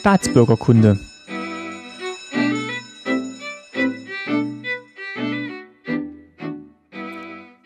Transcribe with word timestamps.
Staatsbürgerkunde. 0.00 0.98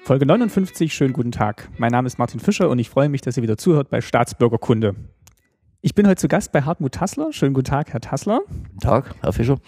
Folge 0.03 0.27
59, 0.27 0.93
schönen 0.93 1.13
guten 1.13 1.31
Tag. 1.31 1.69
Mein 1.79 1.93
Name 1.93 2.09
ist 2.09 2.19
Martin 2.19 2.41
Fischer 2.41 2.69
und 2.71 2.81
ich 2.81 2.91
freue 2.91 3.09
mich, 3.09 3.21
dass 3.21 3.37
ihr 3.37 3.45
wieder 3.45 3.57
zuhört 3.57 3.89
bei 3.89 4.01
Staatsbürgerkunde. 4.01 4.97
Ich 5.81 5.95
bin 5.95 6.09
heute 6.09 6.17
zu 6.17 6.27
Gast 6.27 6.51
bei 6.51 6.63
Hartmut 6.63 6.91
Tassler. 6.91 7.33
Schönen 7.33 7.55
guten 7.55 7.67
Tag, 7.67 7.93
Herr 7.93 8.01
Tassler. 8.01 8.41
Guten 8.49 8.81
Tag, 8.81 9.15
Herr 9.21 9.33
Fischer. 9.33 9.61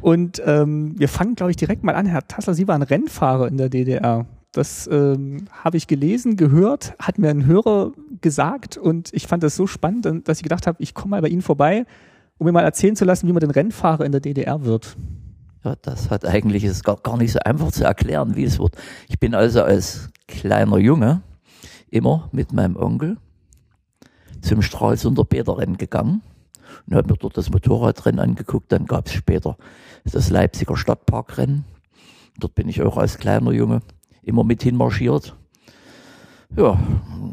Und 0.00 0.42
ähm, 0.44 0.98
wir 0.98 1.08
fangen, 1.08 1.36
glaube 1.36 1.52
ich, 1.52 1.56
direkt 1.56 1.84
mal 1.84 1.94
an. 1.94 2.06
Herr 2.06 2.26
Tassler, 2.26 2.54
Sie 2.54 2.66
waren 2.66 2.82
Rennfahrer 2.82 3.46
in 3.46 3.58
der 3.58 3.68
DDR. 3.68 4.26
Das 4.52 4.86
ähm, 4.92 5.46
habe 5.50 5.78
ich 5.78 5.86
gelesen, 5.86 6.36
gehört, 6.36 6.94
hat 6.98 7.18
mir 7.18 7.30
ein 7.30 7.46
Hörer 7.46 7.92
gesagt 8.20 8.76
und 8.76 9.08
ich 9.14 9.26
fand 9.26 9.42
das 9.42 9.56
so 9.56 9.66
spannend, 9.66 10.28
dass 10.28 10.38
ich 10.38 10.42
gedacht 10.42 10.66
habe, 10.66 10.82
ich 10.82 10.92
komme 10.92 11.12
mal 11.12 11.22
bei 11.22 11.28
Ihnen 11.28 11.40
vorbei, 11.40 11.86
um 12.36 12.44
mir 12.44 12.52
mal 12.52 12.60
erzählen 12.60 12.94
zu 12.94 13.06
lassen, 13.06 13.26
wie 13.26 13.32
man 13.32 13.40
den 13.40 13.50
Rennfahrer 13.50 14.04
in 14.04 14.12
der 14.12 14.20
DDR 14.20 14.64
wird. 14.64 14.96
Ja, 15.64 15.76
das 15.80 16.10
hat 16.10 16.26
eigentlich 16.26 16.64
ist 16.64 16.84
gar, 16.84 16.96
gar 16.96 17.16
nicht 17.16 17.32
so 17.32 17.38
einfach 17.38 17.70
zu 17.70 17.84
erklären, 17.84 18.36
wie 18.36 18.44
es 18.44 18.58
wird. 18.58 18.76
Ich 19.08 19.18
bin 19.18 19.34
also 19.34 19.62
als 19.62 20.10
kleiner 20.28 20.76
Junge 20.76 21.22
immer 21.88 22.28
mit 22.32 22.52
meinem 22.52 22.76
Onkel 22.76 23.16
zum 24.42 24.60
Stralsunder 24.60 25.24
Bäderrennen 25.24 25.78
gegangen 25.78 26.20
und 26.86 26.96
habe 26.96 27.10
mir 27.10 27.16
dort 27.16 27.38
das 27.38 27.48
Motorradrennen 27.48 28.20
angeguckt. 28.20 28.70
Dann 28.70 28.86
gab 28.86 29.06
es 29.06 29.14
später 29.14 29.56
das 30.04 30.28
Leipziger 30.28 30.76
Stadtparkrennen. 30.76 31.64
Dort 32.38 32.54
bin 32.54 32.68
ich 32.68 32.82
auch 32.82 32.98
als 32.98 33.18
kleiner 33.18 33.52
Junge 33.52 33.80
immer 34.22 34.44
mit 34.44 34.62
hinmarschiert. 34.62 35.36
Ja, 36.56 36.78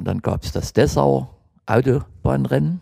dann 0.03 0.21
gab 0.21 0.43
es 0.43 0.51
das 0.51 0.73
Dessauer 0.73 1.29
Autobahnrennen. 1.65 2.81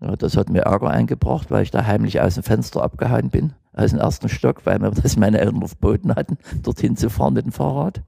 Ja, 0.00 0.16
das 0.16 0.36
hat 0.36 0.48
mir 0.48 0.62
Ärger 0.62 0.90
eingebracht, 0.90 1.50
weil 1.50 1.62
ich 1.62 1.70
da 1.70 1.84
heimlich 1.84 2.20
aus 2.20 2.34
dem 2.34 2.42
Fenster 2.42 2.82
abgehauen 2.82 3.30
bin, 3.30 3.52
aus 3.72 3.90
dem 3.90 4.00
ersten 4.00 4.28
Stock, 4.28 4.66
weil 4.66 4.78
mir 4.78 4.90
das 5.02 5.16
meine 5.16 5.38
Eltern 5.38 5.66
verboten 5.66 6.14
hatten, 6.14 6.38
dorthin 6.62 6.96
zu 6.96 7.10
fahren 7.10 7.34
mit 7.34 7.44
dem 7.44 7.52
Fahrrad. 7.52 8.02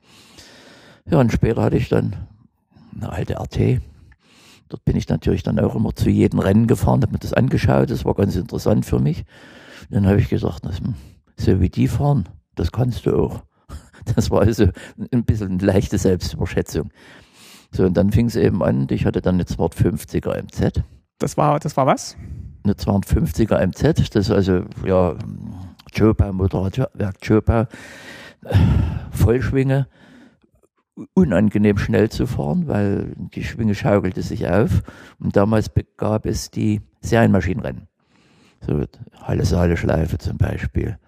Ja, 1.09 1.21
und 1.21 1.33
später 1.33 1.63
hatte 1.63 1.77
ich 1.77 1.89
dann 1.89 2.17
eine 2.97 3.11
alte 3.11 3.35
RT. 3.35 3.81
Dort 4.69 4.85
bin 4.85 4.97
ich 4.97 5.09
natürlich 5.09 5.43
dann 5.43 5.61
auch 5.61 5.75
immer 5.75 5.95
zu 5.95 6.09
jedem 6.09 6.39
Rennen 6.39 6.67
gefahren, 6.67 7.03
habe 7.03 7.13
mir 7.13 7.19
das 7.19 7.35
angeschaut, 7.35 7.91
das 7.91 8.05
war 8.05 8.15
ganz 8.15 8.35
interessant 8.35 8.87
für 8.87 8.99
mich. 8.99 9.25
Und 9.89 9.97
dann 9.97 10.07
habe 10.07 10.21
ich 10.21 10.29
gesagt, 10.29 10.63
so 11.37 11.61
wie 11.61 11.69
die 11.69 11.89
fahren, 11.89 12.29
das 12.55 12.73
kannst 12.73 13.07
du 13.07 13.17
auch. 13.17 13.43
Das 14.15 14.31
war 14.31 14.43
also 14.43 14.69
ein 15.13 15.25
bisschen 15.25 15.53
eine 15.53 15.65
leichte 15.65 15.99
Selbstüberschätzung. 15.99 16.91
So, 17.71 17.85
und 17.85 17.97
dann 17.97 18.13
fing 18.13 18.27
es 18.27 18.37
eben 18.37 18.63
an, 18.63 18.87
ich 18.91 19.07
hatte 19.07 19.21
dann 19.21 19.35
eine 19.35 19.45
250er 19.45 20.41
MZ. 20.43 20.83
Das 21.19 21.37
war, 21.37 21.59
das 21.59 21.77
war 21.77 21.87
was? 21.87 22.17
Eine 22.63 22.75
250er 22.75 23.67
MZ, 23.67 24.15
das 24.15 24.27
ist 24.27 24.31
also, 24.31 24.65
ja, 24.85 25.17
Chopin, 25.97 26.35
Motorradwerk 26.35 27.17
Chopin, 27.27 27.67
Vollschwinge, 29.11 29.87
unangenehm 31.15 31.79
schnell 31.79 32.11
zu 32.11 32.27
fahren, 32.27 32.69
weil 32.69 33.15
die 33.17 33.45
Schwinge 33.45 33.75
schaukelte 33.75 34.23
sich 34.23 34.49
auf. 34.49 34.83
Und 35.19 35.37
damals 35.37 35.71
gab 35.97 36.27
es 36.27 36.51
die 36.51 36.81
Serienmaschinenrennen. 37.01 37.89
So 38.61 38.85
Halle 39.21 39.45
Saale 39.45 39.77
Schleife 39.77 40.19
zum 40.19 40.39
Beispiel. 40.39 40.99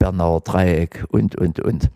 Bernauer 0.00 0.40
Dreieck 0.40 1.04
und, 1.10 1.36
und, 1.36 1.60
und. 1.60 1.90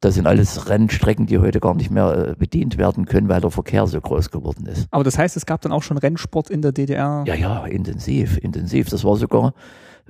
Das 0.00 0.16
sind 0.16 0.26
alles 0.26 0.68
Rennstrecken, 0.68 1.24
die 1.24 1.38
heute 1.38 1.60
gar 1.60 1.74
nicht 1.74 1.90
mehr 1.90 2.32
äh, 2.32 2.34
bedient 2.34 2.76
werden 2.76 3.06
können, 3.06 3.30
weil 3.30 3.40
der 3.40 3.50
Verkehr 3.50 3.86
so 3.86 3.98
groß 3.98 4.30
geworden 4.30 4.66
ist. 4.66 4.86
Aber 4.90 5.02
das 5.02 5.16
heißt, 5.16 5.34
es 5.34 5.46
gab 5.46 5.62
dann 5.62 5.72
auch 5.72 5.82
schon 5.82 5.96
Rennsport 5.96 6.50
in 6.50 6.60
der 6.60 6.72
DDR? 6.72 7.24
Ja, 7.26 7.34
ja, 7.34 7.64
intensiv, 7.64 8.36
intensiv. 8.36 8.90
Das 8.90 9.02
war 9.04 9.16
sogar 9.16 9.54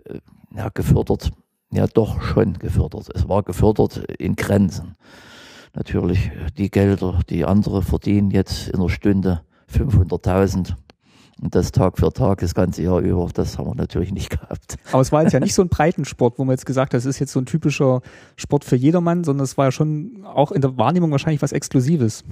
äh, 0.06 0.18
ja, 0.56 0.70
gefördert, 0.70 1.30
ja 1.70 1.86
doch 1.86 2.20
schon 2.22 2.54
gefördert. 2.54 3.08
Es 3.14 3.28
war 3.28 3.44
gefördert 3.44 3.98
in 4.18 4.34
Grenzen. 4.34 4.96
Natürlich 5.74 6.32
die 6.58 6.70
Gelder, 6.70 7.20
die 7.28 7.44
andere 7.44 7.82
verdienen 7.82 8.32
jetzt 8.32 8.68
in 8.68 8.80
einer 8.80 8.88
Stunde 8.88 9.42
500.000 9.72 10.74
und 11.40 11.54
das 11.54 11.72
Tag 11.72 11.98
für 11.98 12.12
Tag, 12.12 12.40
das 12.40 12.54
ganze 12.54 12.82
Jahr 12.82 13.00
über, 13.00 13.28
das 13.32 13.58
haben 13.58 13.66
wir 13.66 13.74
natürlich 13.74 14.12
nicht 14.12 14.30
gehabt. 14.40 14.76
Aber 14.92 15.02
es 15.02 15.12
war 15.12 15.22
jetzt 15.22 15.32
ja 15.32 15.40
nicht 15.40 15.54
so 15.54 15.62
ein 15.62 15.68
Breitensport, 15.68 16.38
wo 16.38 16.44
man 16.44 16.54
jetzt 16.54 16.66
gesagt 16.66 16.94
hat, 16.94 16.98
das 16.98 17.06
ist 17.06 17.18
jetzt 17.18 17.32
so 17.32 17.40
ein 17.40 17.46
typischer 17.46 18.02
Sport 18.36 18.64
für 18.64 18.76
jedermann, 18.76 19.24
sondern 19.24 19.44
es 19.44 19.56
war 19.58 19.66
ja 19.66 19.72
schon 19.72 20.24
auch 20.24 20.52
in 20.52 20.60
der 20.60 20.76
Wahrnehmung 20.76 21.10
wahrscheinlich 21.10 21.42
was 21.42 21.52
Exklusives. 21.52 22.24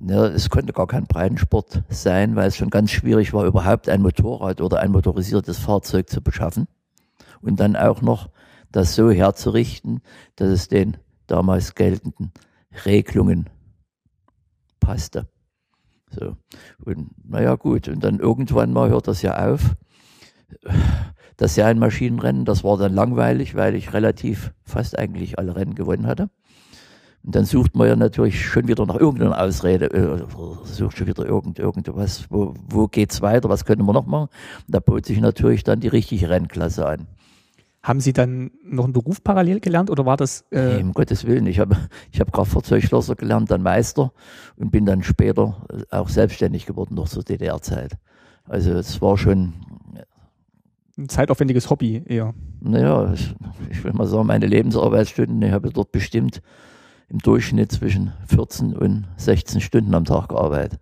Ja, 0.00 0.26
es 0.26 0.50
konnte 0.50 0.72
gar 0.72 0.86
kein 0.86 1.06
Breitensport 1.06 1.82
sein, 1.88 2.36
weil 2.36 2.48
es 2.48 2.56
schon 2.56 2.70
ganz 2.70 2.90
schwierig 2.90 3.32
war, 3.32 3.44
überhaupt 3.44 3.88
ein 3.88 4.02
Motorrad 4.02 4.60
oder 4.60 4.80
ein 4.80 4.92
motorisiertes 4.92 5.58
Fahrzeug 5.58 6.08
zu 6.08 6.20
beschaffen. 6.20 6.68
Und 7.40 7.58
dann 7.58 7.76
auch 7.76 8.02
noch 8.02 8.30
das 8.70 8.94
so 8.94 9.10
herzurichten, 9.10 10.00
dass 10.36 10.48
es 10.48 10.68
den 10.68 10.96
damals 11.26 11.74
geltenden 11.74 12.32
Regelungen 12.84 13.48
passte. 14.80 15.26
So. 16.18 16.36
Und 16.84 17.10
naja, 17.28 17.54
gut. 17.56 17.88
Und 17.88 18.02
dann 18.02 18.18
irgendwann 18.18 18.72
mal 18.72 18.88
hört 18.88 19.08
das 19.08 19.22
ja 19.22 19.48
auf. 19.48 19.74
Das 21.36 21.56
ja 21.56 21.66
ein 21.66 21.78
Maschinenrennen, 21.78 22.46
das 22.46 22.64
war 22.64 22.78
dann 22.78 22.94
langweilig, 22.94 23.54
weil 23.54 23.74
ich 23.74 23.92
relativ 23.92 24.52
fast 24.64 24.98
eigentlich 24.98 25.38
alle 25.38 25.54
Rennen 25.54 25.74
gewonnen 25.74 26.06
hatte. 26.06 26.30
Und 27.26 27.34
dann 27.34 27.44
sucht 27.44 27.74
man 27.74 27.88
ja 27.88 27.96
natürlich 27.96 28.46
schon 28.46 28.68
wieder 28.68 28.86
nach 28.86 28.94
irgendeiner 28.94 29.38
Ausrede, 29.38 29.86
äh, 29.86 30.24
sucht 30.64 30.96
schon 30.96 31.08
wieder 31.08 31.26
irgend, 31.26 31.58
irgendwas, 31.58 32.26
wo, 32.30 32.54
wo 32.68 32.86
geht's 32.86 33.20
weiter, 33.20 33.48
was 33.48 33.64
können 33.64 33.84
wir 33.84 33.92
noch 33.92 34.06
machen? 34.06 34.28
Da 34.68 34.78
bot 34.78 35.04
sich 35.04 35.20
natürlich 35.20 35.64
dann 35.64 35.80
die 35.80 35.88
richtige 35.88 36.30
Rennklasse 36.30 36.86
an. 36.86 37.08
Haben 37.86 38.00
Sie 38.00 38.12
dann 38.12 38.50
noch 38.64 38.82
einen 38.82 38.92
Beruf 38.92 39.22
parallel 39.22 39.60
gelernt 39.60 39.90
oder 39.90 40.04
war 40.04 40.16
das? 40.16 40.44
Äh 40.50 40.74
nee, 40.74 40.82
um 40.82 40.92
Gottes 40.92 41.24
Willen. 41.24 41.46
Ich 41.46 41.60
habe 41.60 41.76
ich 42.10 42.18
hab 42.18 42.32
Kraftfahrzeugschlosser 42.32 43.14
gelernt, 43.14 43.48
dann 43.52 43.62
Meister 43.62 44.12
und 44.56 44.72
bin 44.72 44.86
dann 44.86 45.04
später 45.04 45.64
auch 45.90 46.08
selbstständig 46.08 46.66
geworden 46.66 46.96
noch 46.96 47.08
zur 47.08 47.22
DDR-Zeit. 47.22 47.96
Also 48.48 48.72
es 48.72 49.00
war 49.00 49.16
schon 49.16 49.52
ein 50.98 51.08
zeitaufwendiges 51.08 51.70
Hobby 51.70 52.02
eher. 52.04 52.34
Naja, 52.58 53.12
ich, 53.12 53.32
ich 53.70 53.84
will 53.84 53.92
mal 53.92 54.08
sagen, 54.08 54.26
meine 54.26 54.46
Lebensarbeitsstunden, 54.46 55.40
ich 55.42 55.52
habe 55.52 55.70
dort 55.70 55.92
bestimmt 55.92 56.42
im 57.08 57.20
Durchschnitt 57.20 57.70
zwischen 57.70 58.14
14 58.26 58.74
und 58.74 59.06
16 59.16 59.60
Stunden 59.60 59.94
am 59.94 60.04
Tag 60.04 60.30
gearbeitet. 60.30 60.80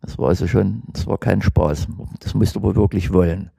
Das 0.00 0.18
war 0.18 0.30
also 0.30 0.48
schon, 0.48 0.82
das 0.92 1.06
war 1.06 1.18
kein 1.18 1.40
Spaß. 1.40 1.86
Das 2.18 2.34
musste 2.34 2.58
man 2.58 2.74
wirklich 2.74 3.12
wollen. 3.12 3.52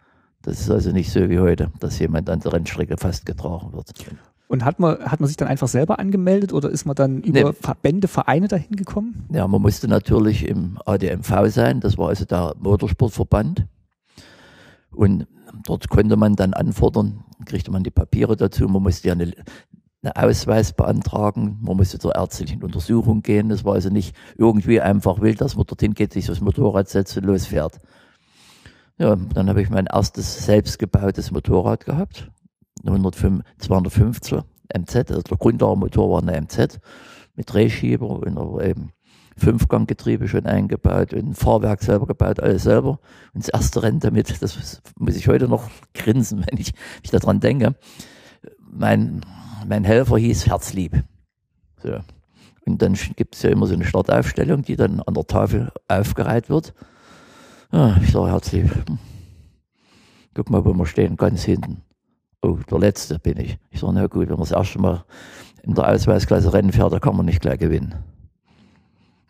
Das 0.43 0.59
ist 0.59 0.69
also 0.69 0.91
nicht 0.91 1.11
so 1.11 1.29
wie 1.29 1.39
heute, 1.39 1.71
dass 1.79 1.97
jemand 1.99 2.29
an 2.29 2.41
der 2.41 2.53
Rennstrecke 2.53 2.97
fast 2.97 3.25
getragen 3.25 3.71
wird. 3.73 3.93
Und 4.47 4.65
hat 4.65 4.77
man, 4.77 4.99
hat 4.99 5.19
man 5.19 5.27
sich 5.27 5.37
dann 5.37 5.47
einfach 5.47 5.69
selber 5.69 5.99
angemeldet 5.99 6.53
oder 6.53 6.69
ist 6.69 6.85
man 6.85 6.95
dann 6.95 7.21
über 7.21 7.51
nee. 7.51 7.53
Verbände, 7.59 8.07
Vereine 8.07 8.49
dahin 8.49 8.75
gekommen? 8.75 9.25
Ja, 9.31 9.47
man 9.47 9.61
musste 9.61 9.87
natürlich 9.87 10.47
im 10.47 10.77
ADMV 10.85 11.47
sein, 11.47 11.79
das 11.79 11.97
war 11.97 12.09
also 12.09 12.25
der 12.25 12.53
Motorsportverband. 12.59 13.65
Und 14.91 15.27
dort 15.65 15.89
konnte 15.89 16.17
man 16.17 16.35
dann 16.35 16.53
anfordern, 16.53 17.23
kriegte 17.45 17.71
man 17.71 17.83
die 17.83 17.89
Papiere 17.89 18.35
dazu, 18.35 18.67
man 18.67 18.83
musste 18.83 19.07
ja 19.07 19.13
eine, 19.13 19.31
einen 20.03 20.13
Ausweis 20.13 20.73
beantragen, 20.73 21.57
man 21.61 21.77
musste 21.77 21.97
zur 21.97 22.15
ärztlichen 22.15 22.61
Untersuchung 22.63 23.23
gehen. 23.23 23.47
Das 23.47 23.63
war 23.63 23.73
also 23.73 23.89
nicht 23.89 24.13
irgendwie 24.37 24.81
einfach 24.81 25.21
wild, 25.21 25.39
dass 25.39 25.55
man 25.55 25.65
dorthin 25.65 25.93
geht, 25.93 26.13
sich 26.13 26.25
das 26.25 26.41
Motorrad 26.41 26.89
setzt 26.89 27.17
und 27.17 27.25
losfährt. 27.25 27.79
Ja, 28.97 29.15
dann 29.15 29.49
habe 29.49 29.61
ich 29.61 29.69
mein 29.69 29.87
erstes 29.87 30.45
selbstgebautes 30.45 31.31
Motorrad 31.31 31.85
gehabt. 31.85 32.31
250 32.83 34.39
MZ, 34.77 34.95
also 34.95 35.21
der 35.21 35.37
Grundlagenmotor 35.37 36.09
war 36.09 36.21
eine 36.21 36.39
MZ 36.39 36.79
mit 37.35 37.51
Drehschieber 37.51 38.07
und 38.07 38.61
eben 38.61 38.91
Fünfganggetriebe 39.37 40.27
schon 40.27 40.45
eingebaut 40.45 41.13
und 41.13 41.29
ein 41.29 41.33
Fahrwerk 41.33 41.81
selber 41.81 42.05
gebaut, 42.05 42.39
alles 42.39 42.63
selber. 42.63 42.99
Und 43.33 43.43
das 43.43 43.49
erste 43.49 43.81
Rennen 43.81 43.99
damit, 43.99 44.41
das 44.41 44.81
muss 44.97 45.15
ich 45.15 45.27
heute 45.27 45.47
noch 45.47 45.69
grinsen, 45.93 46.39
wenn 46.47 46.59
ich, 46.59 46.73
wenn 46.73 47.01
ich 47.03 47.11
daran 47.11 47.39
denke. 47.39 47.75
Mein, 48.59 49.21
mein 49.67 49.83
Helfer 49.83 50.17
hieß 50.17 50.47
Herzlieb. 50.47 51.03
So. 51.81 51.99
Und 52.65 52.81
dann 52.81 52.93
gibt 53.15 53.35
es 53.35 53.41
ja 53.41 53.49
immer 53.49 53.67
so 53.67 53.73
eine 53.73 53.85
Startaufstellung, 53.85 54.63
die 54.63 54.75
dann 54.75 55.01
an 55.01 55.13
der 55.13 55.27
Tafel 55.27 55.71
aufgereiht 55.87 56.49
wird. 56.49 56.73
Ah, 57.73 57.97
ich 58.03 58.11
sage 58.11 58.29
herzlich, 58.29 58.69
guck 60.35 60.51
mal, 60.51 60.63
wo 60.63 60.75
wir 60.75 60.85
stehen, 60.85 61.15
ganz 61.15 61.43
hinten. 61.43 61.81
Oh, 62.43 62.59
der 62.69 62.77
Letzte 62.77 63.17
bin 63.17 63.39
ich. 63.39 63.57
Ich 63.71 63.79
sage, 63.79 63.93
na 63.93 64.05
gut, 64.05 64.29
wenn 64.29 64.35
man 64.35 64.41
das 64.47 64.51
erste 64.51 64.77
Mal 64.77 65.03
in 65.63 65.73
der 65.73 65.89
Ausweisklasse 65.89 66.53
Rennen 66.53 66.71
fährt, 66.71 66.93
da 66.93 66.99
kann 66.99 67.17
man 67.17 67.25
nicht 67.25 67.41
gleich 67.41 67.57
gewinnen. 67.57 67.95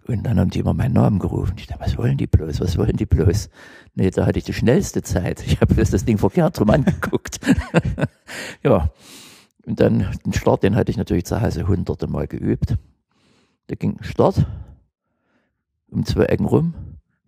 Und 0.08 0.24
dann 0.24 0.38
haben 0.38 0.50
die 0.50 0.60
immer 0.60 0.74
meinen 0.74 0.92
Namen 0.92 1.20
gerufen. 1.20 1.54
Ich 1.56 1.68
dachte, 1.68 1.86
was 1.86 1.98
wollen 1.98 2.18
die 2.18 2.28
bloß, 2.28 2.60
was 2.60 2.78
wollen 2.78 2.98
die 2.98 3.06
bloß? 3.06 3.50
Nee, 3.96 4.10
da 4.10 4.26
hatte 4.26 4.40
ich 4.40 4.44
die 4.44 4.52
schnellste 4.52 5.02
Zeit. 5.04 5.42
Ich 5.48 5.62
habe 5.62 5.74
bloß 5.76 5.92
das 5.92 6.04
Ding 6.04 6.18
verkehrt 6.18 6.60
rum 6.60 6.70
angeguckt. 6.70 7.40
ja, 8.62 8.90
und 9.66 9.80
dann 9.80 10.18
den 10.26 10.34
Start, 10.34 10.64
den 10.64 10.76
hatte 10.76 10.92
ich 10.92 10.98
natürlich 10.98 11.24
zu 11.24 11.42
Hause 11.42 11.66
hunderte 11.66 12.08
Mal 12.08 12.28
geübt. 12.28 12.76
Da 13.68 13.76
ging 13.76 14.04
Start 14.04 14.46
um 15.90 16.06
zwei 16.06 16.26
Ecken 16.26 16.46
rum, 16.46 16.74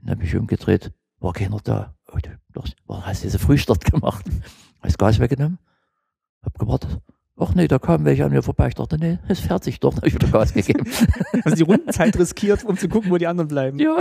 dann 0.01 0.15
habe 0.15 0.25
ich 0.25 0.35
umgedreht, 0.35 0.91
war 1.25 1.33
keiner 1.33 1.57
da. 1.63 1.93
Oh, 2.13 2.17
Doch, 2.53 2.67
was 2.87 3.05
hast 3.05 3.23
du 3.23 3.27
diese 3.27 3.39
Frühstart 3.39 3.83
gemacht? 3.83 4.25
Hast 4.81 4.97
Gas 4.97 5.19
weggenommen? 5.19 5.57
Hab 6.43 6.57
gewartet. 6.57 7.01
Ach 7.37 7.53
nee, 7.53 7.67
da 7.67 7.79
kamen 7.79 8.05
welche 8.05 8.23
an 8.23 8.31
mir 8.31 8.43
vorbei. 8.43 8.69
Ich 8.69 8.75
dachte, 8.75 8.97
nee, 8.97 9.17
es 9.27 9.41
fährt 9.41 9.63
sich 9.63 9.79
doch. 9.81 9.89
Dann 9.95 10.01
hab 10.01 10.07
ich 10.07 10.13
wieder 10.13 10.27
Gas 10.27 10.53
gegeben. 10.53 10.87
Also 11.43 11.57
die 11.57 11.63
Rundenzeit 11.63 12.17
riskiert, 12.17 12.63
um 12.63 12.77
zu 12.77 12.87
gucken, 12.87 13.11
wo 13.11 13.17
die 13.17 13.27
anderen 13.27 13.49
bleiben. 13.49 13.77
ja, 13.79 13.97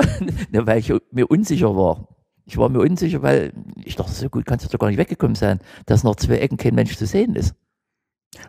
ne, 0.52 0.66
weil 0.66 0.78
ich 0.78 0.92
mir 1.10 1.26
unsicher 1.26 1.74
war. 1.74 2.06
Ich 2.44 2.58
war 2.58 2.68
mir 2.68 2.78
unsicher, 2.80 3.22
weil 3.22 3.52
ich 3.84 3.96
dachte, 3.96 4.12
so 4.12 4.28
gut 4.28 4.44
kannst 4.46 4.66
du 4.66 4.70
doch 4.70 4.78
gar 4.78 4.88
nicht 4.88 4.98
weggekommen 4.98 5.34
sein, 5.34 5.58
dass 5.86 6.04
noch 6.04 6.14
zwei 6.16 6.36
Ecken 6.36 6.58
kein 6.58 6.74
Mensch 6.74 6.96
zu 6.96 7.06
sehen 7.06 7.34
ist. 7.34 7.54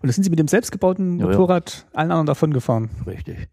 Und 0.01 0.07
da 0.07 0.11
sind 0.11 0.23
sie 0.23 0.29
mit 0.29 0.37
dem 0.39 0.47
selbstgebauten 0.49 1.17
Ja, 1.19 1.25
ja. 1.25 1.31
Motorrad 1.31 1.87
allen 1.93 2.11
anderen 2.11 2.25
davon 2.27 2.53
gefahren. 2.53 2.89
Richtig. 3.07 3.47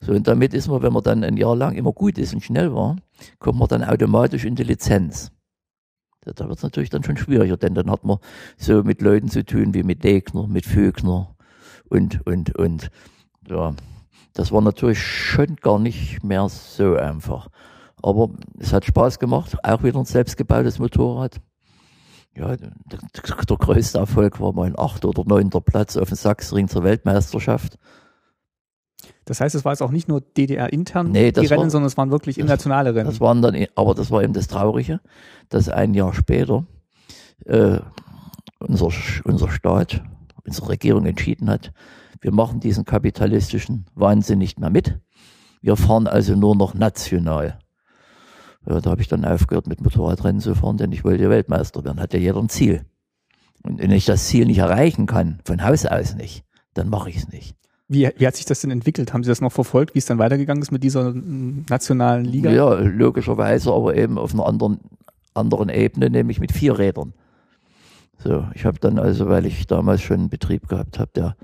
So, 0.00 0.12
und 0.12 0.28
damit 0.28 0.54
ist 0.54 0.68
man, 0.68 0.82
wenn 0.82 0.92
man 0.92 1.02
dann 1.02 1.24
ein 1.24 1.36
Jahr 1.36 1.56
lang 1.56 1.74
immer 1.74 1.92
gut 1.92 2.18
ist 2.18 2.34
und 2.34 2.42
schnell 2.42 2.72
war, 2.74 2.96
kommt 3.38 3.58
man 3.58 3.68
dann 3.68 3.84
automatisch 3.84 4.44
in 4.44 4.54
die 4.54 4.64
Lizenz. 4.64 5.30
Da, 6.20 6.46
wird 6.48 6.58
es 6.58 6.62
natürlich 6.62 6.90
dann 6.90 7.04
schon 7.04 7.16
schwieriger, 7.16 7.56
denn 7.56 7.74
dann 7.74 7.90
hat 7.90 8.04
man 8.04 8.18
so 8.56 8.82
mit 8.82 9.00
Leuten 9.00 9.28
zu 9.28 9.44
tun 9.44 9.72
wie 9.72 9.82
mit 9.82 10.04
Degner, 10.04 10.46
mit 10.46 10.66
Vögner 10.66 11.34
und, 11.88 12.26
und, 12.26 12.54
und. 12.56 12.90
Ja, 13.48 13.74
das 14.34 14.52
war 14.52 14.60
natürlich 14.60 15.00
schon 15.00 15.56
gar 15.56 15.78
nicht 15.78 16.22
mehr 16.22 16.48
so 16.48 16.96
einfach. 16.96 17.48
Aber 18.02 18.30
es 18.58 18.72
hat 18.72 18.84
Spaß 18.84 19.18
gemacht, 19.18 19.56
auch 19.64 19.82
wieder 19.82 19.98
ein 19.98 20.04
selbstgebautes 20.04 20.78
Motorrad. 20.78 21.40
Ja, 22.36 22.56
der, 22.56 22.70
der 22.86 23.56
größte 23.56 23.98
Erfolg 23.98 24.38
war 24.38 24.52
mein 24.52 24.78
achter 24.78 25.08
oder 25.08 25.24
neunter 25.24 25.60
Platz 25.60 25.96
auf 25.96 26.08
dem 26.08 26.16
Sachsenring 26.16 26.68
zur 26.68 26.84
Weltmeisterschaft. 26.84 27.78
Das 29.28 29.42
heißt, 29.42 29.54
es 29.54 29.64
war 29.66 29.72
jetzt 29.72 29.82
auch 29.82 29.90
nicht 29.90 30.08
nur 30.08 30.22
DDR-intern 30.22 31.10
Nee, 31.12 31.32
die 31.32 31.44
Rennen, 31.46 31.64
war- 31.64 31.70
sondern 31.70 31.86
es 31.86 31.98
waren 31.98 32.10
wirklich 32.10 32.38
internationale 32.38 32.94
Rennen. 32.94 33.10
Das 33.10 33.20
waren 33.20 33.42
dann, 33.42 33.54
aber 33.74 33.94
das 33.94 34.10
war 34.10 34.22
eben 34.22 34.32
das 34.32 34.48
Traurige, 34.48 35.00
dass 35.50 35.68
ein 35.68 35.92
Jahr 35.92 36.14
später 36.14 36.64
äh, 37.44 37.78
unser, 38.58 38.88
unser 39.24 39.50
Staat, 39.50 40.02
unsere 40.44 40.70
Regierung 40.70 41.04
entschieden 41.04 41.50
hat, 41.50 41.72
wir 42.22 42.32
machen 42.32 42.60
diesen 42.60 42.86
kapitalistischen 42.86 43.84
Wahnsinn 43.94 44.38
nicht 44.38 44.58
mehr 44.58 44.70
mit. 44.70 44.98
Wir 45.60 45.76
fahren 45.76 46.06
also 46.06 46.34
nur 46.34 46.56
noch 46.56 46.72
national. 46.72 47.58
Ja, 48.66 48.80
da 48.80 48.90
habe 48.90 49.02
ich 49.02 49.08
dann 49.08 49.26
aufgehört, 49.26 49.66
mit 49.66 49.82
Motorradrennen 49.82 50.40
zu 50.40 50.54
fahren, 50.54 50.78
denn 50.78 50.90
ich 50.90 51.04
wollte 51.04 51.28
Weltmeister 51.28 51.84
werden. 51.84 52.00
Hat 52.00 52.14
ja 52.14 52.18
jeder 52.18 52.38
ein 52.38 52.48
Ziel. 52.48 52.86
Und 53.62 53.78
wenn 53.78 53.90
ich 53.90 54.06
das 54.06 54.26
Ziel 54.26 54.46
nicht 54.46 54.58
erreichen 54.58 55.04
kann, 55.06 55.40
von 55.44 55.62
Haus 55.64 55.84
aus 55.84 56.14
nicht, 56.14 56.44
dann 56.72 56.88
mache 56.88 57.10
ich 57.10 57.16
es 57.16 57.28
nicht. 57.28 57.54
Wie, 57.88 58.10
wie 58.16 58.26
hat 58.26 58.36
sich 58.36 58.44
das 58.44 58.60
denn 58.60 58.70
entwickelt? 58.70 59.14
Haben 59.14 59.24
Sie 59.24 59.30
das 59.30 59.40
noch 59.40 59.52
verfolgt, 59.52 59.94
wie 59.94 59.98
es 59.98 60.06
dann 60.06 60.18
weitergegangen 60.18 60.62
ist 60.62 60.70
mit 60.70 60.84
dieser 60.84 61.12
mm, 61.14 61.64
nationalen 61.70 62.26
Liga? 62.26 62.50
Ja, 62.50 62.74
logischerweise, 62.74 63.72
aber 63.72 63.96
eben 63.96 64.18
auf 64.18 64.34
einer 64.34 64.46
anderen, 64.46 64.78
anderen 65.32 65.70
Ebene, 65.70 66.10
nämlich 66.10 66.38
mit 66.38 66.52
vier 66.52 66.78
Rädern. 66.78 67.14
So, 68.18 68.46
ich 68.54 68.66
habe 68.66 68.78
dann 68.78 68.98
also, 68.98 69.28
weil 69.28 69.46
ich 69.46 69.66
damals 69.66 70.02
schon 70.02 70.18
einen 70.18 70.28
Betrieb 70.28 70.68
gehabt 70.68 70.98
habe, 70.98 71.10
der 71.14 71.36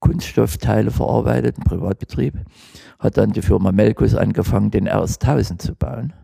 Kunststoffteile 0.00 0.90
verarbeitet, 0.90 1.58
ein 1.58 1.62
Privatbetrieb, 1.62 2.34
hat 2.98 3.16
dann 3.16 3.30
die 3.30 3.42
Firma 3.42 3.70
Melkus 3.70 4.16
angefangen, 4.16 4.72
den 4.72 4.88
RS1000 4.88 5.58
zu 5.58 5.76
bauen. 5.76 6.14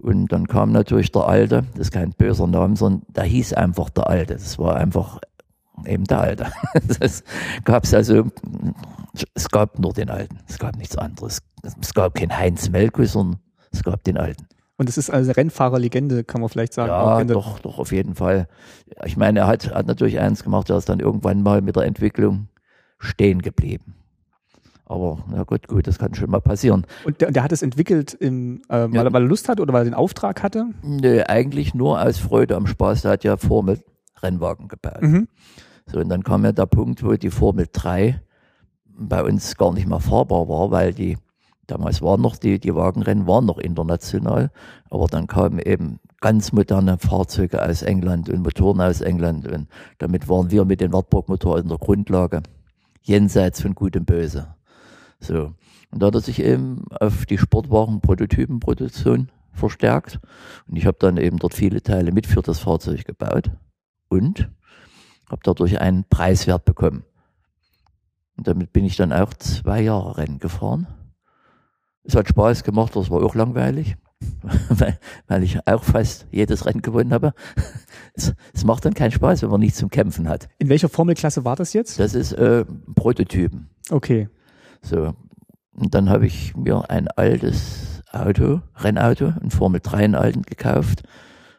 Und 0.00 0.30
dann 0.30 0.46
kam 0.46 0.70
natürlich 0.70 1.10
der 1.10 1.26
Alte, 1.26 1.64
das 1.72 1.88
ist 1.88 1.92
kein 1.92 2.10
böser 2.10 2.46
Name, 2.46 2.76
sondern 2.76 3.02
der 3.08 3.24
hieß 3.24 3.54
einfach 3.54 3.90
der 3.90 4.08
Alte. 4.08 4.34
Das 4.34 4.58
war 4.58 4.76
einfach 4.76 5.20
eben 5.84 6.04
der 6.04 6.20
Alte. 6.20 6.46
Es 7.00 7.22
also, 7.94 8.24
es 9.34 9.48
gab 9.48 9.78
nur 9.78 9.92
den 9.92 10.10
Alten, 10.10 10.38
es 10.48 10.58
gab 10.58 10.76
nichts 10.76 10.96
anderes. 10.96 11.40
Es 11.80 11.94
gab 11.94 12.14
keinen 12.14 12.36
Heinz 12.36 12.68
Melkus, 12.70 13.12
sondern 13.12 13.40
es 13.72 13.82
gab 13.82 14.04
den 14.04 14.16
Alten. 14.16 14.46
Und 14.78 14.88
es 14.90 14.98
ist 14.98 15.08
also 15.10 15.30
eine 15.30 15.36
Rennfahrerlegende, 15.36 16.22
kann 16.24 16.40
man 16.42 16.50
vielleicht 16.50 16.74
sagen. 16.74 16.90
Ja, 16.90 17.24
doch, 17.24 17.58
doch, 17.60 17.78
auf 17.78 17.92
jeden 17.92 18.14
Fall. 18.14 18.46
Ich 19.06 19.16
meine, 19.16 19.40
er 19.40 19.46
hat, 19.46 19.72
hat 19.74 19.86
natürlich 19.86 20.20
eins 20.20 20.44
gemacht, 20.44 20.68
er 20.68 20.76
ist 20.76 20.88
dann 20.88 21.00
irgendwann 21.00 21.42
mal 21.42 21.62
mit 21.62 21.76
der 21.76 21.84
Entwicklung 21.84 22.48
stehen 22.98 23.40
geblieben. 23.40 23.94
Aber 24.84 25.24
na 25.30 25.42
gut, 25.42 25.66
gut, 25.66 25.86
das 25.86 25.98
kann 25.98 26.14
schon 26.14 26.30
mal 26.30 26.40
passieren. 26.40 26.86
Und 27.04 27.20
der, 27.20 27.32
der 27.32 27.42
hat 27.42 27.50
es 27.52 27.62
entwickelt, 27.62 28.14
im, 28.14 28.60
äh, 28.68 28.82
weil, 28.82 28.94
Ja. 28.94 29.02
er- 29.02 29.12
weil 29.12 29.22
er 29.22 29.28
Lust 29.28 29.48
hatte 29.48 29.62
oder 29.62 29.72
weil 29.72 29.80
er 29.80 29.84
den 29.86 29.94
Auftrag 29.94 30.42
hatte? 30.42 30.66
Nö, 30.82 31.22
eigentlich 31.26 31.74
nur 31.74 32.00
aus 32.00 32.18
Freude 32.18 32.54
am 32.54 32.66
Spaß. 32.66 33.02
Der 33.02 33.10
hat 33.12 33.24
ja 33.24 33.36
Formel 33.36 33.82
Rennwagen 34.22 34.68
gebaut. 34.68 35.02
Mhm. 35.02 35.28
So, 35.86 36.00
und 36.00 36.08
dann 36.08 36.24
kam 36.24 36.44
ja 36.44 36.52
der 36.52 36.66
Punkt, 36.66 37.04
wo 37.04 37.12
die 37.14 37.30
Formel 37.30 37.66
3 37.72 38.20
bei 38.98 39.22
uns 39.22 39.56
gar 39.56 39.72
nicht 39.72 39.86
mehr 39.86 40.00
fahrbar 40.00 40.48
war, 40.48 40.70
weil 40.70 40.92
die, 40.92 41.16
damals 41.66 42.02
waren 42.02 42.20
noch 42.20 42.36
die, 42.36 42.58
die 42.58 42.74
Wagenrennen 42.74 43.26
waren 43.26 43.46
noch 43.46 43.58
international, 43.58 44.50
aber 44.90 45.06
dann 45.06 45.26
kamen 45.26 45.58
eben 45.58 46.00
ganz 46.20 46.52
moderne 46.52 46.98
Fahrzeuge 46.98 47.64
aus 47.64 47.82
England 47.82 48.28
und 48.28 48.42
Motoren 48.42 48.80
aus 48.80 49.00
England 49.00 49.46
und 49.46 49.68
damit 49.98 50.28
waren 50.28 50.50
wir 50.50 50.64
mit 50.64 50.80
den 50.80 50.92
Wartburg-Motoren 50.92 51.62
in 51.62 51.68
der 51.68 51.78
Grundlage 51.78 52.42
jenseits 53.02 53.60
von 53.60 53.74
Gut 53.74 53.96
und 53.96 54.06
Böse. 54.06 54.54
So. 55.20 55.52
Und 55.92 56.02
da 56.02 56.06
hat 56.06 56.14
er 56.14 56.20
sich 56.20 56.42
eben 56.42 56.84
auf 56.90 57.26
die 57.26 57.38
Sportwagen-Prototypenproduktion 57.38 59.30
verstärkt 59.52 60.18
und 60.68 60.76
ich 60.76 60.86
habe 60.86 60.96
dann 60.98 61.16
eben 61.16 61.38
dort 61.38 61.54
viele 61.54 61.80
Teile 61.82 62.12
mit 62.12 62.26
für 62.26 62.42
das 62.42 62.58
Fahrzeug 62.58 63.04
gebaut 63.04 63.50
und 64.08 64.50
habe 65.28 65.40
dadurch 65.42 65.80
einen 65.80 66.04
Preiswert 66.04 66.64
bekommen. 66.64 67.04
Und 68.36 68.46
damit 68.46 68.72
bin 68.72 68.84
ich 68.84 68.96
dann 68.96 69.12
auch 69.12 69.32
zwei 69.34 69.80
Jahre 69.80 70.18
Rennen 70.18 70.38
gefahren. 70.38 70.86
Es 72.04 72.14
hat 72.14 72.28
Spaß 72.28 72.62
gemacht, 72.64 72.94
das 72.94 73.10
war 73.10 73.22
auch 73.22 73.34
langweilig, 73.34 73.96
weil, 74.68 74.98
weil 75.26 75.42
ich 75.42 75.58
auch 75.66 75.82
fast 75.82 76.26
jedes 76.30 76.66
Rennen 76.66 76.82
gewonnen 76.82 77.12
habe. 77.12 77.32
Es, 78.18 78.32
es 78.54 78.64
macht 78.64 78.86
dann 78.86 78.94
keinen 78.94 79.10
Spaß, 79.10 79.42
wenn 79.42 79.50
man 79.50 79.60
nichts 79.60 79.76
zum 79.76 79.90
Kämpfen 79.90 80.26
hat. 80.26 80.48
In 80.56 80.70
welcher 80.70 80.88
Formelklasse 80.88 81.44
war 81.44 81.54
das 81.54 81.74
jetzt? 81.74 82.00
Das 82.00 82.14
ist 82.14 82.32
äh, 82.32 82.64
Prototypen. 82.94 83.68
Okay. 83.90 84.30
So. 84.80 85.12
Und 85.74 85.94
dann 85.94 86.08
habe 86.08 86.24
ich 86.24 86.56
mir 86.56 86.88
ein 86.88 87.08
altes 87.08 88.00
Auto, 88.10 88.62
Rennauto, 88.76 89.34
ein 89.38 89.50
Formel 89.50 89.80
3 89.82 89.98
einen 89.98 90.14
alten 90.14 90.42
gekauft 90.44 91.02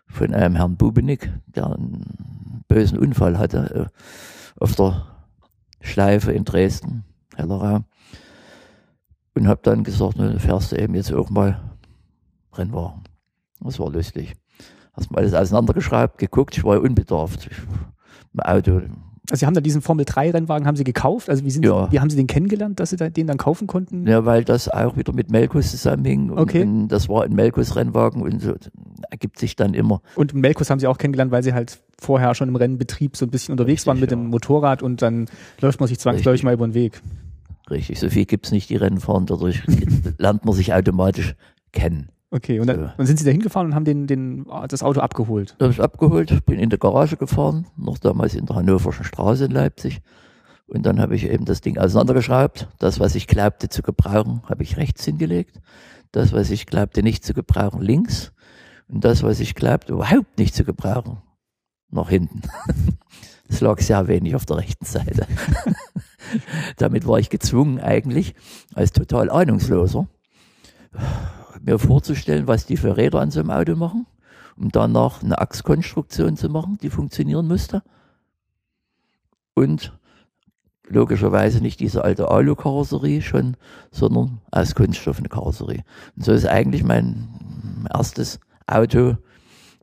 von 0.08 0.34
einem 0.34 0.56
Herrn 0.56 0.76
Bubenik, 0.78 1.32
der 1.48 1.68
einen 1.68 2.64
bösen 2.68 2.98
Unfall 2.98 3.38
hatte 3.38 3.90
äh, 3.90 4.64
auf 4.64 4.76
der 4.76 5.06
Schleife 5.82 6.32
in 6.32 6.46
Dresden, 6.46 7.04
Hellerau. 7.36 7.82
Und 9.36 9.48
habe 9.48 9.60
dann 9.64 9.84
gesagt, 9.84 10.18
ne, 10.18 10.40
fährst 10.40 10.72
du 10.72 10.78
eben 10.78 10.96
jetzt 10.96 11.14
auch 11.14 11.30
mal 11.30 11.60
Rennwagen. 12.54 13.04
Das 13.60 13.80
war 13.80 13.92
lustig. 13.92 14.34
Hast 14.94 15.12
mal 15.12 15.20
alles 15.20 15.36
auseinandergeschraubt, 15.36 16.18
geguckt, 16.18 16.58
ich 16.58 16.64
war 16.64 16.76
ja 16.76 16.82
unbedarft. 16.82 17.48
Ich, 17.52 17.58
Auto, 18.44 18.82
Also 19.30 19.40
Sie 19.42 19.46
haben 19.46 19.54
da 19.54 19.62
diesen 19.62 19.82
Formel 19.82 20.06
3 20.06 20.32
Rennwagen 20.32 20.66
haben 20.68 20.76
Sie 20.76 20.84
gekauft? 20.84 21.30
Also 21.30 21.44
wie, 21.44 21.52
sind 21.52 21.66
Ja. 21.66 21.86
Sie, 21.86 21.92
wie 21.92 22.00
haben 22.00 22.10
Sie 22.10 22.16
den 22.18 22.26
kennengelernt, 22.28 22.80
dass 22.80 22.90
Sie 22.92 22.98
den 22.98 23.28
dann 23.28 23.38
kaufen 23.38 23.68
konnten? 23.68 24.08
Ja, 24.08 24.26
weil 24.26 24.44
das 24.44 24.70
auch 24.70 24.96
wieder 24.98 25.14
mit 25.14 25.30
Melkus 25.32 25.70
zusammenhing. 25.70 26.32
Und, 26.32 26.40
Okay. 26.40 26.64
und 26.64 26.88
das 26.88 27.08
war 27.10 27.24
ein 27.24 27.34
Melkus-Rennwagen 27.34 28.22
und 28.24 28.42
so 28.42 28.56
ergibt 29.10 29.40
sich 29.40 29.56
dann 29.56 29.74
immer. 29.74 30.02
Und 30.16 30.34
Melkus 30.34 30.70
haben 30.70 30.80
Sie 30.80 30.88
auch 30.88 30.98
kennengelernt, 30.98 31.32
weil 31.32 31.44
Sie 31.44 31.54
halt 31.54 31.80
vorher 32.00 32.36
schon 32.36 32.50
im 32.50 32.56
Rennbetrieb 32.56 33.18
so 33.18 33.26
ein 33.26 33.32
bisschen 33.32 33.52
unterwegs 33.54 33.82
Richtig, 33.82 33.88
waren 33.88 34.00
mit 34.00 34.12
ja. 34.12 34.18
dem 34.18 34.28
Motorrad 34.28 34.84
und 34.84 35.02
dann 35.02 35.28
läuft 35.62 35.80
man 35.80 35.88
sich 35.88 36.00
zwangsläufig 36.00 36.44
mal 36.44 36.54
über 36.54 36.68
den 36.68 36.74
Weg. 36.74 37.02
Richtig, 37.70 38.00
so 38.00 38.10
viel 38.10 38.26
gibt's 38.26 38.52
nicht, 38.52 38.70
die 38.70 38.76
Rennen 38.78 39.00
fahren. 39.00 39.26
Dadurch 39.26 39.62
lernt 40.18 40.46
man 40.46 40.54
sich 40.54 40.74
automatisch 40.74 41.36
kennen. 41.72 42.10
Okay, 42.30 42.60
und 42.60 42.68
dann, 42.68 42.80
Ja. 42.80 42.94
dann 42.98 43.06
sind 43.06 43.18
Sie 43.20 43.26
da 43.26 43.32
hingefahren 43.32 43.68
und 43.68 43.76
haben 43.76 43.86
den, 43.86 44.06
den, 44.08 44.46
das 44.68 44.84
Auto 44.84 45.00
abgeholt. 45.00 45.56
Da 45.60 45.66
habe 45.66 45.74
ich 45.74 45.82
abgeholt, 45.82 46.46
bin 46.46 46.60
in 46.60 46.70
die 46.70 46.78
Garage 46.78 47.16
gefahren, 47.16 47.68
noch 47.78 47.98
damals 47.98 48.36
in 48.36 48.46
der 48.46 48.58
Hannoverschen 48.58 49.06
Straße 49.06 49.46
in 49.46 49.52
Leipzig. 49.52 50.02
Und 50.68 50.86
dann 50.86 51.00
habe 51.00 51.16
ich 51.16 51.30
eben 51.30 51.46
das 51.46 51.62
Ding 51.62 51.78
auseinandergeschraubt. 51.78 52.68
Das, 52.80 53.00
was 53.00 53.16
ich 53.16 53.28
glaubte 53.28 53.70
zu 53.70 53.82
gebrauchen, 53.82 54.42
habe 54.50 54.64
ich 54.64 54.76
rechts 54.76 55.06
hingelegt. 55.06 55.62
Das, 56.12 56.34
was 56.34 56.52
ich 56.52 56.66
glaubte 56.66 57.04
nicht 57.04 57.24
zu 57.24 57.34
gebrauchen, 57.34 57.82
links. 57.82 58.34
Und 58.90 59.04
das, 59.04 59.24
was 59.24 59.40
ich 59.40 59.56
glaubte 59.56 59.94
überhaupt 59.94 60.38
nicht 60.38 60.56
zu 60.56 60.64
gebrauchen, 60.64 61.18
nach 61.90 62.10
hinten. 62.10 62.42
Es 63.50 63.62
lag 63.62 63.80
sehr 63.80 64.10
wenig 64.10 64.36
auf 64.36 64.46
der 64.46 64.58
rechten 64.58 64.84
Seite. 64.84 65.26
Damit 66.76 67.08
war 67.08 67.18
ich 67.18 67.30
gezwungen 67.30 67.80
eigentlich, 67.80 68.36
als 68.76 68.92
total 68.92 69.30
Ahnungsloser, 69.30 70.06
mir 71.62 71.80
vorzustellen, 71.80 72.46
was 72.46 72.66
die 72.66 72.76
für 72.76 72.98
Räder 72.98 73.22
an 73.22 73.32
so 73.32 73.40
einem 73.40 73.52
Auto 73.52 73.78
machen 73.78 74.06
um 74.58 74.70
danach 74.70 75.24
eine 75.24 75.40
Achskonstruktion 75.40 76.36
zu 76.36 76.50
machen, 76.50 76.78
die 76.82 76.90
funktionieren 76.90 77.48
musste. 77.48 77.84
Und 79.54 79.98
logischerweise 80.88 81.62
nicht 81.62 81.80
diese 81.80 82.04
alte 82.04 82.30
Alu-Karosserie 82.30 83.22
schon, 83.22 83.58
sondern 83.92 84.42
aus 84.52 84.76
Kunststoff 84.76 85.20
eine 85.20 85.30
Karosserie. 85.30 85.84
Und 86.16 86.26
so 86.26 86.32
ist 86.32 86.48
eigentlich 86.48 86.84
mein 86.84 87.88
erstes 87.94 88.40
Auto 88.68 89.18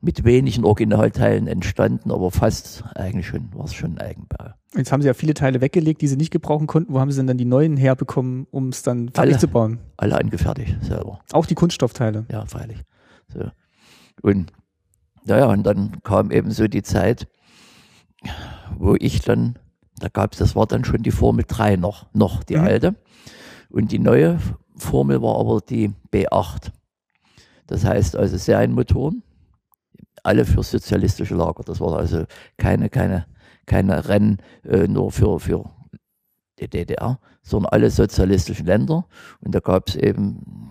mit 0.00 0.24
wenigen 0.24 0.64
Originalteilen 0.64 1.46
entstanden, 1.46 2.10
aber 2.10 2.30
fast 2.30 2.84
eigentlich 2.94 3.26
schon, 3.26 3.48
war 3.54 3.64
es 3.64 3.72
schon 3.74 3.98
Eigenbau. 3.98 4.50
Jetzt 4.76 4.92
haben 4.92 5.00
Sie 5.00 5.06
ja 5.08 5.14
viele 5.14 5.32
Teile 5.34 5.60
weggelegt, 5.62 6.02
die 6.02 6.08
Sie 6.08 6.16
nicht 6.16 6.30
gebrauchen 6.30 6.66
konnten. 6.66 6.92
Wo 6.92 7.00
haben 7.00 7.10
Sie 7.10 7.16
denn 7.18 7.26
dann 7.26 7.38
die 7.38 7.44
neuen 7.46 7.76
herbekommen, 7.78 8.46
um 8.50 8.68
es 8.68 8.82
dann 8.82 9.08
fertig 9.10 9.34
Alle. 9.34 9.38
zu 9.38 9.48
bauen? 9.48 9.78
Alle 9.96 10.18
angefertigt 10.18 10.76
selber. 10.82 11.20
Auch 11.32 11.46
die 11.46 11.54
Kunststoffteile. 11.54 12.26
Ja, 12.30 12.44
freilich. 12.46 12.78
So. 13.28 13.50
Und 14.22 14.52
Naja, 15.26 15.46
und 15.46 15.62
dann 15.62 16.02
kam 16.02 16.30
eben 16.30 16.50
so 16.50 16.68
die 16.68 16.82
Zeit, 16.82 17.28
wo 18.76 18.94
ich 18.98 19.22
dann, 19.22 19.58
da 19.98 20.08
gab 20.08 20.32
es, 20.32 20.38
das 20.38 20.54
war 20.54 20.66
dann 20.66 20.84
schon 20.84 21.02
die 21.02 21.10
Formel 21.12 21.46
3 21.48 21.76
noch, 21.76 22.06
noch 22.12 22.42
die 22.42 22.56
Mhm. 22.56 22.64
alte. 22.64 22.94
Und 23.70 23.90
die 23.90 23.98
neue 23.98 24.38
Formel 24.76 25.22
war 25.22 25.38
aber 25.40 25.60
die 25.66 25.92
B8. 26.12 26.72
Das 27.66 27.84
heißt 27.84 28.16
also 28.16 28.36
Serienmotoren, 28.36 29.22
alle 30.22 30.44
für 30.44 30.62
sozialistische 30.62 31.34
Lager. 31.34 31.62
Das 31.64 31.80
war 31.80 31.98
also 31.98 32.24
keine, 32.56 32.88
keine, 32.88 33.26
keine 33.66 34.08
Rennen 34.08 34.38
äh, 34.64 34.88
nur 34.88 35.12
für, 35.12 35.38
für 35.38 35.70
die 36.58 36.68
DDR, 36.68 37.18
sondern 37.42 37.72
alle 37.72 37.90
sozialistischen 37.90 38.66
Länder. 38.66 39.06
Und 39.40 39.54
da 39.54 39.60
gab 39.60 39.88
es 39.88 39.96
eben 39.96 40.70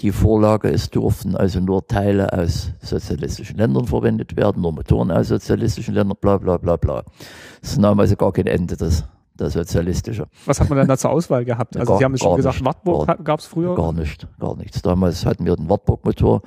die 0.00 0.12
Vorlage, 0.12 0.70
es 0.70 0.90
durften 0.90 1.36
also 1.36 1.60
nur 1.60 1.86
Teile 1.86 2.32
aus 2.32 2.72
sozialistischen 2.80 3.58
Ländern 3.58 3.86
verwendet 3.86 4.36
werden, 4.36 4.62
nur 4.62 4.72
Motoren 4.72 5.10
aus 5.10 5.28
sozialistischen 5.28 5.94
Ländern, 5.94 6.16
bla 6.20 6.38
bla 6.38 6.56
bla 6.56 6.76
bla. 6.76 7.04
Das 7.60 7.76
nahm 7.76 8.00
also 8.00 8.16
gar 8.16 8.32
kein 8.32 8.46
Ende, 8.46 8.76
das, 8.76 9.04
das 9.40 9.54
Sozialistische. 9.54 10.26
Was 10.46 10.60
hat 10.60 10.68
man 10.68 10.78
denn 10.78 10.88
da 10.88 10.96
zur 10.98 11.10
Auswahl 11.10 11.44
gehabt? 11.44 11.76
Also 11.78 11.92
Gar- 11.92 11.98
Sie 11.98 12.04
haben 12.04 12.14
es 12.14 12.20
schon 12.20 12.36
gesagt, 12.36 12.56
nicht. 12.56 12.64
Wartburg 12.64 13.24
gab 13.24 13.40
es 13.40 13.46
früher. 13.46 13.74
Gar 13.74 13.92
nicht, 13.92 14.26
gar 14.38 14.56
nichts. 14.56 14.82
Damals 14.82 15.24
hatten 15.26 15.44
wir 15.46 15.56
den 15.56 15.68
Wartburg-Motor 15.68 16.42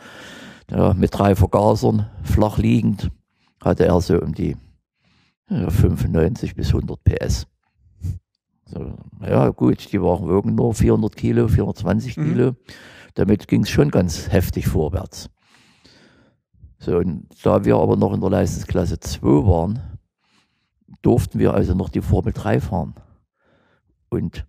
ja, 0.72 0.94
mit 0.94 1.18
drei 1.18 1.36
Vergasern, 1.36 2.10
flach 2.24 2.58
liegend, 2.58 3.10
hatte 3.64 3.86
er 3.86 4.00
so 4.02 4.20
um 4.20 4.34
die 4.34 4.56
ja, 5.50 5.70
95 5.70 6.56
bis 6.56 6.70
100 6.70 7.04
PS. 7.04 7.48
So, 8.66 8.94
ja, 9.22 9.50
gut, 9.50 9.92
die 9.92 10.02
waren 10.02 10.28
wogen 10.28 10.56
nur 10.56 10.74
400 10.74 11.16
Kilo, 11.16 11.48
420 11.48 12.18
Mhm. 12.18 12.24
Kilo. 12.26 12.56
Damit 13.16 13.48
ging 13.48 13.62
es 13.64 13.70
schon 13.70 13.92
ganz 13.92 14.32
heftig 14.32 14.68
vorwärts. 14.68 15.30
So, 16.80 16.98
und 16.98 17.28
da 17.44 17.64
wir 17.66 17.76
aber 17.78 17.96
noch 17.96 18.14
in 18.14 18.22
der 18.22 18.30
Leistungsklasse 18.32 19.00
2 19.00 19.22
waren, 19.48 19.80
durften 21.03 21.38
wir 21.38 21.53
also 21.53 21.75
noch 21.75 21.89
die 21.89 22.01
Formel 22.01 22.33
3 22.33 22.60
fahren. 22.60 22.95
Und 24.10 24.48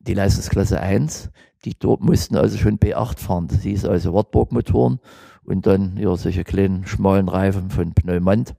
die 0.00 0.14
Leistungsklasse 0.14 0.80
1, 0.80 1.30
die 1.64 1.76
mussten 1.98 2.36
also 2.36 2.56
schon 2.56 2.78
B8 2.78 3.18
fahren. 3.18 3.48
Das 3.48 3.62
hieß 3.62 3.84
also 3.84 4.14
Wartburg-Motoren 4.14 5.00
und 5.44 5.66
dann 5.66 5.96
ja, 5.98 6.16
solche 6.16 6.44
kleinen, 6.44 6.86
schmalen 6.86 7.28
Reifen 7.28 7.70
von 7.70 7.92
Pneumant. 7.92 8.54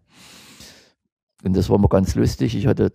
Und 1.43 1.55
das 1.55 1.69
war 1.69 1.77
mal 1.77 1.87
ganz 1.87 2.15
lustig. 2.15 2.55
Ich 2.55 2.67
hatte 2.67 2.91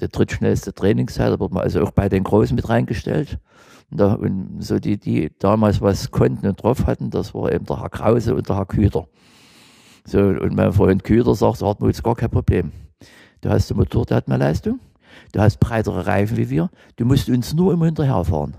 die 0.00 0.08
drittschnellste 0.08 0.72
Trainingszeit, 0.72 1.32
da 1.32 1.40
wurde 1.40 1.54
man 1.54 1.64
also 1.64 1.82
auch 1.82 1.90
bei 1.90 2.08
den 2.08 2.24
Großen 2.24 2.54
mit 2.54 2.68
reingestellt. 2.68 3.38
Und, 3.90 4.00
da, 4.00 4.14
und 4.14 4.60
so 4.60 4.78
die, 4.78 4.98
die 4.98 5.32
damals 5.38 5.80
was 5.80 6.10
konnten 6.10 6.46
und 6.46 6.62
drauf 6.62 6.86
hatten, 6.86 7.10
das 7.10 7.34
war 7.34 7.50
eben 7.52 7.64
der 7.64 7.80
Herr 7.80 7.90
Krause 7.90 8.34
und 8.34 8.48
der 8.48 8.56
Herr 8.56 8.66
Küter. 8.66 9.08
So, 10.04 10.20
und 10.20 10.54
mein 10.54 10.72
Freund 10.72 11.04
Küter 11.04 11.34
sagt, 11.34 11.62
Hartmut, 11.62 11.90
ist 11.90 12.02
gar 12.02 12.14
kein 12.14 12.30
Problem. 12.30 12.72
Du 13.40 13.50
hast 13.50 13.70
einen 13.70 13.78
Motor, 13.78 14.06
der 14.06 14.16
hat 14.18 14.28
mehr 14.28 14.38
Leistung. 14.38 14.80
Du 15.32 15.40
hast 15.40 15.58
breitere 15.58 16.06
Reifen 16.06 16.36
wie 16.36 16.50
wir. 16.50 16.70
Du 16.96 17.04
musst 17.04 17.28
uns 17.28 17.54
nur 17.54 17.72
immer 17.72 17.86
hinterherfahren. 17.86 18.56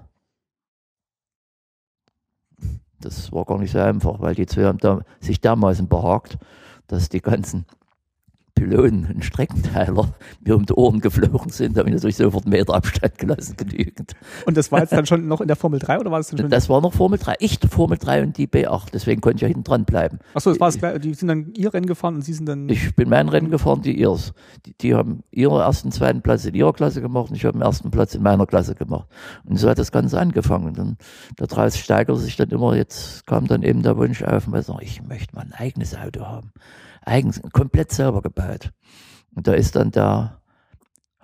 Das 2.99 3.31
war 3.31 3.45
gar 3.45 3.57
nicht 3.59 3.71
so 3.71 3.79
einfach, 3.79 4.19
weil 4.19 4.35
die 4.35 4.45
zwei 4.45 4.65
haben 4.65 4.77
da, 4.77 5.01
sich 5.19 5.39
dermaßen 5.39 5.87
behagt, 5.87 6.37
dass 6.87 7.09
die 7.09 7.21
ganzen 7.21 7.65
Pylonen 8.59 9.05
und 9.13 9.23
Streckenteiler 9.23 10.13
mir 10.41 10.55
um 10.55 10.65
die 10.65 10.73
Ohren 10.73 10.99
geflogen 10.99 11.49
sind, 11.49 11.75
da 11.75 11.79
habe 11.79 11.89
ich 11.89 11.95
natürlich 11.95 12.17
sofort 12.17 12.43
einen 12.45 12.51
Meter 12.51 12.73
Abstand 12.73 13.17
gelassen, 13.17 13.55
genügend. 13.55 14.13
Und 14.45 14.57
das 14.57 14.71
war 14.71 14.81
jetzt 14.81 14.91
dann 14.91 15.05
schon 15.05 15.27
noch 15.27 15.39
in 15.41 15.47
der 15.47 15.55
Formel 15.55 15.79
3 15.79 15.99
oder 15.99 16.11
war 16.11 16.19
das 16.19 16.27
dann 16.29 16.39
schon? 16.39 16.49
Das 16.49 16.67
war 16.69 16.81
noch 16.81 16.93
Formel 16.93 17.17
3. 17.17 17.35
Ich 17.39 17.59
Formel 17.69 17.97
3 17.97 18.23
und 18.23 18.37
die 18.37 18.47
B8, 18.47 18.87
deswegen 18.93 19.21
konnte 19.21 19.37
ich 19.37 19.41
ja 19.43 19.47
hinten 19.47 19.63
dran 19.63 19.85
bleiben. 19.85 20.19
Achso, 20.33 20.49
das 20.49 20.59
war 20.59 20.67
das, 20.67 20.77
gleich- 20.77 20.99
die 20.99 21.13
sind 21.13 21.29
dann 21.29 21.53
ihr 21.55 21.73
Rennen 21.73 21.85
gefahren 21.85 22.15
und 22.15 22.21
Sie 22.23 22.33
sind 22.33 22.47
dann. 22.47 22.67
Ich 22.69 22.95
bin 22.95 23.09
mein 23.09 23.29
Rennen 23.29 23.49
gefahren, 23.49 23.81
die 23.81 23.97
ihrs. 23.97 24.33
Die, 24.65 24.73
die 24.77 24.93
haben 24.93 25.23
ihren 25.31 25.59
ersten, 25.59 25.91
zweiten 25.91 26.21
Platz 26.21 26.45
in 26.45 26.53
ihrer 26.53 26.73
Klasse 26.73 27.01
gemacht 27.01 27.29
und 27.29 27.35
ich 27.35 27.45
habe 27.45 27.57
den 27.57 27.61
ersten 27.61 27.91
Platz 27.91 28.15
in 28.15 28.23
meiner 28.23 28.45
Klasse 28.45 28.75
gemacht. 28.75 29.07
Und 29.45 29.57
so 29.57 29.69
hat 29.69 29.79
das 29.79 29.91
Ganze 29.91 30.19
angefangen. 30.19 30.67
Und 30.67 30.77
dann, 30.77 30.97
daraus 31.37 31.77
steigerte 31.77 32.19
sich 32.19 32.35
dann 32.35 32.49
immer, 32.49 32.75
jetzt 32.75 33.25
kam 33.25 33.47
dann 33.47 33.63
eben 33.63 33.83
der 33.83 33.95
Wunsch 33.97 34.21
auf, 34.23 34.47
und 34.47 34.81
ich, 34.81 35.01
möchte 35.03 35.35
mal 35.35 35.41
ein 35.41 35.53
eigenes 35.53 35.95
Auto 35.95 36.25
haben. 36.25 36.51
Eigens, 37.05 37.41
komplett 37.53 37.91
selber 37.91 38.21
gebaut. 38.21 38.71
Und 39.35 39.47
da 39.47 39.53
ist 39.53 39.75
dann 39.75 39.91
der 39.91 40.39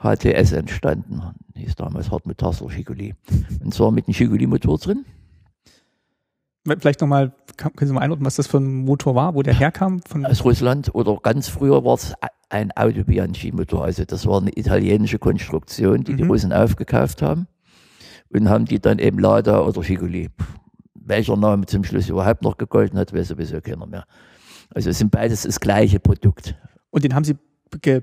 HTS 0.01 0.51
entstanden. 0.51 1.21
Hieß 1.55 1.75
damals 1.75 2.11
Hartmut 2.11 2.37
Tassler 2.37 2.69
Schiguli. 2.69 3.15
Und 3.63 3.73
zwar 3.73 3.91
mit 3.91 4.07
einem 4.07 4.13
Schiguli-Motor 4.13 4.77
drin. 4.77 5.05
Vielleicht 6.79 7.01
nochmal, 7.01 7.31
können 7.57 7.87
Sie 7.87 7.93
mal 7.93 8.01
einordnen, 8.01 8.25
was 8.25 8.35
das 8.35 8.47
für 8.47 8.57
ein 8.57 8.85
Motor 8.85 9.13
war, 9.13 9.35
wo 9.35 9.43
der 9.43 9.53
herkam? 9.53 10.01
Von, 10.01 10.25
aus 10.25 10.43
Russland 10.43 10.93
oder 10.95 11.15
ganz 11.21 11.47
früher 11.47 11.85
war 11.85 11.93
es 11.93 12.13
ein 12.49 12.71
Auto 12.71 13.03
Bianchi-Motor. 13.03 13.83
Also 13.85 14.03
das 14.03 14.25
war 14.25 14.41
eine 14.41 14.51
italienische 14.57 15.19
Konstruktion, 15.19 16.03
die 16.03 16.15
die 16.15 16.23
Mhm. 16.23 16.29
Russen 16.31 16.53
aufgekauft 16.53 17.21
haben 17.21 17.47
und 18.33 18.49
haben 18.49 18.65
die 18.65 18.79
dann 18.79 18.97
eben 18.97 19.19
Lada 19.19 19.61
oder 19.61 19.83
Schiguli. 19.83 20.29
Welcher 20.95 21.37
Name 21.37 21.67
zum 21.67 21.83
Schluss 21.83 22.09
überhaupt 22.09 22.41
noch 22.41 22.57
gegolten 22.57 22.97
hat, 22.97 23.13
weiß 23.13 23.27
sowieso 23.27 23.61
keiner 23.61 23.85
mehr. 23.85 24.05
Also 24.73 24.89
es 24.89 24.97
sind 24.97 25.11
beides 25.11 25.43
das 25.43 25.59
gleiche 25.59 25.99
Produkt. 25.99 26.55
und 26.89 27.03
den 27.03 27.13
haben 27.15 27.23
Sie 27.23 27.35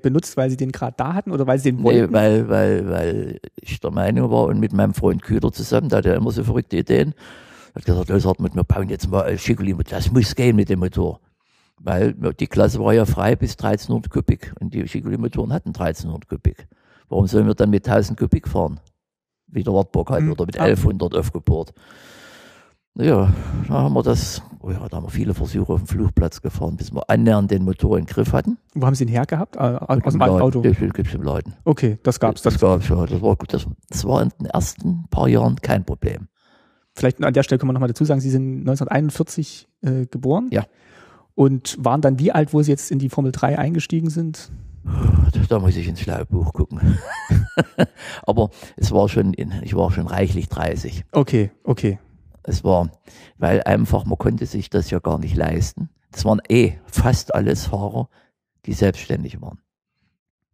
benutzt, 0.03 0.37
weil 0.37 0.51
Sie 0.51 0.57
den 0.57 0.71
gerade 0.73 0.95
da 0.99 1.15
hatten 1.15 1.31
oder 1.31 1.47
weil 1.47 1.59
Sie 1.59 1.71
den 1.73 1.79
Nee, 1.79 1.85
wollten? 1.85 2.13
weil, 2.13 2.49
weil, 2.49 2.91
weil 2.91 3.41
ich 3.61 3.81
der 3.81 3.91
Meinung 3.91 4.31
war 4.31 4.45
und 4.45 4.61
mit 4.61 4.73
meinem 4.73 4.93
Freund 4.93 5.23
Kühler 5.23 5.51
zusammen, 5.53 5.89
der 5.89 5.99
hat 5.99 6.05
ja 6.05 6.15
immer 6.15 6.31
so 6.31 6.45
verrückte 6.45 6.77
Ideen, 6.77 7.15
hat 7.75 7.85
gesagt, 7.85 8.11
los 8.11 8.27
Hartmut, 8.27 8.55
wir 8.55 8.65
bauen 8.65 8.89
jetzt 8.91 9.09
mal 9.11 9.23
ein 9.25 9.39
Schiguli-Motor. 9.39 9.97
Das 9.97 10.11
muss 10.13 10.35
gehen 10.35 10.57
mit 10.57 10.69
dem 10.69 10.81
Motor. 10.81 11.21
Weil 11.81 12.13
die 12.39 12.47
Klasse 12.49 12.81
war 12.81 12.93
ja 12.93 13.07
frei 13.07 13.35
bis 13.35 13.53
1300 13.53 14.11
Kubik 14.11 14.53
und 14.61 14.75
die 14.75 14.87
Schiguli-Motoren 14.87 15.53
hatten 15.53 15.71
1300 15.71 16.29
Kubik. 16.29 16.69
Warum 17.09 17.27
sollen 17.27 17.47
wir 17.47 17.55
dann 17.55 17.71
mit 17.71 17.89
1000 17.89 18.19
Kubik 18.19 18.47
fahren? 18.47 18.79
Wie 19.47 19.63
der 19.63 19.73
Wartburg 19.73 20.11
hat 20.11 20.21
Hm, 20.21 20.33
oder 20.33 20.45
mit 20.47 20.59
ah. 20.61 20.65
1100 20.65 21.15
aufgebohrt. 21.17 21.73
Ja, 22.95 23.33
da 23.69 23.75
haben 23.75 23.95
wir 23.95 24.03
das, 24.03 24.43
oh 24.61 24.71
ja, 24.71 24.87
da 24.87 24.99
haben 24.99 25.05
wir 25.07 25.11
viele 25.11 25.33
Versuche 25.33 25.73
auf 25.73 25.81
dem 25.81 25.87
Flugplatz 25.87 26.43
gefahren, 26.43 26.77
bis 26.77 26.93
wir 26.93 27.09
annähernd 27.09 27.51
den 27.51 27.65
Motor 27.65 27.97
in 27.97 28.05
den 28.05 28.13
Griff 28.13 28.35
hatten. 28.35 28.59
Wo 28.75 28.85
haben 28.85 28.95
Sie 28.95 29.05
ihn 29.05 29.09
hergehabt? 29.09 29.57
Äh, 29.57 29.61
aus 29.61 30.13
dem 30.13 30.21
Laden. 30.21 30.41
Auto? 30.43 30.61
Das 30.61 30.77
gibt's 30.77 31.15
im 31.15 31.23
Laden. 31.23 31.55
Okay, 31.65 31.99
das 32.03 32.21
gab's. 32.21 32.43
Das 32.43 32.55
Das, 32.55 32.61
gab's 32.61 32.89
ja. 32.91 33.07
Das 33.07 33.23
war 33.23 33.35
gut. 33.37 33.55
Das, 33.55 33.67
das 33.89 34.05
war 34.05 34.23
in 34.23 34.29
den 34.39 34.47
ersten 34.47 35.07
paar 35.09 35.27
Jahren 35.29 35.57
kein 35.57 35.85
Problem. 35.85 36.29
vielleicht 36.95 37.25
an 37.25 37.33
der 37.33 37.43
Stelle 37.43 37.59
können 37.59 37.71
wir 37.71 37.73
nochmal 37.73 37.89
dazu 37.89 38.05
sagen, 38.05 38.21
Sie 38.21 38.29
sind 38.31 38.61
1941 38.61 39.69
äh, 39.81 40.05
geboren. 40.07 40.49
Ja. 40.51 40.65
Und 41.35 41.79
waren 41.83 42.03
dann 42.03 42.19
wie 42.19 42.31
alt, 42.31 42.53
wo 42.53 42.61
Sie 42.63 42.71
jetzt 42.71 42.91
in 42.91 42.99
die 42.99 43.09
Formel 43.09 43.33
3 43.33 43.59
eingestiegen 43.59 44.11
sind? 44.11 44.53
Da 45.49 45.59
muss 45.61 45.77
ich 45.77 45.89
ins 45.89 46.01
schlaue 46.01 46.27
Buch 46.27 46.53
gucken. 46.53 46.99
Aber 48.27 48.51
es 48.77 48.93
war 48.93 49.09
schon, 49.09 49.33
in, 49.33 49.51
ich 49.63 49.75
war 49.75 49.91
schon 49.93 50.07
reichlich 50.07 50.51
30. 50.51 51.05
Okay, 51.13 51.51
okay. 51.65 51.99
Es 52.45 52.65
war, 52.65 52.91
weil 53.39 53.63
einfach, 53.63 54.05
man 54.05 54.19
konnte 54.19 54.47
sich 54.47 54.71
das 54.71 54.91
ja 54.91 54.99
gar 54.99 55.19
nicht 55.19 55.37
leisten. 55.37 55.91
Das 56.11 56.25
waren 56.25 56.41
eh 56.49 56.79
fast 56.87 57.35
alles 57.35 57.67
Fahrer, 57.67 58.09
die 58.67 58.73
selbstständig 58.73 59.41
waren. 59.41 59.61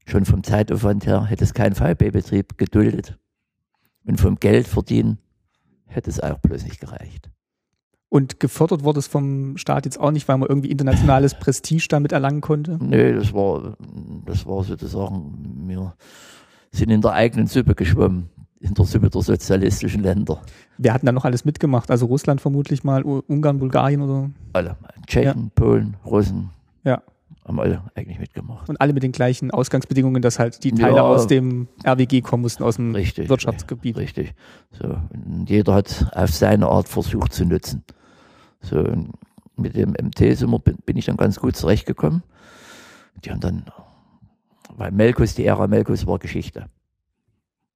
Schon 0.07 0.25
vom 0.25 0.42
Zeitaufwand 0.42 1.07
her 1.07 1.26
hätte 1.26 1.45
es 1.45 1.54
kein 1.54 1.75
VB-Betrieb 1.75 2.57
geduldet. 2.57 3.18
Und 4.04 4.21
vom 4.21 4.37
Geld 4.37 4.66
verdienen 4.66 5.18
hätte 5.87 6.09
es 6.09 6.21
auch 6.21 6.38
bloß 6.38 6.64
nicht 6.64 6.80
gereicht. 6.80 7.30
Und 8.11 8.40
gefördert 8.40 8.85
wurde 8.85 9.00
es 9.00 9.07
vom 9.07 9.59
Staat 9.59 9.85
jetzt 9.85 10.00
auch 10.00 10.11
nicht, 10.11 10.28
weil 10.28 10.38
man 10.38 10.49
irgendwie 10.49 10.71
internationales 10.71 11.35
Prestige 11.38 11.88
damit 11.90 12.12
erlangen 12.12 12.40
konnte? 12.40 12.78
Nee, 12.80 13.12
das 13.12 13.35
war, 13.35 13.76
das 14.25 14.47
war 14.47 14.64
sozusagen, 14.64 15.66
wir 15.68 15.95
sind 16.71 16.90
in 16.90 17.02
der 17.02 17.12
eigenen 17.12 17.47
Suppe 17.47 17.75
geschwommen, 17.75 18.30
in 18.61 18.75
der 18.75 18.85
Suppe 18.85 19.09
der 19.11 19.23
sozialistischen 19.23 20.03
Länder. 20.03 20.41
Wer 20.79 20.93
hat 20.95 21.03
denn 21.03 21.07
da 21.07 21.12
noch 21.12 21.25
alles 21.25 21.45
mitgemacht? 21.45 21.91
Also 21.91 22.07
Russland 22.07 22.41
vermutlich 22.41 22.85
mal, 22.85 23.03
Ungarn, 23.03 23.59
Bulgarien 23.59 24.03
oder? 24.03 24.31
Alle. 24.53 24.77
Tschechen, 25.07 25.50
Polen, 25.55 25.97
Russen. 26.05 26.50
Ja. 26.85 27.03
Haben 27.45 27.61
alle 27.61 27.83
eigentlich 27.95 28.19
mitgemacht. 28.19 28.69
Und 28.69 28.81
alle 28.81 28.93
mit 28.93 29.03
den 29.03 29.12
gleichen 29.12 29.50
Ausgangsbedingungen, 29.50 30.21
dass 30.21 30.38
halt 30.38 30.65
die 30.65 30.73
Teile 30.73 30.97
Ja. 30.97 31.03
aus 31.03 31.27
dem 31.27 31.69
RWG 31.85 32.21
kommen 32.21 32.43
mussten, 32.43 32.62
aus 32.62 32.77
dem 32.77 32.95
Richtig. 32.95 33.29
Wirtschaftsgebiet. 33.29 33.97
Richtig. 33.97 34.35
So. 34.73 34.99
Und 35.11 35.47
jeder 35.49 35.75
hat 35.75 36.11
auf 36.15 36.31
seine 36.31 36.67
Art 36.67 36.88
versucht 36.88 37.33
zu 37.33 37.47
nutzen. 37.47 37.85
So. 38.61 38.81
Und 38.81 39.12
mit 39.57 39.77
dem 39.77 39.91
MT 39.91 40.21
wir, 40.21 40.59
bin, 40.59 40.77
bin 40.85 40.97
ich 40.97 41.07
dann 41.07 41.17
ganz 41.17 41.41
gut 41.41 41.57
zurechtgekommen. 41.57 42.23
Die 43.25 43.31
haben 43.31 43.41
dann, 43.41 43.65
weil 44.77 44.93
Melkus, 44.93 45.35
die 45.35 45.47
Ära 45.47 45.67
Melkus 45.69 46.07
war 46.07 46.19
Geschichte. 46.19 46.67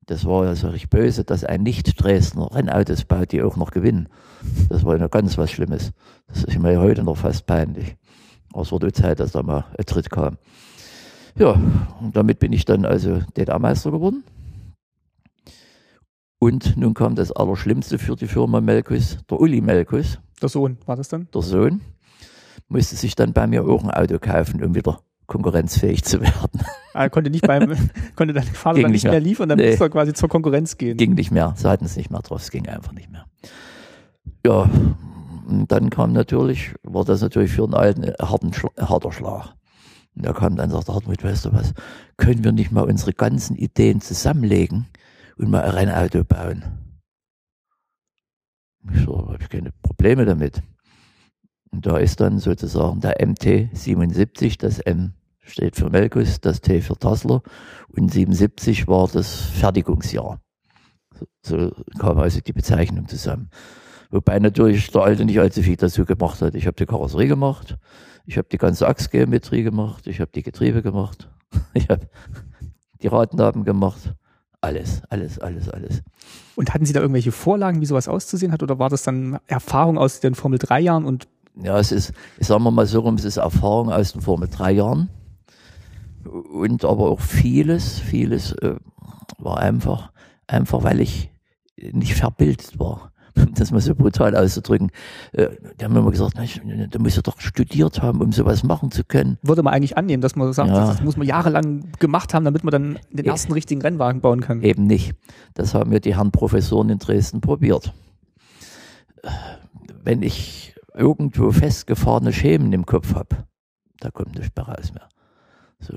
Das 0.06 0.24
war 0.24 0.42
also 0.46 0.68
richtig 0.68 0.90
böse, 0.90 1.24
dass 1.24 1.44
ein 1.44 1.62
Nicht-Dresdner 1.62 2.52
Rennautos 2.54 3.04
baut, 3.04 3.30
die 3.32 3.42
auch 3.42 3.56
noch 3.56 3.70
gewinnen. 3.70 4.08
Das 4.68 4.84
war 4.84 4.98
ja 4.98 5.06
ganz 5.06 5.38
was 5.38 5.50
Schlimmes. 5.50 5.92
Das 6.26 6.42
ist 6.44 6.58
mir 6.58 6.72
ja 6.72 6.80
heute 6.80 7.02
noch 7.04 7.16
fast 7.16 7.46
peinlich. 7.46 7.96
Aber 8.52 8.62
es 8.62 8.72
wurde 8.72 8.92
Zeit, 8.92 9.20
dass 9.20 9.32
da 9.32 9.42
mal 9.42 9.64
ein 9.78 9.86
Tritt 9.86 10.10
kam. 10.10 10.38
Ja, 11.36 11.52
und 12.00 12.14
damit 12.16 12.40
bin 12.40 12.52
ich 12.52 12.64
dann 12.64 12.84
also 12.84 13.20
DDR-Meister 13.36 13.90
geworden. 13.92 14.24
Und 16.38 16.76
nun 16.76 16.94
kam 16.94 17.14
das 17.14 17.30
Allerschlimmste 17.30 17.98
für 17.98 18.16
die 18.16 18.26
Firma 18.26 18.60
Melkus, 18.60 19.18
der 19.30 19.40
Uli 19.40 19.60
Melkus, 19.60 20.18
Der 20.42 20.48
Sohn, 20.48 20.76
war 20.86 20.96
das 20.96 21.08
dann? 21.08 21.28
der 21.32 21.42
Sohn, 21.42 21.80
musste 22.68 22.96
sich 22.96 23.14
dann 23.14 23.32
bei 23.32 23.46
mir 23.46 23.64
auch 23.64 23.84
ein 23.84 23.90
Auto 23.92 24.18
kaufen, 24.18 24.62
um 24.62 24.74
wieder 24.74 24.98
konkurrenzfähig 25.26 26.04
zu 26.04 26.20
werden. 26.20 26.60
Er 26.94 27.08
konnte 27.10 27.30
nicht 27.30 27.46
beim, 27.46 27.72
konnte 28.16 28.34
dein 28.34 28.44
Vater 28.44 28.74
Ging 28.76 28.82
dann 28.84 28.92
nicht 28.92 29.04
mehr 29.04 29.12
mehr. 29.12 29.20
liefern, 29.20 29.48
dann 29.48 29.58
Nee. 29.58 29.70
musste 29.70 29.84
er 29.84 29.90
quasi 29.90 30.12
zur 30.12 30.28
Konkurrenz 30.28 30.76
gehen. 30.76 30.96
Ging 30.96 31.14
nicht 31.14 31.30
mehr. 31.30 31.54
Sie 31.56 31.68
hatten 31.68 31.84
es 31.84 31.96
nicht 31.96 32.10
mehr 32.10 32.20
drauf. 32.20 32.42
Es 32.42 32.50
ging 32.50 32.68
einfach 32.68 32.92
nicht 32.92 33.10
mehr. 33.10 33.24
Ja, 34.44 34.68
und 35.46 35.66
dann 35.72 35.90
kam 35.90 36.12
natürlich, 36.12 36.74
war 36.82 37.04
das 37.04 37.20
natürlich 37.22 37.52
für 37.52 37.64
einen 37.64 37.74
alten 37.74 38.04
Schla- 38.04 38.70
ein 38.76 38.88
harter 38.88 39.12
Schlag. 39.12 39.54
Und 40.14 40.26
er 40.26 40.34
kam 40.34 40.56
dann 40.56 40.66
und 40.70 40.76
sagte, 40.76 40.94
Hartmut, 40.94 41.24
weißt 41.24 41.46
du 41.46 41.52
was, 41.52 41.72
können 42.18 42.44
wir 42.44 42.52
nicht 42.52 42.70
mal 42.72 42.82
unsere 42.84 43.12
ganzen 43.14 43.56
Ideen 43.56 44.00
zusammenlegen 44.02 44.86
und 45.38 45.50
mal 45.50 45.62
ein 45.62 45.70
Rennauto 45.70 46.24
bauen? 46.24 46.64
Ich 48.92 49.02
so, 49.04 49.16
habe 49.18 49.38
ich 49.40 49.48
keine 49.48 49.70
Probleme 49.82 50.24
damit. 50.26 50.62
Und 51.72 51.86
da 51.86 51.96
ist 51.96 52.20
dann 52.20 52.38
sozusagen 52.38 53.00
der 53.00 53.16
MT 53.26 53.70
77, 53.76 54.58
das 54.58 54.78
M 54.78 55.14
steht 55.40 55.76
für 55.76 55.90
Melkus, 55.90 56.40
das 56.40 56.60
T 56.60 56.80
für 56.80 56.96
Tassler 56.96 57.42
und 57.88 58.12
77 58.12 58.86
war 58.86 59.08
das 59.08 59.34
Fertigungsjahr. 59.34 60.40
So, 61.42 61.72
kam 61.98 62.18
also 62.18 62.40
die 62.40 62.52
Bezeichnung 62.52 63.08
zusammen. 63.08 63.50
Wobei 64.10 64.38
natürlich 64.38 64.90
der 64.90 65.02
Alte 65.02 65.24
nicht 65.24 65.40
allzu 65.40 65.62
viel 65.62 65.76
dazu 65.76 66.04
gemacht 66.04 66.42
hat. 66.42 66.54
Ich 66.54 66.66
habe 66.66 66.76
die 66.76 66.86
Karosserie 66.86 67.28
gemacht, 67.28 67.78
ich 68.26 68.36
habe 68.36 68.48
die 68.50 68.58
ganze 68.58 68.86
Achsgeometrie 68.86 69.62
gemacht, 69.62 70.06
ich 70.06 70.20
habe 70.20 70.30
die 70.32 70.42
Getriebe 70.42 70.82
gemacht, 70.82 71.30
ich 71.74 71.88
habe 71.88 72.08
die 73.02 73.08
Radnaben 73.08 73.64
gemacht. 73.64 74.14
Alles, 74.60 75.02
alles, 75.08 75.40
alles, 75.40 75.68
alles. 75.68 76.02
Und 76.54 76.72
hatten 76.72 76.86
Sie 76.86 76.92
da 76.92 77.00
irgendwelche 77.00 77.32
Vorlagen, 77.32 77.80
wie 77.80 77.86
sowas 77.86 78.06
auszusehen 78.06 78.52
hat, 78.52 78.62
oder 78.62 78.78
war 78.78 78.90
das 78.90 79.02
dann 79.02 79.40
Erfahrung 79.48 79.98
aus 79.98 80.20
den 80.20 80.36
Formel 80.36 80.60
3 80.60 80.78
Jahren 80.80 81.04
und 81.04 81.26
Ja, 81.60 81.78
es 81.78 81.92
ist, 81.92 82.12
ich 82.38 82.46
sag 82.46 82.60
mal 82.60 82.86
so 82.86 83.00
rum, 83.00 83.14
es 83.16 83.24
ist 83.24 83.36
Erfahrung 83.36 83.92
aus 83.92 84.12
den 84.12 84.22
Formel 84.22 84.48
3 84.48 84.72
Jahren. 84.72 85.10
Und 86.24 86.84
aber 86.84 87.10
auch 87.10 87.20
vieles, 87.20 87.98
vieles 87.98 88.52
äh, 88.52 88.76
war 89.38 89.58
einfach, 89.58 90.12
einfach 90.46 90.82
weil 90.84 91.00
ich 91.00 91.30
nicht 91.76 92.14
verbildet 92.14 92.78
war. 92.78 93.10
Um 93.34 93.54
Das 93.54 93.70
mal 93.70 93.80
so 93.80 93.94
brutal 93.94 94.36
auszudrücken. 94.36 94.90
Äh, 95.32 95.48
die 95.80 95.84
haben 95.86 95.96
immer 95.96 96.10
gesagt, 96.10 96.36
Mensch, 96.36 96.60
du 96.90 96.98
musst 96.98 97.16
ja 97.16 97.22
doch 97.22 97.40
studiert 97.40 98.02
haben, 98.02 98.20
um 98.20 98.30
sowas 98.30 98.62
machen 98.62 98.90
zu 98.90 99.04
können. 99.04 99.38
würde 99.42 99.62
man 99.62 99.72
eigentlich 99.72 99.96
annehmen, 99.96 100.20
dass 100.20 100.36
man 100.36 100.52
sagt, 100.52 100.68
Ja. 100.68 100.86
das 100.88 101.00
muss 101.02 101.16
man 101.16 101.26
jahrelang 101.26 101.90
gemacht 101.98 102.34
haben, 102.34 102.44
damit 102.44 102.62
man 102.62 102.72
dann 102.72 102.98
den 103.10 103.24
Ja. 103.24 103.32
ersten 103.32 103.52
richtigen 103.54 103.80
Rennwagen 103.80 104.20
bauen 104.20 104.42
kann? 104.42 104.62
Eben 104.62 104.86
nicht. 104.86 105.14
Das 105.54 105.72
haben 105.74 105.88
mir 105.90 106.00
die 106.00 106.14
Herren 106.16 106.30
Professoren 106.30 106.90
in 106.90 106.98
Dresden 106.98 107.40
probiert. 107.40 107.94
Wenn 110.04 110.22
ich 110.22 110.71
irgendwo 110.94 111.50
festgefahrene 111.50 112.32
Schemen 112.32 112.72
im 112.72 112.86
Kopf 112.86 113.14
habe, 113.14 113.46
da 114.00 114.10
kommt 114.10 114.36
nichts 114.36 114.54
mehr 114.56 114.66
raus 114.66 114.92
mehr. 114.92 115.08
So. 115.80 115.94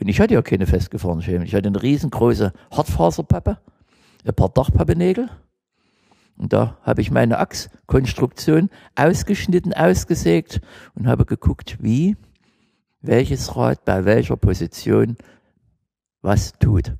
Und 0.00 0.08
ich 0.08 0.20
hatte 0.20 0.34
ja 0.34 0.42
keine 0.42 0.66
festgefahrenen 0.66 1.22
Schemen. 1.22 1.44
Ich 1.44 1.54
hatte 1.54 1.68
eine 1.68 1.82
riesengroße 1.82 2.52
Hartfaserpappe, 2.70 3.58
ein 4.24 4.34
paar 4.34 4.48
Dachpappenägel. 4.48 5.28
Und 6.36 6.52
da 6.52 6.78
habe 6.82 7.00
ich 7.00 7.10
meine 7.10 7.38
Achskonstruktion 7.38 8.70
ausgeschnitten, 8.94 9.72
ausgesägt 9.72 10.60
und 10.94 11.08
habe 11.08 11.24
geguckt, 11.24 11.78
wie 11.80 12.16
welches 13.00 13.56
Rad 13.56 13.84
bei 13.84 14.04
welcher 14.04 14.36
Position 14.36 15.16
was 16.22 16.52
tut. 16.58 16.94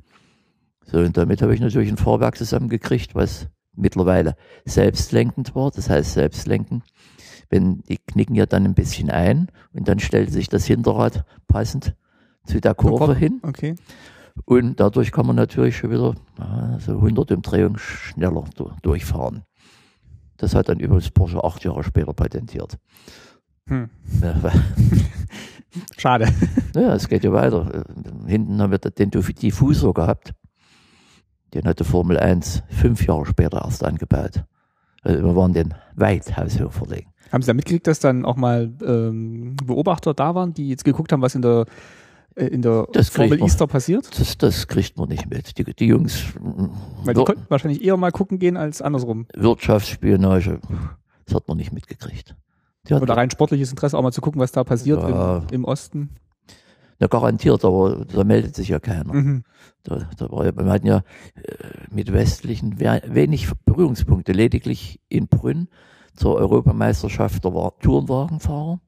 So, 0.87 0.99
und 0.99 1.17
damit 1.17 1.43
habe 1.43 1.55
ich 1.55 1.61
natürlich 1.61 1.91
ein 1.91 1.97
Fahrwerk 1.97 2.37
zusammengekriegt, 2.37 3.15
was 3.15 3.49
mittlerweile 3.77 4.37
selbstlenkend 4.65 5.55
war. 5.55 5.71
Das 5.71 5.89
heißt 5.89 6.15
selbstlenken. 6.15 6.83
Wenn 7.51 7.81
die 7.89 7.97
knicken 7.99 8.35
ja 8.35 8.47
dann 8.47 8.65
ein 8.65 8.75
bisschen 8.75 9.11
ein 9.11 9.49
und 9.73 9.89
dann 9.89 9.99
stellt 10.01 10.31
sich 10.33 10.49
das 10.49 10.67
Hinterrad 10.67 11.25
passend 11.47 11.95
zu 12.45 12.61
der 12.61 12.75
Kurve 12.75 13.15
hin. 13.15 13.41
Okay. 13.43 13.75
Und 14.45 14.79
dadurch 14.81 15.11
kann 15.13 15.27
man 15.27 15.37
natürlich 15.37 15.77
schon 15.79 15.91
wieder 15.91 16.15
so 16.79 16.93
100 16.93 17.33
Umdrehungen 17.33 17.79
schneller 17.79 18.45
du- 18.57 18.71
durchfahren. 18.83 19.43
Das 20.37 20.55
hat 20.55 20.69
dann 20.69 20.79
übrigens 20.79 21.11
Porsche 21.11 21.43
acht 21.43 21.65
Jahre 21.65 21.83
später 21.83 22.13
patentiert. 22.13 22.79
Hm. 23.69 23.89
Schade. 25.97 26.29
Naja, 26.75 26.95
es 26.95 27.09
geht 27.09 27.25
ja 27.25 27.33
weiter. 27.33 27.85
Hinten 28.27 28.61
haben 28.61 28.71
wir 28.71 28.79
den 28.79 29.11
Diffusor 29.11 29.95
gehabt. 29.95 30.33
Den 31.55 31.65
hatte 31.65 31.83
Formel 31.83 32.19
1 32.19 32.63
fünf 32.69 33.05
Jahre 33.07 33.27
später 33.27 33.63
erst 33.65 33.83
angebaut. 33.83 34.45
Also 35.03 35.25
wir 35.25 35.37
waren 35.37 35.53
den 35.53 35.75
weit 35.97 36.37
haushoch 36.37 36.73
verlegen. 36.73 37.09
Haben 37.33 37.43
Sie 37.43 37.47
da 37.47 37.55
mitgekriegt, 37.55 37.87
dass 37.87 38.01
dann 38.01 38.25
auch 38.25 38.37
mal 38.37 38.73
ähm, 38.85 39.57
Beobachter 39.65 40.15
da 40.15 40.35
waren, 40.35 40.55
die 40.55 40.69
jetzt 40.69 40.85
geguckt 40.85 41.13
haben, 41.13 41.21
was 41.23 41.35
in 41.35 41.43
der, 41.43 41.67
äh, 42.37 42.47
in 42.47 42.63
der 42.63 42.87
Das 42.93 43.09
Formel 43.11 43.39
man. 43.39 43.47
Easter 43.47 43.67
passiert? 43.67 44.09
Das, 44.19 44.39
das 44.39 44.67
kriegt 44.67 44.97
man 44.97 45.09
nicht 45.09 45.29
mit. 45.29 45.59
Die, 45.59 45.65
die 45.65 45.87
Jungs, 45.87 46.25
mm, 46.41 46.65
Weil 47.05 47.15
die 47.15 47.25
konnten 47.25 47.45
wahrscheinlich 47.49 47.85
eher 47.85 47.97
mal 47.97 48.13
gucken 48.13 48.39
gehen 48.39 48.57
als 48.57 48.81
andersrum. 48.81 49.27
Wirtschaftsspionage, 49.37 50.59
das 51.27 51.35
hat 51.35 51.49
man 51.49 51.59
nicht 51.59 51.73
mitgekriegt. 51.73 52.35
Oder 52.91 53.17
rein 53.19 53.31
sportliches 53.31 53.71
Interesse, 53.71 53.99
auch 53.99 54.03
mal 54.03 54.13
zu 54.13 54.23
gucken, 54.23 54.41
was 54.41 54.51
da 54.53 54.65
passiert 54.65 55.03
Ja. 55.03 55.39
im, 55.51 55.55
im 55.55 55.65
Osten. 55.65 56.09
Na, 56.99 57.07
garantiert, 57.07 57.65
aber 57.65 58.05
da 58.05 58.25
meldet 58.25 58.55
sich 58.57 58.69
ja 58.69 58.79
keiner. 58.81 59.13
Mhm. 59.13 59.45
Da, 59.85 60.09
da 60.17 60.31
war 60.31 60.45
ja, 60.45 60.57
wir 60.57 60.67
hatten 60.67 60.87
ja 60.87 60.99
äh, 61.35 61.43
mit 61.91 62.13
westlichen 62.13 62.81
we- 62.81 63.03
wenig 63.07 63.49
Berührungspunkte, 63.65 64.33
lediglich 64.33 65.01
in 65.09 65.29
Brünn 65.29 65.69
zur 66.15 66.35
Europameisterschaft 66.37 67.45
der 67.45 67.55
Wa- 67.55 67.73
Tourenwagenfahrer. 67.81 68.81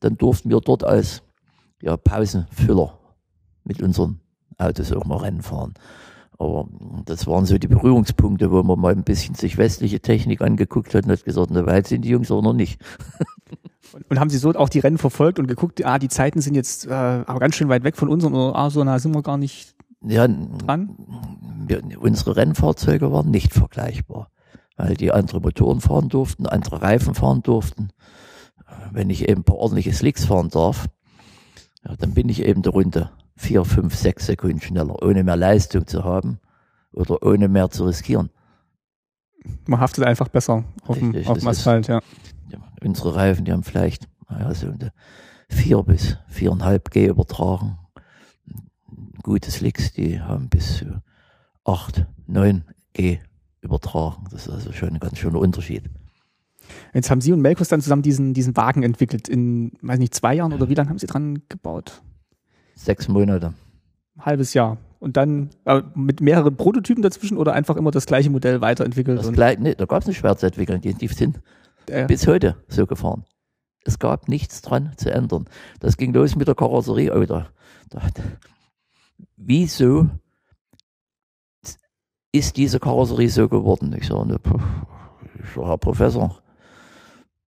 Dann 0.00 0.16
durften 0.16 0.50
wir 0.50 0.60
dort 0.60 0.84
als 0.84 1.22
ja, 1.82 1.96
Pausenfüller 1.96 2.98
mit 3.64 3.82
unseren 3.82 4.20
Autos 4.58 4.92
auch 4.92 5.04
mal 5.04 5.18
Rennen 5.18 5.42
fahren. 5.42 5.74
Aber 6.38 6.68
das 7.04 7.26
waren 7.26 7.46
so 7.46 7.58
die 7.58 7.66
Berührungspunkte, 7.66 8.50
wo 8.52 8.62
man 8.62 8.78
mal 8.78 8.92
ein 8.92 9.02
bisschen 9.02 9.34
sich 9.34 9.58
westliche 9.58 10.00
Technik 10.00 10.40
angeguckt 10.40 10.94
hat 10.94 11.04
und 11.04 11.12
hat 11.12 11.24
gesagt, 11.24 11.50
na 11.50 11.66
weit 11.66 11.88
sind 11.88 12.02
die 12.04 12.10
Jungs 12.10 12.30
aber 12.30 12.42
noch 12.42 12.52
nicht. 12.52 12.80
Und, 14.08 14.20
haben 14.20 14.30
Sie 14.30 14.38
so 14.38 14.52
auch 14.54 14.68
die 14.68 14.78
Rennen 14.80 14.98
verfolgt 14.98 15.38
und 15.38 15.48
geguckt, 15.48 15.84
ah, 15.84 15.98
die 15.98 16.08
Zeiten 16.08 16.40
sind 16.40 16.54
jetzt 16.54 16.86
äh, 16.86 16.92
aber 16.92 17.40
ganz 17.40 17.56
schön 17.56 17.68
weit 17.68 17.84
weg 17.84 17.96
von 17.96 18.08
uns 18.08 18.22
und 18.22 18.34
ah, 18.34 18.70
so 18.70 18.84
nah 18.84 18.98
sind 18.98 19.14
wir 19.14 19.22
gar 19.22 19.38
nicht 19.38 19.74
Ja, 20.02 20.28
dran? 20.28 20.90
wir, 21.66 21.82
unsere 22.00 22.36
Rennfahrzeuge 22.36 23.10
waren 23.10 23.30
nicht 23.30 23.52
vergleichbar, 23.54 24.30
weil 24.76 24.94
die 24.94 25.10
andere 25.10 25.40
Motoren 25.40 25.80
fahren 25.80 26.08
durften, 26.08 26.46
andere 26.46 26.82
Reifen 26.82 27.14
fahren 27.14 27.42
durften. 27.42 27.88
Wenn 28.92 29.10
ich 29.10 29.28
eben 29.28 29.40
ein 29.40 29.44
paar 29.44 29.56
ordentliche 29.56 29.92
Slicks 29.92 30.26
fahren 30.26 30.50
darf, 30.50 30.86
ja, 31.84 31.96
dann 31.96 32.12
bin 32.14 32.28
ich 32.28 32.44
eben 32.44 32.62
der 32.62 32.72
Runde 32.72 33.10
vier, 33.38 33.64
fünf, 33.64 33.94
sechs 33.94 34.26
Sekunden 34.26 34.60
schneller, 34.60 35.00
ohne 35.02 35.24
mehr 35.24 35.36
Leistung 35.36 35.86
zu 35.86 36.04
haben 36.04 36.38
oder 36.92 37.22
ohne 37.22 37.48
mehr 37.48 37.70
zu 37.70 37.84
riskieren. 37.86 38.30
Man 39.66 39.80
haftet 39.80 40.04
einfach 40.04 40.28
besser 40.28 40.64
auf 40.86 40.98
dem, 40.98 41.10
auf 41.10 41.14
dem 41.14 41.24
das 41.24 41.36
ist- 41.38 41.46
Asphalt, 41.46 41.86
ja. 41.88 42.00
Unsere 42.82 43.14
Reifen, 43.14 43.44
die 43.44 43.52
haben 43.52 43.62
vielleicht 43.62 44.08
naja, 44.28 44.52
so 44.54 44.66
eine 44.66 44.92
vier 45.48 45.82
bis 45.82 46.18
viereinhalb 46.28 46.90
G 46.90 47.06
übertragen. 47.06 47.78
Gute 49.22 49.50
Slicks, 49.50 49.92
die 49.92 50.20
haben 50.20 50.48
bis 50.48 50.78
zu 50.78 51.02
acht, 51.64 52.06
neun 52.26 52.64
G 52.92 53.18
übertragen. 53.60 54.24
Das 54.30 54.46
ist 54.46 54.52
also 54.52 54.72
schon 54.72 54.90
ein 54.90 55.00
ganz 55.00 55.18
schöner 55.18 55.38
Unterschied. 55.38 55.88
Jetzt 56.94 57.10
haben 57.10 57.20
Sie 57.20 57.32
und 57.32 57.40
Melkus 57.40 57.68
dann 57.68 57.80
zusammen 57.80 58.02
diesen, 58.02 58.34
diesen 58.34 58.56
Wagen 58.56 58.82
entwickelt. 58.82 59.28
In, 59.28 59.72
weiß 59.82 59.98
nicht, 59.98 60.14
zwei 60.14 60.34
Jahren 60.34 60.52
oder 60.52 60.68
wie 60.68 60.74
lange 60.74 60.90
haben 60.90 60.98
Sie 60.98 61.06
dran 61.06 61.42
gebaut? 61.48 62.02
Sechs 62.78 63.08
Monate. 63.08 63.54
Ein 64.16 64.24
halbes 64.24 64.54
Jahr. 64.54 64.78
Und 65.00 65.16
dann 65.16 65.50
äh, 65.64 65.82
mit 65.94 66.20
mehreren 66.20 66.56
Prototypen 66.56 67.02
dazwischen 67.02 67.36
oder 67.36 67.52
einfach 67.52 67.76
immer 67.76 67.90
das 67.90 68.06
gleiche 68.06 68.30
Modell 68.30 68.60
weiterentwickelt? 68.60 69.18
Das 69.18 69.32
gleich, 69.32 69.58
nee, 69.58 69.74
da 69.74 69.84
gab 69.84 70.02
es 70.02 70.08
nicht 70.08 70.18
schwer 70.18 70.36
zu 70.36 70.46
entwickeln. 70.46 70.80
Die, 70.80 70.94
die 70.94 71.08
sind 71.08 71.40
äh, 71.86 72.06
bis 72.06 72.26
heute 72.26 72.56
so 72.68 72.86
gefahren. 72.86 73.24
Es 73.84 73.98
gab 73.98 74.28
nichts 74.28 74.62
dran 74.62 74.92
zu 74.96 75.10
ändern. 75.10 75.46
Das 75.80 75.96
ging 75.96 76.12
los 76.12 76.36
mit 76.36 76.46
der 76.46 76.54
Karosserie. 76.54 77.12
Oh, 77.14 77.24
da, 77.24 77.48
da, 77.90 78.00
wieso 79.36 80.08
ist 82.32 82.56
diese 82.56 82.78
Karosserie 82.78 83.28
so 83.28 83.48
geworden? 83.48 83.94
Ich 83.98 84.06
sage, 84.06 84.26
ne, 84.26 84.40
Herr 85.54 85.78
Professor, 85.78 86.40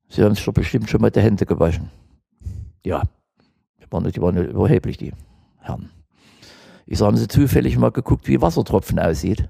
Sie 0.09 0.23
haben 0.23 0.35
sich 0.35 0.43
doch 0.43 0.53
bestimmt 0.53 0.89
schon 0.89 0.99
mal 0.99 1.09
die 1.09 1.21
Hände 1.21 1.45
gewaschen. 1.45 1.89
Ja, 2.85 3.03
waren, 3.91 4.11
die 4.11 4.21
waren 4.21 4.37
überheblich, 4.37 4.97
die 4.97 5.13
Herren. 5.59 5.91
Ich 6.85 6.97
sage, 6.97 7.07
haben 7.07 7.17
Sie 7.17 7.27
zufällig 7.27 7.77
mal 7.77 7.91
geguckt, 7.91 8.27
wie 8.27 8.41
Wassertropfen 8.41 8.99
aussieht? 8.99 9.49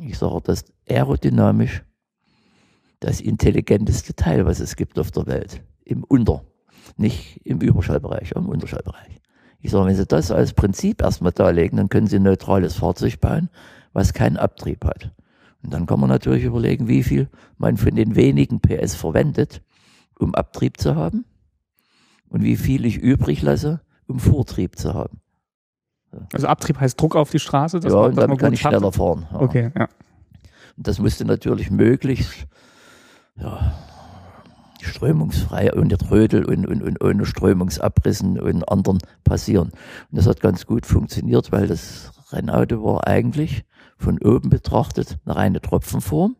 Ich 0.00 0.18
sage, 0.18 0.40
das 0.42 0.62
ist 0.62 0.72
aerodynamisch 0.88 1.84
das 3.00 3.20
intelligenteste 3.20 4.14
Teil, 4.14 4.46
was 4.46 4.60
es 4.60 4.76
gibt 4.76 4.98
auf 4.98 5.10
der 5.10 5.26
Welt. 5.26 5.62
Im 5.84 6.04
Unter, 6.04 6.44
nicht 6.96 7.40
im 7.44 7.60
Überschallbereich, 7.60 8.32
im 8.32 8.48
Unterschallbereich. 8.48 9.20
Ich 9.60 9.70
sage, 9.70 9.86
wenn 9.86 9.96
Sie 9.96 10.06
das 10.06 10.30
als 10.30 10.52
Prinzip 10.52 11.02
erstmal 11.02 11.32
darlegen, 11.32 11.76
dann 11.76 11.88
können 11.88 12.06
Sie 12.06 12.16
ein 12.16 12.22
neutrales 12.22 12.76
Fahrzeug 12.76 13.20
bauen, 13.20 13.50
was 13.92 14.12
keinen 14.12 14.36
Abtrieb 14.36 14.84
hat. 14.84 15.12
Und 15.62 15.72
dann 15.72 15.86
kann 15.86 16.00
man 16.00 16.08
natürlich 16.08 16.44
überlegen, 16.44 16.88
wie 16.88 17.02
viel 17.02 17.28
man 17.58 17.76
von 17.76 17.94
den 17.94 18.14
wenigen 18.14 18.60
PS 18.60 18.94
verwendet, 18.94 19.62
um 20.18 20.34
Abtrieb 20.34 20.78
zu 20.78 20.94
haben 20.94 21.24
und 22.28 22.42
wie 22.42 22.56
viel 22.56 22.84
ich 22.84 22.98
übrig 22.98 23.42
lasse, 23.42 23.80
um 24.06 24.18
Vortrieb 24.18 24.78
zu 24.78 24.94
haben. 24.94 25.20
Also 26.32 26.46
Abtrieb 26.46 26.80
heißt 26.80 27.00
Druck 27.00 27.16
auf 27.16 27.30
die 27.30 27.38
Straße? 27.38 27.80
ja, 27.82 27.94
und 27.94 28.16
dann 28.16 28.36
kann 28.36 28.52
ich 28.52 28.60
schneller 28.60 28.92
fahren. 28.92 29.26
Ja. 29.32 29.40
Okay, 29.40 29.70
ja. 29.76 29.88
Und 30.76 30.86
das 30.86 30.98
musste 30.98 31.24
natürlich 31.24 31.70
möglichst 31.70 32.46
ja, 33.36 33.74
strömungsfrei, 34.82 35.74
ohne 35.74 35.98
Trödel 35.98 36.44
und, 36.44 36.66
und, 36.66 36.82
und 36.82 37.02
ohne 37.02 37.26
Strömungsabrissen 37.26 38.38
und 38.40 38.68
anderen 38.68 38.98
passieren. 39.24 39.70
Und 40.10 40.18
das 40.18 40.26
hat 40.26 40.40
ganz 40.40 40.66
gut 40.66 40.86
funktioniert, 40.86 41.52
weil 41.52 41.66
das 41.66 42.12
Rennauto 42.30 42.82
war 42.82 43.06
eigentlich 43.06 43.64
von 43.98 44.18
oben 44.18 44.50
betrachtet 44.50 45.18
eine 45.24 45.36
reine 45.36 45.60
Tropfenform 45.60 46.36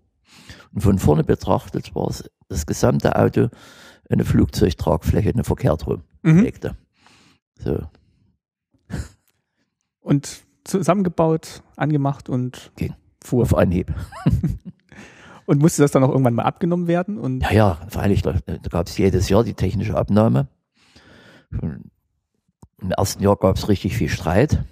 und 0.74 0.80
von 0.80 0.98
vorne 0.98 1.24
betrachtet 1.24 1.94
war 1.94 2.08
es 2.08 2.30
das 2.48 2.66
gesamte 2.66 3.16
Auto 3.16 3.48
eine 4.08 4.24
Flugzeugtragfläche, 4.24 5.30
eine 5.30 5.44
verkehrt 5.44 5.86
rum 5.86 6.02
Mhm. 6.22 6.50
So. 7.58 7.88
Und 10.00 10.42
zusammengebaut, 10.64 11.62
angemacht 11.76 12.28
und 12.28 12.72
Ging. 12.76 12.94
fuhr. 13.22 13.42
Auf 13.42 13.56
Anhieb. 13.56 13.94
Und 15.46 15.60
musste 15.60 15.82
das 15.82 15.92
dann 15.92 16.02
auch 16.02 16.08
irgendwann 16.10 16.34
mal 16.34 16.42
abgenommen 16.42 16.88
werden? 16.88 17.18
Und 17.18 17.40
Ja, 17.42 17.52
ja, 17.52 17.80
freilich, 17.88 18.22
da, 18.22 18.32
da 18.32 18.56
gab 18.68 18.88
es 18.88 18.98
jedes 18.98 19.28
Jahr 19.28 19.44
die 19.44 19.54
technische 19.54 19.96
Abnahme. 19.96 20.48
Im 21.62 22.90
ersten 22.90 23.22
Jahr 23.22 23.36
gab 23.36 23.56
es 23.56 23.68
richtig 23.68 23.96
viel 23.96 24.08
Streit, 24.08 24.64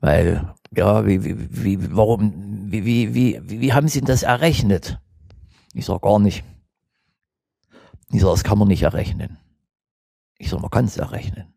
weil, 0.00 0.52
ja, 0.76 1.06
wie, 1.06 1.24
wie, 1.24 1.36
wie, 1.64 1.96
warum, 1.96 2.72
wie, 2.72 2.84
wie, 2.84 3.14
wie, 3.14 3.40
wie, 3.44 3.72
haben 3.72 3.86
Sie 3.86 4.00
das 4.00 4.24
errechnet? 4.24 4.98
Ich 5.74 5.86
sag 5.86 6.02
gar 6.02 6.18
nicht. 6.18 6.42
Ich 8.14 8.20
sag, 8.20 8.30
das 8.30 8.44
kann 8.44 8.58
man 8.58 8.68
nicht 8.68 8.84
errechnen. 8.84 9.38
Ich 10.38 10.48
sag, 10.48 10.60
man 10.60 10.70
kann 10.70 10.84
es 10.84 10.96
errechnen. 10.96 11.52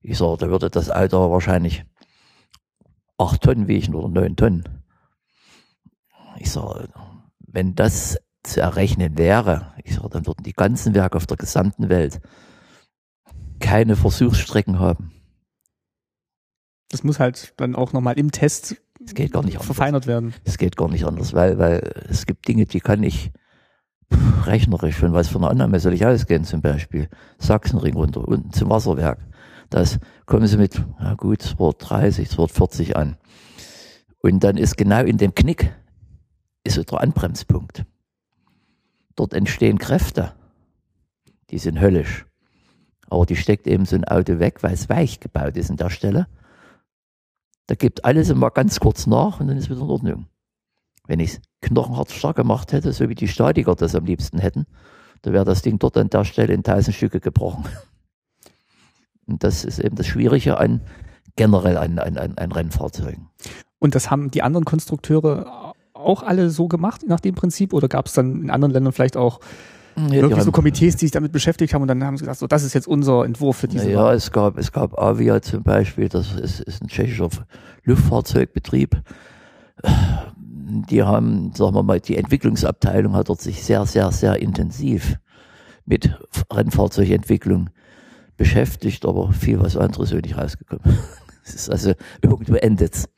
Ich 0.00 0.16
sag, 0.16 0.38
da 0.38 0.48
würde 0.48 0.70
das 0.70 0.90
Auto 0.90 1.30
wahrscheinlich 1.30 1.84
acht 3.18 3.42
Tonnen 3.42 3.68
wiegen 3.68 3.94
oder 3.94 4.08
neun 4.08 4.34
Tonnen. 4.34 4.64
Ich 6.38 6.50
sag, 6.50 6.88
wenn 7.40 7.74
das 7.74 8.18
zu 8.44 8.62
errechnen 8.62 9.18
wäre, 9.18 9.74
ich 9.84 9.96
sag, 9.96 10.10
dann 10.10 10.26
würden 10.26 10.42
die 10.42 10.54
ganzen 10.54 10.94
Werke 10.94 11.18
auf 11.18 11.26
der 11.26 11.36
gesamten 11.36 11.90
Welt 11.90 12.22
keine 13.60 13.94
Versuchsstrecken 13.94 14.78
haben. 14.78 15.12
das 16.88 17.04
muss 17.04 17.20
halt 17.20 17.52
dann 17.58 17.76
auch 17.76 17.92
nochmal 17.92 18.18
im 18.18 18.32
Test 18.32 18.76
Es 19.04 19.14
geht 19.14 19.32
gar 19.32 19.42
nicht 19.42 19.56
anders. 19.56 19.66
verfeinert 19.66 20.06
werden. 20.06 20.32
Es 20.44 20.56
geht 20.56 20.76
gar 20.76 20.88
nicht 20.88 21.04
anders, 21.04 21.34
weil, 21.34 21.58
weil 21.58 22.06
es 22.08 22.24
gibt 22.24 22.48
Dinge, 22.48 22.64
die 22.64 22.80
kann 22.80 23.02
ich 23.02 23.32
rechnerisch, 24.44 24.96
von 24.96 25.12
was 25.12 25.28
für 25.28 25.38
eine 25.38 25.48
Annahme 25.48 25.80
soll 25.80 25.92
ich 25.92 26.06
ausgehen, 26.06 26.44
zum 26.44 26.60
Beispiel 26.60 27.08
Sachsenring 27.38 27.94
runter, 27.94 28.26
unten 28.26 28.52
zum 28.52 28.70
Wasserwerk. 28.70 29.18
Das 29.70 29.98
kommen 30.26 30.46
sie 30.46 30.56
mit, 30.56 30.82
ja 30.98 31.14
gut, 31.14 31.42
230, 31.42 32.30
240 32.30 32.96
an. 32.96 33.16
Und 34.20 34.42
dann 34.42 34.56
ist 34.56 34.76
genau 34.76 35.02
in 35.02 35.18
dem 35.18 35.34
Knick, 35.34 35.74
ist 36.64 36.74
so 36.74 36.82
der 36.82 37.00
Anbremspunkt. 37.00 37.84
Dort 39.14 39.34
entstehen 39.34 39.78
Kräfte, 39.78 40.32
die 41.50 41.58
sind 41.58 41.80
höllisch. 41.80 42.26
Aber 43.10 43.26
die 43.26 43.36
steckt 43.36 43.66
eben 43.66 43.84
so 43.84 43.96
ein 43.96 44.04
Auto 44.04 44.38
weg, 44.38 44.62
weil 44.62 44.74
es 44.74 44.88
weich 44.88 45.20
gebaut 45.20 45.56
ist 45.56 45.70
an 45.70 45.76
der 45.76 45.90
Stelle. 45.90 46.26
Da 47.66 47.74
gibt 47.74 48.04
alles 48.04 48.30
immer 48.30 48.50
ganz 48.50 48.80
kurz 48.80 49.06
nach 49.06 49.40
und 49.40 49.48
dann 49.48 49.56
ist 49.56 49.70
wieder 49.70 49.80
in 49.80 49.90
Ordnung. 49.90 50.26
Wenn 51.08 51.18
ich 51.18 51.32
es 51.32 51.40
knochenhart 51.62 52.12
stark 52.12 52.36
gemacht 52.36 52.72
hätte, 52.72 52.92
so 52.92 53.08
wie 53.08 53.16
die 53.16 53.26
Statiker 53.26 53.74
das 53.74 53.96
am 53.96 54.04
liebsten 54.04 54.38
hätten, 54.38 54.66
da 55.22 55.32
wäre 55.32 55.44
das 55.44 55.62
Ding 55.62 55.80
dort 55.80 55.96
an 55.96 56.10
der 56.10 56.24
Stelle 56.24 56.54
in 56.54 56.62
tausend 56.62 56.94
Stücke 56.94 57.18
gebrochen. 57.18 57.64
Und 59.26 59.42
das 59.42 59.64
ist 59.64 59.80
eben 59.80 59.96
das 59.96 60.06
Schwierige 60.06 60.58
an 60.58 60.82
generell 61.36 61.76
an, 61.76 61.98
an, 61.98 62.16
an, 62.16 62.52
Rennfahrzeugen. 62.52 63.28
Und 63.78 63.94
das 63.94 64.10
haben 64.10 64.30
die 64.30 64.42
anderen 64.42 64.64
Konstrukteure 64.64 65.74
auch 65.94 66.22
alle 66.22 66.50
so 66.50 66.68
gemacht 66.68 67.04
nach 67.06 67.20
dem 67.20 67.34
Prinzip? 67.34 67.72
Oder 67.72 67.88
gab 67.88 68.06
es 68.06 68.12
dann 68.12 68.42
in 68.42 68.50
anderen 68.50 68.72
Ländern 68.72 68.92
vielleicht 68.92 69.16
auch 69.16 69.40
Ja, 69.96 70.10
wirklich 70.10 70.42
so 70.42 70.52
Komitees, 70.52 70.96
die 70.96 71.06
sich 71.06 71.10
damit 71.10 71.32
beschäftigt 71.32 71.74
haben 71.74 71.82
und 71.82 71.88
dann 71.88 72.02
haben 72.04 72.16
sie 72.16 72.22
gesagt, 72.22 72.38
so 72.38 72.46
das 72.46 72.64
ist 72.64 72.74
jetzt 72.74 72.88
unser 72.88 73.24
Entwurf 73.24 73.56
für 73.56 73.68
diese 73.68 73.90
Ja, 73.90 74.12
es 74.12 74.30
gab, 74.30 74.58
es 74.58 74.72
gab 74.72 74.98
Avia 74.98 75.40
zum 75.42 75.62
Beispiel, 75.62 76.08
das 76.08 76.32
ist, 76.34 76.60
ist 76.60 76.82
ein 76.82 76.88
tschechischer 76.88 77.28
Luftfahrzeugbetrieb. 77.84 79.02
Die 80.68 81.02
haben, 81.02 81.52
sagen 81.54 81.74
wir 81.74 81.82
mal, 81.82 82.00
die 82.00 82.16
Entwicklungsabteilung 82.16 83.14
hat 83.14 83.28
dort 83.28 83.40
sich 83.40 83.62
sehr, 83.62 83.86
sehr, 83.86 84.12
sehr 84.12 84.40
intensiv 84.40 85.18
mit 85.86 86.14
Rennfahrzeugentwicklung 86.52 87.70
beschäftigt, 88.36 89.06
aber 89.06 89.32
viel 89.32 89.60
was 89.60 89.76
anderes 89.76 90.12
ist 90.12 90.22
nicht 90.22 90.36
rausgekommen. 90.36 90.98
Es 91.44 91.54
ist 91.54 91.70
also, 91.70 91.94
irgendwo 92.20 92.56
endet's. 92.56 93.08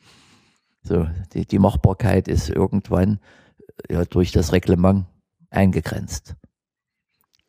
So, 0.85 1.09
die, 1.33 1.47
die 1.47 1.59
Machbarkeit 1.59 2.29
ist 2.29 2.49
irgendwann 2.49 3.19
ja, 3.91 4.05
durch 4.05 4.31
das 4.31 4.53
Reglement 4.53 5.07
eingegrenzt. 5.51 6.37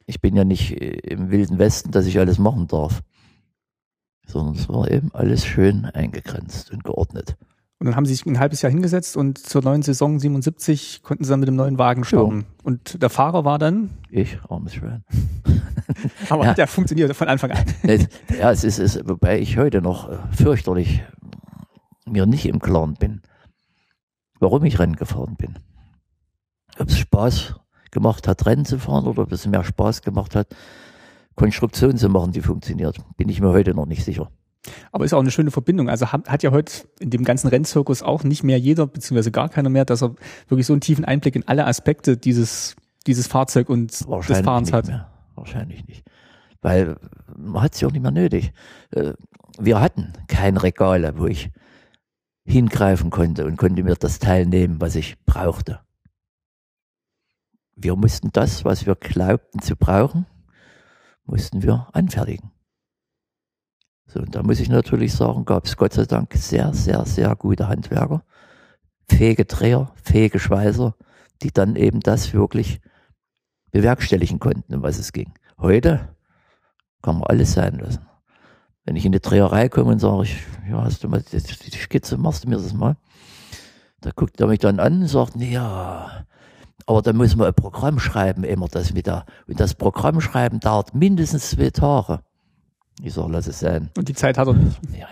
Ich 0.08 0.22
bin 0.22 0.36
ja 0.36 0.44
nicht 0.44 0.72
äh, 0.82 0.98
im 1.14 1.30
Wilden 1.30 1.60
Westen, 1.60 1.92
dass 1.92 2.08
ich 2.08 2.18
alles 2.18 2.40
machen 2.40 2.68
darf. 2.68 3.04
Sondern 4.26 4.56
es 4.56 4.70
war 4.70 4.90
eben 4.90 5.14
alles 5.14 5.46
schön 5.46 5.86
eingegrenzt 5.86 6.72
und 6.72 6.84
geordnet. 6.84 7.38
Und 7.82 7.88
dann 7.88 7.96
haben 7.96 8.06
sie 8.06 8.14
sich 8.14 8.28
ein 8.28 8.38
halbes 8.38 8.62
Jahr 8.62 8.70
hingesetzt 8.70 9.18
und 9.18 9.40
zur 9.40 9.64
neuen 9.64 9.82
Saison 9.82 10.20
77 10.20 11.02
konnten 11.02 11.24
sie 11.24 11.32
dann 11.32 11.40
mit 11.40 11.48
dem 11.50 11.56
neuen 11.56 11.80
Wagen 11.80 12.04
starten. 12.04 12.46
Und 12.62 13.02
der 13.02 13.10
Fahrer 13.10 13.44
war 13.44 13.58
dann, 13.58 13.90
Ich, 14.12 14.38
armes 14.48 14.76
Schwein. 14.76 15.04
aber 16.30 16.46
Ja. 16.46 16.54
der 16.54 16.68
funktionierte 16.68 17.16
von 17.16 17.28
Anfang 17.28 17.50
an. 17.50 17.66
Ja, 18.40 18.52
es 18.52 18.64
ist, 18.64 18.78
es, 18.78 19.00
wobei 19.08 19.40
ich 19.40 19.58
heute 19.58 19.82
noch 19.82 20.12
äh, 20.12 20.20
fürchterlich 20.32 21.02
mir 22.08 22.28
nicht 22.28 22.46
im 22.46 22.60
Klaren 22.60 22.94
bin, 22.94 23.24
warum 24.40 24.64
ich 24.64 24.78
Rennen 24.78 24.96
gefahren 24.96 25.36
bin. 25.36 25.58
Ob 26.78 26.88
es 26.88 27.00
Spaß 27.00 27.56
gemacht 27.90 28.28
hat, 28.28 28.46
Rennen 28.46 28.66
zu 28.66 28.78
fahren 28.78 29.08
oder 29.08 29.24
ob 29.24 29.32
es 29.32 29.48
mehr 29.48 29.64
Spaß 29.64 30.04
gemacht 30.04 30.36
hat, 30.36 30.56
Konstruktion 31.34 31.98
zu 31.98 32.10
machen, 32.10 32.32
die 32.32 32.42
funktioniert, 32.42 32.98
bin 33.18 33.28
ich 33.28 33.42
mir 33.42 33.50
heute 33.50 33.74
noch 33.74 33.88
nicht 33.88 34.04
sicher. 34.06 34.30
Aber 34.92 35.06
ist 35.06 35.14
auch 35.14 35.20
eine 35.20 35.32
schöne 35.32 35.52
Verbindung. 35.52 35.90
Also 35.90 36.12
hat, 36.12 36.30
hat 36.30 36.44
ja 36.44 36.52
heute 36.52 36.88
in 37.00 37.10
dem 37.10 37.24
ganzen 37.24 37.48
Rennzirkus 37.48 38.04
auch 38.04 38.24
nicht 38.24 38.44
mehr 38.44 38.60
jeder, 38.60 38.88
beziehungsweise 38.88 39.32
gar 39.32 39.50
keiner 39.50 39.70
mehr, 39.70 39.86
dass 39.86 40.04
er 40.04 40.16
wirklich 40.48 40.68
so 40.68 40.74
einen 40.74 40.82
tiefen 40.82 41.06
Einblick 41.06 41.36
in 41.36 41.48
alle 41.48 41.66
Aspekte 41.66 42.18
dieses, 42.18 42.76
dieses 43.08 43.28
Fahrzeug 43.28 43.70
und 43.70 43.92
des 43.92 44.40
Fahrens 44.42 44.72
hat. 44.72 44.88
mehr. 44.88 45.12
Wahrscheinlich 45.36 45.86
nicht. 45.88 46.06
Weil 46.62 46.98
man 47.36 47.64
hat 47.64 47.74
es 47.74 47.82
ja 47.82 47.88
auch 47.88 47.92
nicht 47.92 48.04
mehr 48.04 48.12
nötig. 48.12 48.54
Äh, 48.92 49.14
Wir 49.58 49.82
hatten 49.82 50.14
kein 50.28 50.58
Regale, 50.58 51.18
wo 51.18 51.26
ich 51.26 51.50
hingreifen 52.46 53.10
konnte 53.10 53.46
und 53.46 53.58
konnte 53.58 53.84
mir 53.84 53.96
das 53.96 54.20
Teil 54.20 54.46
nehmen, 54.46 54.80
was 54.80 54.96
ich 54.96 55.18
brauchte. 55.26 55.80
Wir 57.76 57.96
mussten 57.96 58.30
das, 58.32 58.64
was 58.64 58.86
wir 58.86 58.96
glaubten 58.96 59.60
zu 59.60 59.76
brauchen, 59.76 60.28
mussten 61.26 61.64
wir 61.64 61.88
anfertigen. 61.94 62.52
So, 64.14 64.20
und 64.20 64.36
da 64.36 64.44
muss 64.44 64.60
ich 64.60 64.68
natürlich 64.68 65.14
sagen, 65.14 65.46
gab 65.46 65.66
es 65.66 65.78
Gott 65.78 65.94
sei 65.94 66.04
Dank 66.04 66.34
sehr, 66.34 66.74
sehr, 66.74 67.06
sehr 67.06 67.34
gute 67.38 67.70
Handwerker, 67.70 68.24
fähige 69.08 69.46
Dreher, 69.46 69.90
fähige 70.04 70.38
Schweißer, 70.38 70.96
die 71.42 71.52
dann 71.52 71.78
eben 71.78 72.02
das 72.02 72.34
wirklich 72.34 72.82
bewerkstelligen 73.72 74.40
konnten, 74.40 74.76
um 74.76 74.84
was 74.84 75.00
es 75.00 75.14
ging. 75.14 75.32
Heute 75.58 76.10
kann 77.02 77.20
man 77.20 77.24
alles 77.24 77.54
sein 77.54 77.80
lassen. 77.80 78.06
Wenn 78.84 78.98
ich 78.98 79.06
in 79.06 79.14
die 79.14 79.22
Dreherei 79.22 79.70
komme 79.70 79.94
und 79.94 80.00
sage, 80.00 80.24
ich, 80.24 80.44
ja, 80.70 80.84
hast 80.84 81.06
du 81.06 81.08
mal 81.08 81.22
die, 81.22 81.40
Skizze, 81.40 82.18
machst 82.18 82.44
du 82.44 82.50
mir 82.50 82.58
das 82.58 82.74
mal? 82.74 82.98
Da 84.02 84.10
guckt 84.14 84.42
er 84.42 84.48
mich 84.48 84.60
dann 84.60 84.82
an 84.82 85.04
und 85.04 85.08
sagt, 85.08 85.38
ja, 85.38 86.26
aber 86.86 87.02
da 87.02 87.14
muss 87.14 87.38
man 87.38 87.48
ein 87.48 87.54
Programm 87.54 87.98
schreiben, 87.98 88.44
immer 88.44 88.68
das 88.68 88.92
da. 88.94 89.26
Und 89.48 89.60
das 89.60 89.74
Programm 89.76 90.20
schreiben 90.20 90.60
dauert 90.60 90.94
mindestens 90.94 91.52
zwei 91.52 91.70
Tage. 91.70 92.22
Ich 93.02 93.14
sage, 93.14 93.32
lass 93.32 93.48
es 93.48 93.60
sein. 93.60 93.90
Und 93.98 94.08
die 94.10 94.14
Zeit 94.14 94.38
hat 94.38 94.48
er 94.48 94.54
nicht. 94.54 94.80
Ja, 94.98 95.08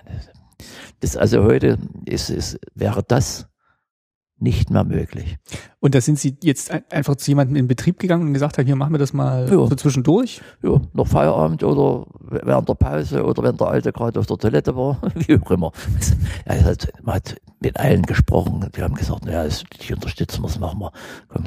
das, 1.00 1.16
also 1.18 1.44
heute 1.44 1.78
ist, 2.06 2.30
ist, 2.30 2.60
wäre 2.76 3.04
das 3.08 3.48
nicht 4.42 4.70
mehr 4.70 4.86
möglich. 4.86 5.38
Und 5.82 5.96
da 5.96 6.02
sind 6.02 6.18
sie 6.18 6.38
jetzt 6.44 6.72
ein, 6.72 6.84
einfach 6.92 7.18
zu 7.18 7.30
jemandem 7.32 7.58
in 7.58 7.68
Betrieb 7.68 8.00
gegangen 8.00 8.28
und 8.28 8.34
gesagt 8.34 8.58
haben, 8.58 8.66
hier 8.66 8.76
machen 8.78 8.94
wir 8.94 8.98
das 9.00 9.12
mal 9.12 9.44
Ja. 9.50 9.68
so 9.68 9.76
zwischendurch. 9.76 10.42
ja, 10.64 10.80
noch 10.94 11.08
Feierabend 11.08 11.62
oder 11.64 12.06
während 12.22 12.70
der 12.70 12.76
Pause 12.76 13.26
oder 13.26 13.44
wenn 13.44 13.58
der 13.58 13.68
Alte 13.68 13.92
gerade 13.92 14.18
auf 14.20 14.28
der 14.28 14.38
Toilette 14.38 14.76
war, 14.78 15.02
wie 15.16 15.38
auch 15.38 15.52
immer. 15.52 15.72
Es 16.46 16.64
hat, 16.64 16.88
man 17.04 17.16
hat 17.16 17.36
mit 17.60 17.78
allen 17.78 18.04
gesprochen 18.04 18.64
und 18.64 18.78
die 18.78 18.82
haben 18.82 18.96
gesagt, 18.96 19.26
naja, 19.26 19.44
dich 19.46 19.94
unterstützen 19.94 20.42
wir, 20.42 20.48
das 20.48 20.60
machen 20.60 20.80
wir. 20.80 20.92
Komm, 21.28 21.44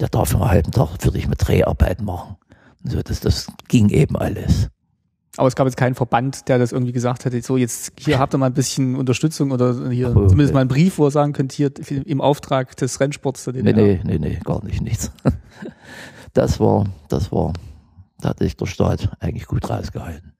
der 0.00 0.08
darf 0.08 0.30
für 0.30 0.36
einen 0.40 0.50
halben 0.50 0.72
Tag 0.72 0.88
für 1.00 1.12
dich 1.12 1.28
mit 1.28 1.46
Dreharbeit 1.46 2.02
machen. 2.02 2.36
Und 2.82 2.90
so, 2.90 3.00
das, 3.00 3.20
das 3.20 3.46
ging 3.68 3.90
eben 3.90 4.16
alles. 4.16 4.70
Aber 5.36 5.48
es 5.48 5.56
gab 5.56 5.66
jetzt 5.66 5.76
keinen 5.76 5.94
Verband, 5.94 6.48
der 6.48 6.58
das 6.58 6.72
irgendwie 6.72 6.92
gesagt 6.92 7.24
hätte, 7.24 7.40
so 7.42 7.56
jetzt 7.56 7.92
hier 7.98 8.18
habt 8.18 8.34
ihr 8.34 8.38
mal 8.38 8.46
ein 8.46 8.54
bisschen 8.54 8.94
Unterstützung 8.94 9.50
oder 9.50 9.90
hier 9.90 10.08
Aber, 10.08 10.28
zumindest 10.28 10.52
äh, 10.52 10.54
mal 10.54 10.60
einen 10.60 10.68
Brief, 10.68 10.98
wo 10.98 11.06
er 11.06 11.10
sagen 11.10 11.32
könnt, 11.32 11.52
hier 11.52 11.72
im 12.06 12.20
Auftrag 12.20 12.76
des 12.76 13.00
Rennsports 13.00 13.44
der 13.44 13.54
Nee, 13.54 13.72
nee, 13.72 14.00
nee, 14.04 14.18
nee, 14.18 14.38
gar 14.44 14.62
nicht, 14.64 14.80
nichts. 14.80 15.10
Das 16.34 16.58
war, 16.58 16.86
das 17.08 17.30
war, 17.30 17.52
da 18.18 18.30
hatte 18.30 18.44
ich 18.44 18.56
der 18.56 18.66
Staat 18.66 19.16
eigentlich 19.20 19.46
gut 19.46 19.70
rausgehalten. 19.70 20.32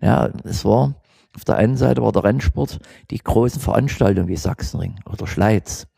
Ja, 0.00 0.30
es 0.44 0.64
war, 0.64 0.94
auf 1.34 1.44
der 1.44 1.56
einen 1.56 1.76
Seite 1.76 2.00
war 2.00 2.12
der 2.12 2.22
Rennsport 2.22 2.78
die 3.10 3.18
großen 3.18 3.60
Veranstaltungen 3.60 4.28
wie 4.28 4.36
Sachsenring 4.36 5.00
oder 5.04 5.26
Schleiz. 5.26 5.88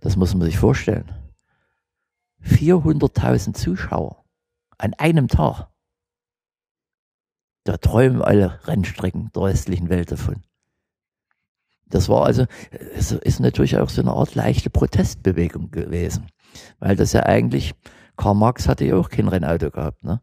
Das 0.00 0.16
muss 0.16 0.34
man 0.34 0.44
sich 0.44 0.58
vorstellen. 0.58 1.10
400.000 2.44 3.54
Zuschauer 3.54 4.24
an 4.76 4.92
einem 4.98 5.28
Tag. 5.28 5.68
Da 7.64 7.76
träumen 7.76 8.22
alle 8.22 8.58
Rennstrecken 8.64 9.30
der 9.34 9.42
westlichen 9.42 9.88
Welt 9.88 10.10
davon. 10.10 10.42
Das 11.88 12.08
war 12.08 12.24
also, 12.24 12.46
es 12.96 13.12
ist 13.12 13.40
natürlich 13.40 13.76
auch 13.76 13.90
so 13.90 14.00
eine 14.00 14.12
Art 14.12 14.34
leichte 14.34 14.70
Protestbewegung 14.70 15.70
gewesen. 15.70 16.26
Weil 16.80 16.96
das 16.96 17.12
ja 17.12 17.24
eigentlich, 17.24 17.74
Karl 18.16 18.34
Marx 18.34 18.66
hatte 18.66 18.84
ja 18.84 18.96
auch 18.96 19.10
kein 19.10 19.28
Rennauto 19.28 19.70
gehabt. 19.70 20.02
Ne? 20.02 20.20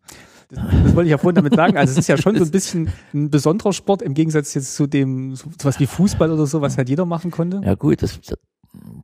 Das, 0.50 0.64
das 0.84 0.96
wollte 0.96 1.08
ich 1.08 1.12
ja 1.12 1.18
vorhin 1.20 1.36
damit 1.36 1.56
sagen. 1.56 1.78
Also 1.78 1.92
es 1.92 2.00
ist 2.00 2.08
ja 2.08 2.18
schon 2.18 2.36
so 2.36 2.44
ein 2.44 2.52
bisschen 2.52 2.92
ein 3.14 3.30
besonderer 3.30 3.72
Sport 3.72 4.02
im 4.02 4.16
Gegensatz 4.16 4.54
jetzt 4.56 4.76
zu 4.76 4.88
dem, 4.88 5.36
so 5.36 5.46
was 5.62 5.80
wie 5.80 5.86
Fußball 5.86 6.32
oder 6.32 6.48
so, 6.48 6.62
was 6.62 6.78
halt 6.78 6.90
jeder 6.90 7.06
machen 7.06 7.30
konnte. 7.30 7.62
Ja 7.64 7.76
gut, 7.76 8.02
das, 8.02 8.20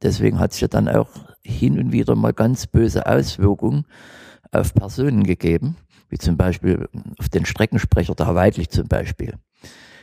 deswegen 0.01 0.39
hat 0.39 0.53
es 0.53 0.59
ja 0.59 0.67
dann 0.67 0.89
auch 0.89 1.09
hin 1.43 1.79
und 1.79 1.91
wieder 1.91 2.15
mal 2.15 2.33
ganz 2.33 2.65
böse 2.65 3.05
Auswirkungen 3.05 3.85
auf 4.51 4.73
Personen 4.73 5.23
gegeben, 5.23 5.75
wie 6.15 6.17
zum 6.17 6.38
Beispiel 6.38 6.88
auf 7.19 7.28
den 7.28 7.45
Streckensprecher, 7.45 8.15
der 8.15 8.28
Herr 8.28 8.36
Weidlich 8.36 8.69
zum 8.69 8.88
Beispiel. 8.88 9.34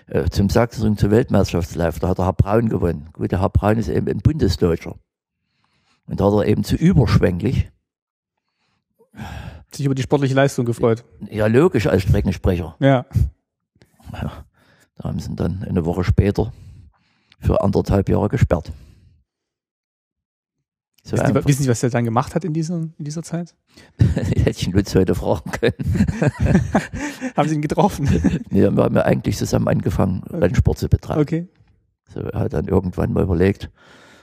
Äh, 0.07 0.29
zum 0.29 0.51
Sachsen 0.51 0.99
zur 0.99 1.11
Weltmeisterschaftslauf, 1.11 1.99
da 2.01 2.09
hat 2.09 2.19
der 2.19 2.27
Herr 2.27 2.35
Braun 2.35 2.69
gewonnen. 2.69 3.09
Gut, 3.15 3.33
der 3.33 3.41
Herr 3.41 3.49
Braun 3.49 3.79
ist 3.79 3.89
eben 3.89 4.09
ein 4.09 4.19
Bundesdeutscher. 4.19 4.97
Und 6.07 6.21
da 6.21 6.27
hat 6.27 6.35
er 6.35 6.47
eben 6.47 6.65
zu 6.65 6.77
überschwänglich 6.77 7.71
sich 9.71 9.87
über 9.87 9.95
die 9.95 10.03
sportliche 10.03 10.35
Leistung 10.35 10.67
gefreut. 10.67 11.05
Ja, 11.31 11.47
logisch 11.47 11.87
als 11.87 12.03
Streckensprecher. 12.03 12.77
Ja. 12.79 13.07
ja. 14.13 14.33
Da 14.97 15.05
haben 15.05 15.19
sie 15.19 15.31
ihn 15.31 15.37
dann 15.37 15.65
eine 15.67 15.87
Woche 15.87 16.05
später 16.05 16.53
für 17.41 17.63
anderthalb 17.63 18.11
Jahre 18.11 18.29
gesperrt. 18.29 18.71
So 21.05 21.17
wissen, 21.17 21.27
Sie, 21.27 21.45
wissen, 21.47 21.63
Sie, 21.65 21.69
was 21.69 21.83
er 21.83 21.91
dann 21.91 22.05
gemacht 22.05 22.35
hat 22.35 22.45
in 22.45 22.53
dieser, 22.53 22.77
in 22.77 23.05
dieser 23.05 23.25
Zeit? 23.25 23.57
Hätte 23.99 24.51
ich 24.51 24.67
ihn 24.67 24.73
Lutz 24.73 24.95
heute 24.95 25.17
fragen 25.17 25.51
können. 25.51 26.07
haben 27.37 27.49
Sie 27.49 27.57
ihn 27.57 27.63
getroffen? 27.63 28.09
Nee, 28.51 28.61
wir 28.61 28.85
haben 28.85 28.95
ja 28.95 29.03
eigentlich 29.03 29.37
zusammen 29.37 29.67
angefangen, 29.67 30.23
Rennsport 30.31 30.79
zu 30.79 30.89
betreiben. 30.89 31.21
Okay. 31.21 31.49
So, 32.09 32.21
er 32.21 32.41
hat 32.41 32.53
dann 32.53 32.69
irgendwann 32.69 33.13
mal 33.13 33.25
überlegt, 33.25 33.71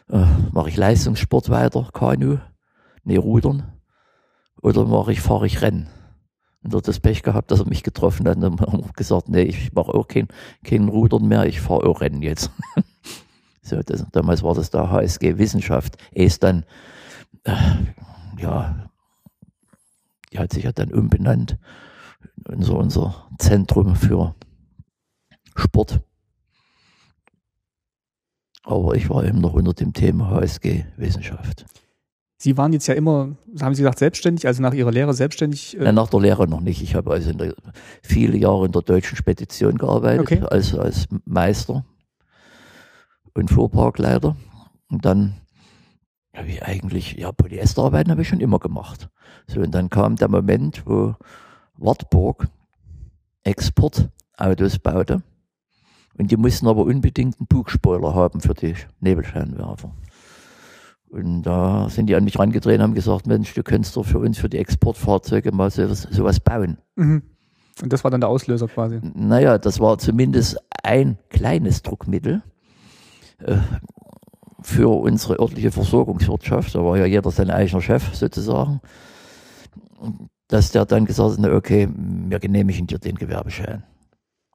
äh, 0.10 0.26
mache 0.54 0.70
ich 0.70 0.78
Leistungssport 0.78 1.50
weiter, 1.50 1.90
Kanu, 1.94 2.38
nee, 3.04 3.18
Rudern, 3.18 3.74
oder 4.62 4.86
mache 4.86 5.12
ich, 5.12 5.20
fahre 5.20 5.48
ich 5.48 5.62
Rennen. 5.62 5.88
Und 6.64 6.74
er 6.74 6.78
hat 6.78 6.88
das 6.88 7.00
Pech 7.00 7.24
gehabt, 7.24 7.52
dass 7.52 7.60
er 7.60 7.68
mich 7.68 7.84
getroffen 7.84 8.28
hat. 8.28 8.36
Und 8.36 8.42
dann 8.42 8.60
haben 8.62 8.84
wir 8.84 8.94
gesagt, 8.94 9.28
nee, 9.28 9.44
ich 9.44 9.74
mache 9.74 9.94
auch 9.94 10.08
kein, 10.08 10.28
kein 10.64 10.88
Rudern 10.88 11.28
mehr, 11.28 11.46
ich 11.46 11.60
fahre 11.60 11.86
auch 11.88 12.02
Rennen 12.02 12.22
jetzt. 12.22 12.52
so, 13.70 13.82
das, 13.82 14.06
damals 14.12 14.44
war 14.44 14.56
das 14.56 14.70
da 14.70 14.90
HSG 14.90 15.38
Wissenschaft. 15.38 15.98
Er 16.12 16.26
ist 16.26 16.44
dann, 16.44 16.66
äh, 17.44 17.54
ja, 18.38 18.90
die 20.32 20.40
hat 20.40 20.54
sich 20.54 20.64
ja 20.64 20.72
dann 20.72 20.92
umbenannt. 20.94 21.58
Unser, 22.48 22.76
unser 22.76 23.30
Zentrum 23.38 23.96
für 23.96 24.36
Sport. 25.56 26.02
Aber 28.64 28.96
ich 28.96 29.10
war 29.10 29.24
eben 29.26 29.40
noch 29.40 29.54
unter 29.54 29.74
dem 29.74 29.94
Thema 29.94 30.30
HSG 30.30 30.86
Wissenschaft. 30.98 31.66
Sie 32.42 32.56
waren 32.56 32.72
jetzt 32.72 32.88
ja 32.88 32.94
immer, 32.94 33.36
haben 33.60 33.76
Sie 33.76 33.82
gesagt, 33.82 34.00
selbstständig, 34.00 34.48
also 34.48 34.62
nach 34.62 34.74
Ihrer 34.74 34.92
Lehre 34.92 35.14
selbstständig? 35.14 35.78
Äh 35.78 35.84
Nein, 35.84 35.96
nach 35.96 36.10
der 36.10 36.22
Lehre 36.22 36.48
noch 36.48 36.62
nicht. 36.62 36.82
Ich 36.82 36.96
habe 36.96 37.12
also 37.12 37.34
der, 37.34 37.54
viele 38.02 38.38
Jahre 38.38 38.66
in 38.66 38.72
der 38.72 38.82
deutschen 38.82 39.18
Spedition 39.18 39.78
gearbeitet, 39.78 40.22
okay. 40.22 40.42
als, 40.50 40.74
als 40.74 41.08
Meister 41.26 41.84
und 43.40 43.50
Fuhrparkleiter. 43.50 44.36
Und 44.90 45.06
dann 45.06 45.36
habe 46.36 46.50
ich 46.50 46.64
eigentlich, 46.64 47.14
ja, 47.14 47.32
Polyesterarbeiten 47.32 48.12
habe 48.12 48.22
ich 48.22 48.28
schon 48.28 48.40
immer 48.40 48.60
gemacht. 48.60 49.10
So, 49.48 49.62
und 49.62 49.72
dann 49.72 49.90
kam 49.90 50.16
der 50.16 50.30
Moment, 50.30 50.84
wo 50.86 51.16
Wartburg 51.78 52.48
Exportautos 53.44 54.80
baute. 54.80 55.24
Und 56.18 56.32
die 56.32 56.38
mussten 56.38 56.68
aber 56.68 56.84
unbedingt 56.84 57.40
einen 57.40 57.48
Bugspoiler 57.48 58.14
haben 58.14 58.42
für 58.42 58.54
die 58.54 58.76
Nebelscheinwerfer. 59.00 59.92
Und 61.10 61.44
da 61.44 61.90
sind 61.90 62.08
die 62.08 62.16
an 62.16 62.24
mich 62.24 62.38
rangedreht 62.38 62.78
und 62.78 62.84
haben 62.84 62.94
gesagt, 62.94 63.26
Mensch, 63.26 63.54
du 63.54 63.64
könntest 63.64 63.96
doch 63.98 64.06
für 64.06 64.20
uns, 64.20 64.38
für 64.38 64.50
die 64.50 64.58
Exportfahrzeuge 64.58 65.52
mal 65.52 65.72
sowas, 65.72 66.04
sowas 66.12 66.40
bauen. 66.40 66.78
Mhm. 66.96 67.24
Und 67.82 67.94
das 67.94 68.04
war 68.04 68.12
dann 68.12 68.22
der 68.22 68.30
Auslöser 68.30 68.68
quasi? 68.68 69.00
Naja, 69.02 69.58
das 69.58 69.80
war 69.80 69.98
zumindest 69.98 70.60
ein 70.84 71.18
kleines 71.30 71.82
Druckmittel 71.82 72.44
für 74.62 74.90
unsere 74.90 75.40
örtliche 75.40 75.72
Versorgungswirtschaft. 75.72 76.76
Da 76.76 76.84
war 76.84 76.98
ja 76.98 77.06
jeder 77.06 77.32
sein 77.32 77.50
eigener 77.50 77.82
Chef 77.82 78.14
sozusagen. 78.14 78.82
Dass 80.48 80.72
der 80.72 80.86
dann 80.86 81.06
gesagt 81.06 81.40
hat, 81.40 81.52
okay, 81.52 81.88
wir 81.96 82.40
genehmigen 82.40 82.88
dir 82.88 83.00
den 83.00 83.16
Gewerbeschein. 83.16 83.84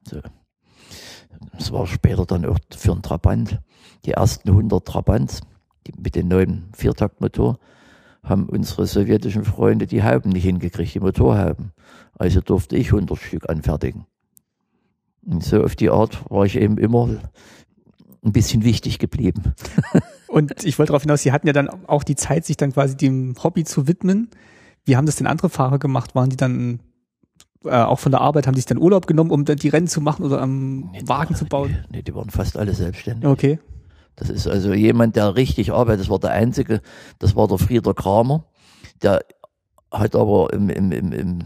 So. 0.03 0.19
Das 1.53 1.71
war 1.71 1.87
später 1.87 2.25
dann 2.25 2.45
auch 2.45 2.57
für 2.75 2.91
einen 2.91 3.01
Trabant. 3.01 3.59
Die 4.05 4.11
ersten 4.11 4.49
100 4.49 4.85
Trabants 4.85 5.41
mit 5.97 6.15
dem 6.15 6.27
neuen 6.27 6.69
Viertaktmotor 6.73 7.59
haben 8.23 8.49
unsere 8.49 8.87
sowjetischen 8.87 9.45
Freunde 9.45 9.87
die 9.87 10.03
Hauben 10.03 10.29
nicht 10.29 10.43
hingekriegt, 10.43 10.95
die 10.95 10.99
Motorhauben. 10.99 11.71
Also 12.17 12.41
durfte 12.41 12.75
ich 12.75 12.87
100 12.87 13.17
Stück 13.17 13.49
anfertigen. 13.49 14.05
Und 15.25 15.43
so 15.43 15.63
auf 15.63 15.75
die 15.75 15.89
Art 15.89 16.29
war 16.29 16.45
ich 16.45 16.57
eben 16.57 16.77
immer 16.77 17.09
ein 18.25 18.31
bisschen 18.31 18.63
wichtig 18.63 18.99
geblieben. 18.99 19.53
Und 20.27 20.65
ich 20.65 20.77
wollte 20.79 20.91
darauf 20.91 21.03
hinaus, 21.03 21.21
Sie 21.21 21.31
hatten 21.31 21.47
ja 21.47 21.53
dann 21.53 21.69
auch 21.87 22.03
die 22.03 22.15
Zeit, 22.15 22.45
sich 22.45 22.57
dann 22.57 22.73
quasi 22.73 22.97
dem 22.97 23.35
Hobby 23.41 23.63
zu 23.63 23.87
widmen. 23.87 24.29
Wie 24.83 24.97
haben 24.97 25.05
das 25.05 25.15
denn 25.15 25.27
andere 25.27 25.49
Fahrer 25.49 25.79
gemacht? 25.79 26.15
Waren 26.15 26.29
die 26.29 26.35
dann 26.35 26.79
äh, 27.63 27.69
auch 27.69 27.99
von 27.99 28.11
der 28.11 28.21
Arbeit, 28.21 28.47
haben 28.47 28.55
die 28.55 28.61
sich 28.61 28.65
dann 28.65 28.77
Urlaub 28.79 29.07
genommen, 29.07 29.31
um 29.31 29.45
dann 29.45 29.57
die 29.57 29.69
Rennen 29.69 29.87
zu 29.87 30.01
machen 30.01 30.25
oder 30.25 30.41
am 30.41 30.91
nee, 30.91 31.01
Wagen 31.05 31.35
zu 31.35 31.45
bauen? 31.45 31.85
Nee, 31.89 32.01
die 32.01 32.13
waren 32.13 32.29
fast 32.29 32.57
alle 32.57 32.73
selbstständig. 32.73 33.25
Okay. 33.25 33.59
Das 34.15 34.29
ist 34.29 34.47
also 34.47 34.73
jemand, 34.73 35.15
der 35.15 35.35
richtig 35.35 35.71
arbeitet. 35.71 36.01
Das 36.01 36.09
war 36.09 36.19
der 36.19 36.31
einzige, 36.31 36.81
das 37.19 37.35
war 37.35 37.47
der 37.47 37.57
Frieder 37.57 37.93
Kramer. 37.93 38.45
Der 39.01 39.21
hat 39.91 40.15
aber 40.15 40.51
im, 40.53 40.69
im, 40.69 40.91
im, 40.91 41.11
im 41.11 41.39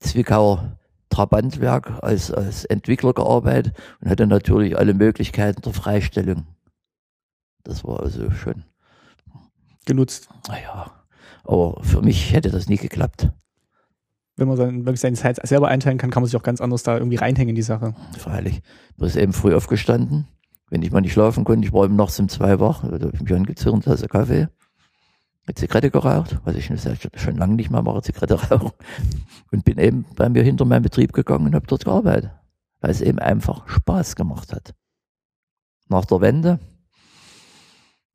Zwickauer 0.00 0.78
Trabantwerk 1.10 2.02
als, 2.02 2.30
als 2.30 2.64
Entwickler 2.64 3.12
gearbeitet 3.12 3.74
und 4.00 4.10
hatte 4.10 4.26
natürlich 4.26 4.76
alle 4.76 4.94
Möglichkeiten 4.94 5.62
der 5.62 5.72
Freistellung. 5.72 6.46
Das 7.64 7.84
war 7.84 8.00
also 8.00 8.30
schon 8.30 8.64
genutzt. 9.86 10.28
Naja, 10.48 10.92
aber 11.44 11.82
für 11.82 12.02
mich 12.02 12.32
hätte 12.32 12.50
das 12.50 12.68
nie 12.68 12.76
geklappt. 12.76 13.30
Wenn 14.36 14.48
man 14.48 14.56
dann 14.56 14.86
wirklich 14.86 15.00
seine 15.00 15.16
Zeit 15.16 15.44
selber 15.46 15.68
einteilen 15.68 15.98
kann, 15.98 16.10
kann 16.10 16.22
man 16.22 16.28
sich 16.28 16.36
auch 16.36 16.44
ganz 16.44 16.60
anders 16.60 16.84
da 16.84 16.96
irgendwie 16.96 17.16
reinhängen 17.16 17.50
in 17.50 17.54
die 17.56 17.62
Sache. 17.62 17.94
Freilich. 18.16 18.62
Man 18.96 19.08
ist 19.08 19.16
eben 19.16 19.32
früh 19.32 19.54
aufgestanden, 19.54 20.28
wenn 20.70 20.82
ich 20.82 20.92
mal 20.92 21.00
nicht 21.00 21.12
schlafen 21.12 21.44
konnte, 21.44 21.66
ich 21.66 21.72
war 21.72 21.84
eben 21.84 21.96
nachts 21.96 22.20
um 22.20 22.28
zwei 22.28 22.60
wach, 22.60 22.82
da 22.82 22.92
habe 22.92 23.10
ich 23.14 23.20
mich 23.20 23.34
angezirnt, 23.34 23.84
Tasse 23.84 24.06
Kaffee, 24.06 24.48
eine 25.48 25.54
Zigarette 25.54 25.90
geraucht, 25.90 26.38
was 26.44 26.56
ich 26.56 26.66
schon, 26.66 26.78
schon 27.16 27.36
lange 27.36 27.54
nicht 27.54 27.70
mehr 27.70 27.82
mache, 27.82 28.02
Zigarette 28.02 28.34
rauchen. 28.50 28.72
Und 29.50 29.64
bin 29.64 29.78
eben 29.78 30.04
bei 30.14 30.28
mir 30.28 30.42
hinter 30.42 30.64
meinem 30.64 30.82
Betrieb 30.82 31.12
gegangen 31.12 31.46
und 31.46 31.54
habe 31.54 31.66
dort 31.66 31.84
gearbeitet, 31.84 32.30
weil 32.80 32.90
es 32.90 33.00
eben 33.00 33.18
einfach 33.18 33.68
Spaß 33.68 34.14
gemacht 34.14 34.52
hat. 34.52 34.74
Nach 35.88 36.04
der 36.04 36.20
Wende 36.20 36.58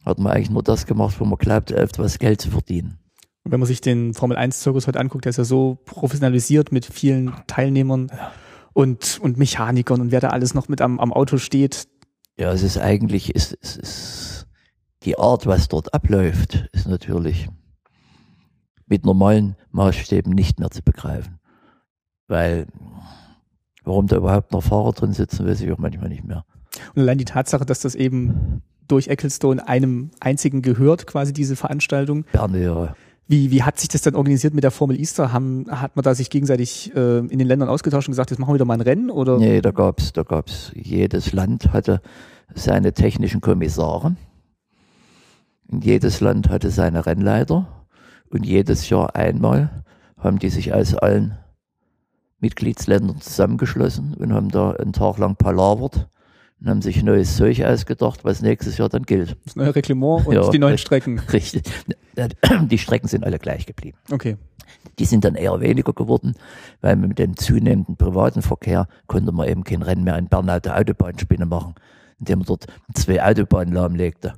hat 0.06 0.20
man 0.20 0.34
eigentlich 0.34 0.52
nur 0.52 0.64
das 0.64 0.86
gemacht, 0.86 1.20
wo 1.20 1.26
man 1.26 1.38
glaubt, 1.38 1.72
etwas 1.72 2.20
Geld 2.20 2.40
zu 2.40 2.52
verdienen. 2.52 3.00
Und 3.44 3.52
wenn 3.52 3.60
man 3.60 3.68
sich 3.68 3.82
den 3.82 4.14
Formel-1-Zirkus 4.14 4.88
heute 4.88 5.00
anguckt, 5.00 5.26
der 5.26 5.32
ist 5.32 5.38
ja 5.38 5.44
so 5.44 5.80
professionalisiert 5.86 6.72
mit 6.72 6.86
vielen 6.86 7.34
Teilnehmern 7.48 8.10
ja. 8.12 8.32
und, 8.74 9.20
und 9.22 9.38
Mechanikern 9.38 10.02
und 10.02 10.12
wer 10.12 10.22
da 10.22 10.30
alles 10.30 10.54
noch 10.54 10.70
mit 10.70 10.82
am, 10.82 11.00
am 11.00 11.12
Auto 11.12 11.38
steht, 11.38 11.88
ja, 12.38 12.52
es 12.52 12.64
ist 12.64 12.78
eigentlich, 12.80 13.36
es, 13.36 13.56
es 13.62 13.78
ist 13.78 14.33
die 15.04 15.18
Art, 15.18 15.46
was 15.46 15.68
dort 15.68 15.94
abläuft, 15.94 16.70
ist 16.72 16.88
natürlich 16.88 17.50
mit 18.88 19.06
normalen 19.06 19.56
Maßstäben 19.72 20.34
nicht 20.34 20.60
mehr 20.60 20.70
zu 20.70 20.82
begreifen. 20.82 21.40
Weil, 22.28 22.68
warum 23.84 24.08
da 24.08 24.18
überhaupt 24.18 24.52
noch 24.52 24.64
Fahrer 24.64 24.94
drin 24.94 25.14
sitzen, 25.14 25.46
weiß 25.48 25.62
ich 25.62 25.72
auch 25.72 25.78
manchmal 25.78 26.10
nicht 26.10 26.24
mehr. 26.24 26.46
Und 26.96 27.02
allein 27.02 27.18
die 27.18 27.26
Tatsache, 27.26 27.66
dass 27.66 27.82
das 27.82 27.96
eben 27.96 28.62
durch 28.88 29.08
Ecclestone 29.08 29.68
einem 29.68 30.12
einzigen 30.20 30.62
gehört, 30.62 31.08
quasi 31.08 31.34
diese 31.34 31.56
Veranstaltung. 31.56 32.26
Ja. 32.34 32.96
Wie, 33.28 33.52
wie 33.52 33.64
hat 33.64 33.80
sich 33.80 33.88
das 33.88 34.02
dann 34.02 34.16
organisiert 34.16 34.54
mit 34.54 34.64
der 34.64 34.72
Formel 34.72 35.00
Easter? 35.00 35.32
Haben, 35.32 35.66
hat 35.70 35.96
man 35.96 36.04
da 36.04 36.14
sich 36.14 36.30
gegenseitig 36.30 36.94
äh, 36.94 37.20
in 37.20 37.40
den 37.40 37.48
Ländern 37.48 37.70
ausgetauscht 37.70 38.08
und 38.08 38.12
gesagt, 38.12 38.32
jetzt 38.32 38.40
machen 38.40 38.50
wir 38.50 38.56
wieder 38.56 38.66
mal 38.66 38.74
ein 38.74 38.82
Rennen? 38.82 39.10
Oder? 39.10 39.38
Nee, 39.38 39.62
da 39.62 39.72
gab's, 39.72 40.12
da 40.12 40.24
gab's, 40.24 40.72
jedes 40.76 41.32
Land 41.32 41.72
hatte 41.72 42.02
seine 42.54 42.94
technischen 42.94 43.40
Kommissare. 43.40 44.16
Jedes 45.82 46.20
Land 46.22 46.50
hatte 46.50 46.70
seine 46.70 47.06
Rennleiter. 47.06 47.68
Und 48.30 48.46
jedes 48.46 48.90
Jahr 48.90 49.16
einmal 49.16 49.84
haben 50.18 50.40
die 50.40 50.50
sich 50.50 50.74
aus 50.74 50.96
allen 50.96 51.38
Mitgliedsländern 52.40 53.22
zusammengeschlossen 53.22 54.16
und 54.16 54.34
haben 54.34 54.50
da 54.50 54.72
einen 54.72 54.94
Tag 54.94 55.18
lang 55.18 55.36
palavert 55.36 56.10
und 56.60 56.70
haben 56.70 56.82
sich 56.82 57.04
neues 57.04 57.38
Zeug 57.38 57.64
ausgedacht, 57.64 58.24
was 58.26 58.42
nächstes 58.42 58.78
Jahr 58.78 58.90
dann 58.90 59.04
gilt. 59.04 59.38
Das 59.46 59.56
neue 59.56 59.76
Reglement 59.76 60.26
und 60.26 60.34
Ja, 60.36 60.50
die 60.50 60.60
neuen. 60.60 60.78
Strecken. 60.78 61.20
Richtig. 61.20 61.64
Die 62.70 62.78
Strecken 62.78 63.08
sind 63.08 63.24
alle 63.24 63.40
gleich 63.40 63.66
geblieben. 63.66 63.98
Okay. 64.12 64.38
Die 65.00 65.06
sind 65.06 65.26
dann 65.26 65.36
eher 65.36 65.60
weniger 65.62 65.94
geworden, 65.94 66.36
weil 66.82 66.96
mit 66.96 67.18
dem 67.18 67.36
zunehmenden 67.38 67.98
privaten 67.98 68.42
Verkehr 68.42 68.88
konnte 69.08 69.32
man 69.32 69.48
eben 69.48 69.64
kein 69.64 69.82
Rennen 69.82 70.04
mehr 70.04 70.16
an 70.16 70.28
Bernau 70.28 70.60
der 70.60 70.78
Autobahnspinne 70.78 71.46
machen, 71.46 71.76
indem 72.20 72.40
man 72.40 72.46
dort 72.46 72.68
zwei 72.94 73.24
Autobahnen 73.24 73.74
lahmlegte. 73.74 74.34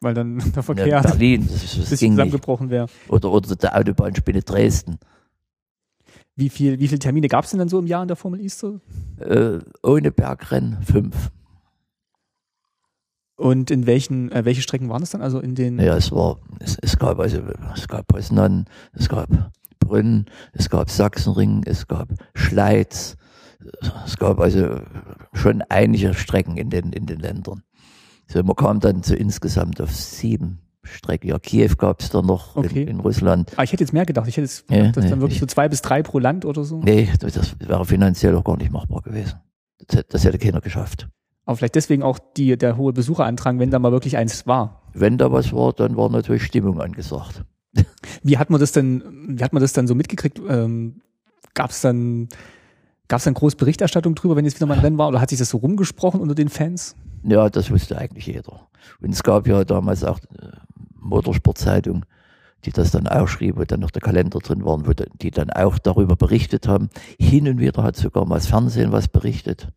Weil 0.00 0.14
dann 0.14 0.38
der 0.38 0.46
Ja, 0.54 0.62
Verkehr 0.62 0.96
ein 0.98 1.02
Berlin, 1.02 1.48
das, 1.50 1.62
das 1.62 1.90
bisschen 1.90 2.12
zusammengebrochen 2.12 2.70
wäre. 2.70 2.86
Oder, 3.08 3.30
oder 3.30 3.56
der 3.56 3.76
Autobahnspinne 3.76 4.42
Dresden. 4.42 4.98
Wie 6.34 6.50
viel, 6.50 6.78
wie 6.78 6.88
viele 6.88 6.98
Termine 6.98 7.28
gab 7.28 7.44
es 7.44 7.50
denn 7.50 7.58
dann 7.58 7.68
so 7.68 7.78
im 7.78 7.86
Jahr 7.86 8.02
in 8.02 8.08
der 8.08 8.16
Formel 8.16 8.40
Easter? 8.40 8.80
Äh, 9.18 9.58
ohne 9.82 10.12
Bergrennen 10.12 10.82
fünf. 10.82 11.30
Und 13.36 13.70
in 13.70 13.86
welchen, 13.86 14.30
äh, 14.32 14.44
welche 14.44 14.62
Strecken 14.62 14.88
waren 14.88 15.02
es 15.02 15.10
dann? 15.10 15.22
Also 15.22 15.40
in 15.40 15.54
den. 15.54 15.78
Ja, 15.78 15.96
es 15.96 16.10
war, 16.12 16.38
es, 16.60 16.78
es 16.80 16.98
gab 16.98 17.18
also, 17.18 17.42
es 17.74 17.86
gab 17.86 18.06
Poznan, 18.06 18.66
es 18.92 19.08
gab 19.08 19.28
Brünn, 19.78 20.26
es 20.52 20.70
gab 20.70 20.90
Sachsenring, 20.90 21.62
es 21.64 21.86
gab 21.86 22.08
Schleiz, 22.34 23.16
es 24.06 24.16
gab 24.16 24.40
also 24.40 24.80
schon 25.34 25.62
einige 25.68 26.14
Strecken 26.14 26.56
in 26.56 26.70
den, 26.70 26.92
in 26.92 27.06
den 27.06 27.20
Ländern. 27.20 27.62
So, 28.28 28.42
man 28.42 28.56
kam 28.56 28.80
dann 28.80 29.02
so 29.02 29.14
insgesamt 29.14 29.80
auf 29.80 29.92
sieben 29.94 30.58
Strecken. 30.82 31.28
Ja, 31.28 31.38
Kiew 31.38 31.70
gab 31.76 32.00
es 32.00 32.10
dann 32.10 32.26
noch 32.26 32.56
Okay. 32.56 32.82
in, 32.82 32.88
in 32.88 33.00
Russland. 33.00 33.52
Ah, 33.56 33.62
ich 33.62 33.72
hätte 33.72 33.82
jetzt 33.84 33.92
mehr 33.92 34.06
gedacht. 34.06 34.28
Ich 34.28 34.36
hätte 34.36 34.46
jetzt 34.46 34.64
Ja, 34.70 34.76
gedacht, 34.78 34.96
dass 34.96 35.04
nee, 35.04 35.10
dann 35.10 35.20
wirklich 35.20 35.36
ich- 35.36 35.40
so 35.40 35.46
zwei 35.46 35.68
bis 35.68 35.82
drei 35.82 36.02
pro 36.02 36.18
Land 36.18 36.44
oder 36.44 36.64
so. 36.64 36.80
Nee, 36.80 37.08
das, 37.20 37.56
wäre 37.60 37.84
finanziell 37.84 38.34
auch 38.36 38.44
gar 38.44 38.56
nicht 38.56 38.70
machbar 38.72 39.02
gewesen. 39.02 39.34
Das, 39.86 39.98
hätte- 39.98 40.08
das 40.10 40.24
hätte 40.24 40.38
keiner 40.38 40.60
geschafft. 40.60 41.08
Aber 41.44 41.56
vielleicht 41.56 41.76
deswegen 41.76 42.02
auch 42.02 42.18
die, 42.36 42.56
der 42.56 42.76
hohe 42.76 42.92
Besucherantrag, 42.92 43.58
wenn 43.58 43.70
da 43.70 43.78
mal 43.78 43.92
wirklich 43.92 44.16
eins 44.16 44.46
war. 44.48 44.82
Wenn 44.94 45.18
da 45.18 45.30
was 45.30 45.52
war, 45.52 45.72
dann 45.72 45.96
war 45.96 46.08
natürlich 46.10 46.42
Stimmung 46.44 46.80
angesagt. 46.80 47.44
Wie 48.22 48.38
hat 48.38 48.50
man 48.50 48.58
das 48.60 48.72
denn, 48.72 49.02
wie 49.38 49.44
hat 49.44 49.52
man 49.52 49.60
das 49.60 49.72
dann 49.72 49.86
so 49.86 49.94
mitgekriegt? 49.94 50.40
Ähm, 50.48 51.02
gab 51.54 51.70
es 51.70 51.82
dann, 51.82 52.28
gab 53.06 53.18
es 53.18 53.24
dann 53.24 53.34
große 53.34 53.56
Berichterstattung 53.56 54.14
drüber, 54.14 54.34
wenn 54.34 54.44
jetzt 54.44 54.56
wieder 54.56 54.66
mal 54.66 54.74
ein 54.74 54.80
Rennen 54.80 54.98
war? 54.98 55.08
Oder 55.08 55.20
hat 55.20 55.30
sich 55.30 55.38
das 55.38 55.50
so 55.50 55.58
rumgesprochen 55.58 56.20
unter 56.20 56.34
den 56.34 56.48
Fans? 56.48 56.96
Ja, 57.26 57.48
das 57.50 57.70
wusste 57.70 57.98
eigentlich 57.98 58.26
jeder. 58.26 58.68
Und 59.00 59.10
es 59.12 59.22
gab 59.22 59.46
ja 59.46 59.64
damals 59.64 60.04
auch 60.04 60.18
äh, 60.38 60.48
Motorsportzeitung, 61.00 62.04
die 62.64 62.70
das 62.72 62.90
dann 62.90 63.06
auch 63.06 63.28
schrieb, 63.28 63.56
wo 63.58 63.64
dann 63.64 63.80
noch 63.80 63.90
der 63.90 64.02
Kalender 64.02 64.38
drin 64.38 64.64
waren, 64.64 64.86
wo 64.86 64.92
die 64.92 65.30
dann 65.30 65.50
auch 65.50 65.78
darüber 65.78 66.16
berichtet 66.16 66.66
haben. 66.68 66.88
Hin 67.18 67.48
und 67.48 67.58
wieder 67.58 67.82
hat 67.82 67.96
sogar 67.96 68.24
mal 68.26 68.36
das 68.36 68.46
Fernsehen 68.46 68.92
was 68.92 69.08
berichtet. 69.08 69.68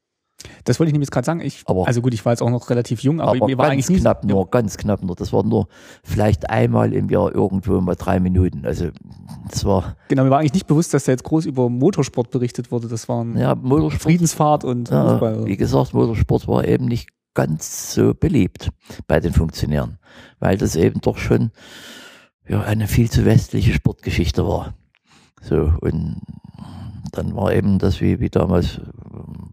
Das 0.63 0.79
wollte 0.79 0.89
ich 0.89 0.93
nämlich 0.93 1.07
jetzt 1.07 1.11
gerade 1.11 1.25
sagen. 1.25 1.41
Ich, 1.41 1.63
Aber- 1.65 1.85
also 1.85 2.01
gut, 2.01 2.13
ich 2.13 2.23
war 2.25 2.31
jetzt 2.31 2.41
auch 2.41 2.49
noch 2.49 2.69
relativ 2.69 3.01
jung, 3.03 3.19
aber, 3.19 3.31
Aber, 3.31 3.45
mir 3.47 3.57
war 3.57 3.69
ganz 3.69 3.89
eigentlich 3.89 4.01
knapp 4.01 4.23
nur, 4.23 4.49
ganz 4.49 4.77
knapp 4.77 5.03
nur. 5.03 5.15
Das 5.15 5.33
war 5.33 5.43
nur 5.43 5.67
vielleicht 6.03 6.49
einmal 6.49 6.93
im 6.93 7.09
Jahr 7.09 7.33
irgendwo 7.35 7.81
mal 7.81 7.95
drei 7.95 8.19
Minuten. 8.21 8.65
Also 8.65 8.87
das 9.49 9.65
war, 9.65 9.97
Genau, 10.07 10.23
mir 10.23 10.29
war 10.29 10.39
eigentlich 10.39 10.53
nicht 10.53 10.67
bewusst, 10.67 10.93
dass 10.93 11.03
da 11.03 11.11
jetzt 11.11 11.25
groß 11.25 11.45
über 11.45 11.69
Motorsport 11.69 12.31
berichtet 12.31 12.71
wurde. 12.71 12.87
Das 12.87 13.09
waren 13.09 13.37
ja, 13.37 13.53
Motorsport 13.55 14.01
Friedensfahrt 14.03 14.63
und 14.63 14.89
Ja, 14.89 15.09
Fußball. 15.11 15.45
wie 15.45 15.57
gesagt, 15.57 15.93
Motorsport 15.93 16.47
war 16.47 16.65
eben 16.65 16.85
nicht 16.85 17.09
ganz 17.33 17.93
so 17.93 18.13
beliebt 18.13 18.69
bei 19.07 19.19
den 19.19 19.33
Funktionären, 19.33 19.99
weil 20.39 20.57
das 20.57 20.75
eben 20.75 21.01
doch 21.01 21.17
schon 21.17 21.51
ja, 22.47 22.61
eine 22.61 22.87
viel 22.87 23.09
zu 23.09 23.25
westliche 23.25 23.73
Sportgeschichte 23.73 24.45
war. 24.45 24.73
So, 25.41 25.73
und 25.81 26.21
dann 27.11 27.35
war 27.35 27.53
eben 27.53 27.79
das 27.79 28.01
wie, 28.01 28.19
wie 28.19 28.29
damals, 28.29 28.81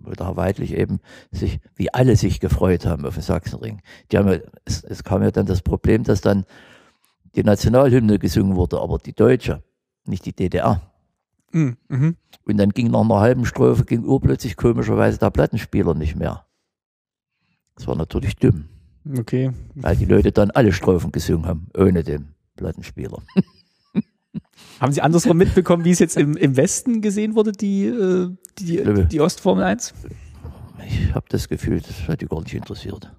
wo 0.00 0.10
der 0.12 0.26
Herr 0.26 0.36
Weidlich 0.36 0.74
eben 0.74 1.00
sich, 1.30 1.60
wie 1.74 1.92
alle 1.92 2.16
sich 2.16 2.40
gefreut 2.40 2.86
haben 2.86 3.04
auf 3.06 3.14
den 3.14 3.22
Sachsenring. 3.22 3.80
Die 4.10 4.18
haben 4.18 4.28
ja, 4.28 4.38
es, 4.64 4.82
es 4.84 5.04
kam 5.04 5.22
ja 5.22 5.30
dann 5.30 5.46
das 5.46 5.62
Problem, 5.62 6.04
dass 6.04 6.20
dann 6.20 6.44
die 7.34 7.44
Nationalhymne 7.44 8.18
gesungen 8.18 8.56
wurde, 8.56 8.80
aber 8.80 8.98
die 8.98 9.12
deutsche, 9.12 9.62
nicht 10.06 10.24
die 10.26 10.32
DDR. 10.32 10.80
Mhm. 11.52 11.76
Mhm. 11.88 12.16
Und 12.44 12.56
dann 12.58 12.70
ging 12.70 12.90
nach 12.90 13.00
einer 13.00 13.20
halben 13.20 13.44
Strophe, 13.44 13.84
ging 13.84 14.04
urplötzlich 14.04 14.56
komischerweise 14.56 15.18
der 15.18 15.30
Plattenspieler 15.30 15.94
nicht 15.94 16.16
mehr. 16.16 16.45
Das 17.76 17.86
war 17.86 17.94
natürlich 17.96 18.36
dumm, 18.36 18.64
Okay. 19.18 19.50
weil 19.74 19.96
die 19.96 20.04
Leute 20.06 20.32
dann 20.32 20.50
alle 20.50 20.72
Strophen 20.72 21.12
gesungen 21.12 21.46
haben, 21.46 21.68
ohne 21.76 22.02
den 22.02 22.28
Plattenspieler. 22.56 23.18
Haben 24.80 24.92
Sie 24.92 25.00
andersrum 25.00 25.36
mitbekommen, 25.38 25.84
wie 25.84 25.90
es 25.90 25.98
jetzt 25.98 26.16
im, 26.16 26.36
im 26.36 26.56
Westen 26.56 27.00
gesehen 27.00 27.34
wurde, 27.34 27.52
die, 27.52 27.86
äh, 27.86 28.30
die, 28.58 28.78
Nö. 28.82 29.04
die 29.06 29.20
Ostformel 29.20 29.64
1? 29.64 29.94
Ich 30.86 31.14
habe 31.14 31.24
das 31.30 31.48
Gefühl, 31.48 31.80
das 31.80 32.06
hat 32.08 32.20
die 32.20 32.26
gar 32.26 32.40
nicht 32.42 32.52
interessiert. 32.54 33.10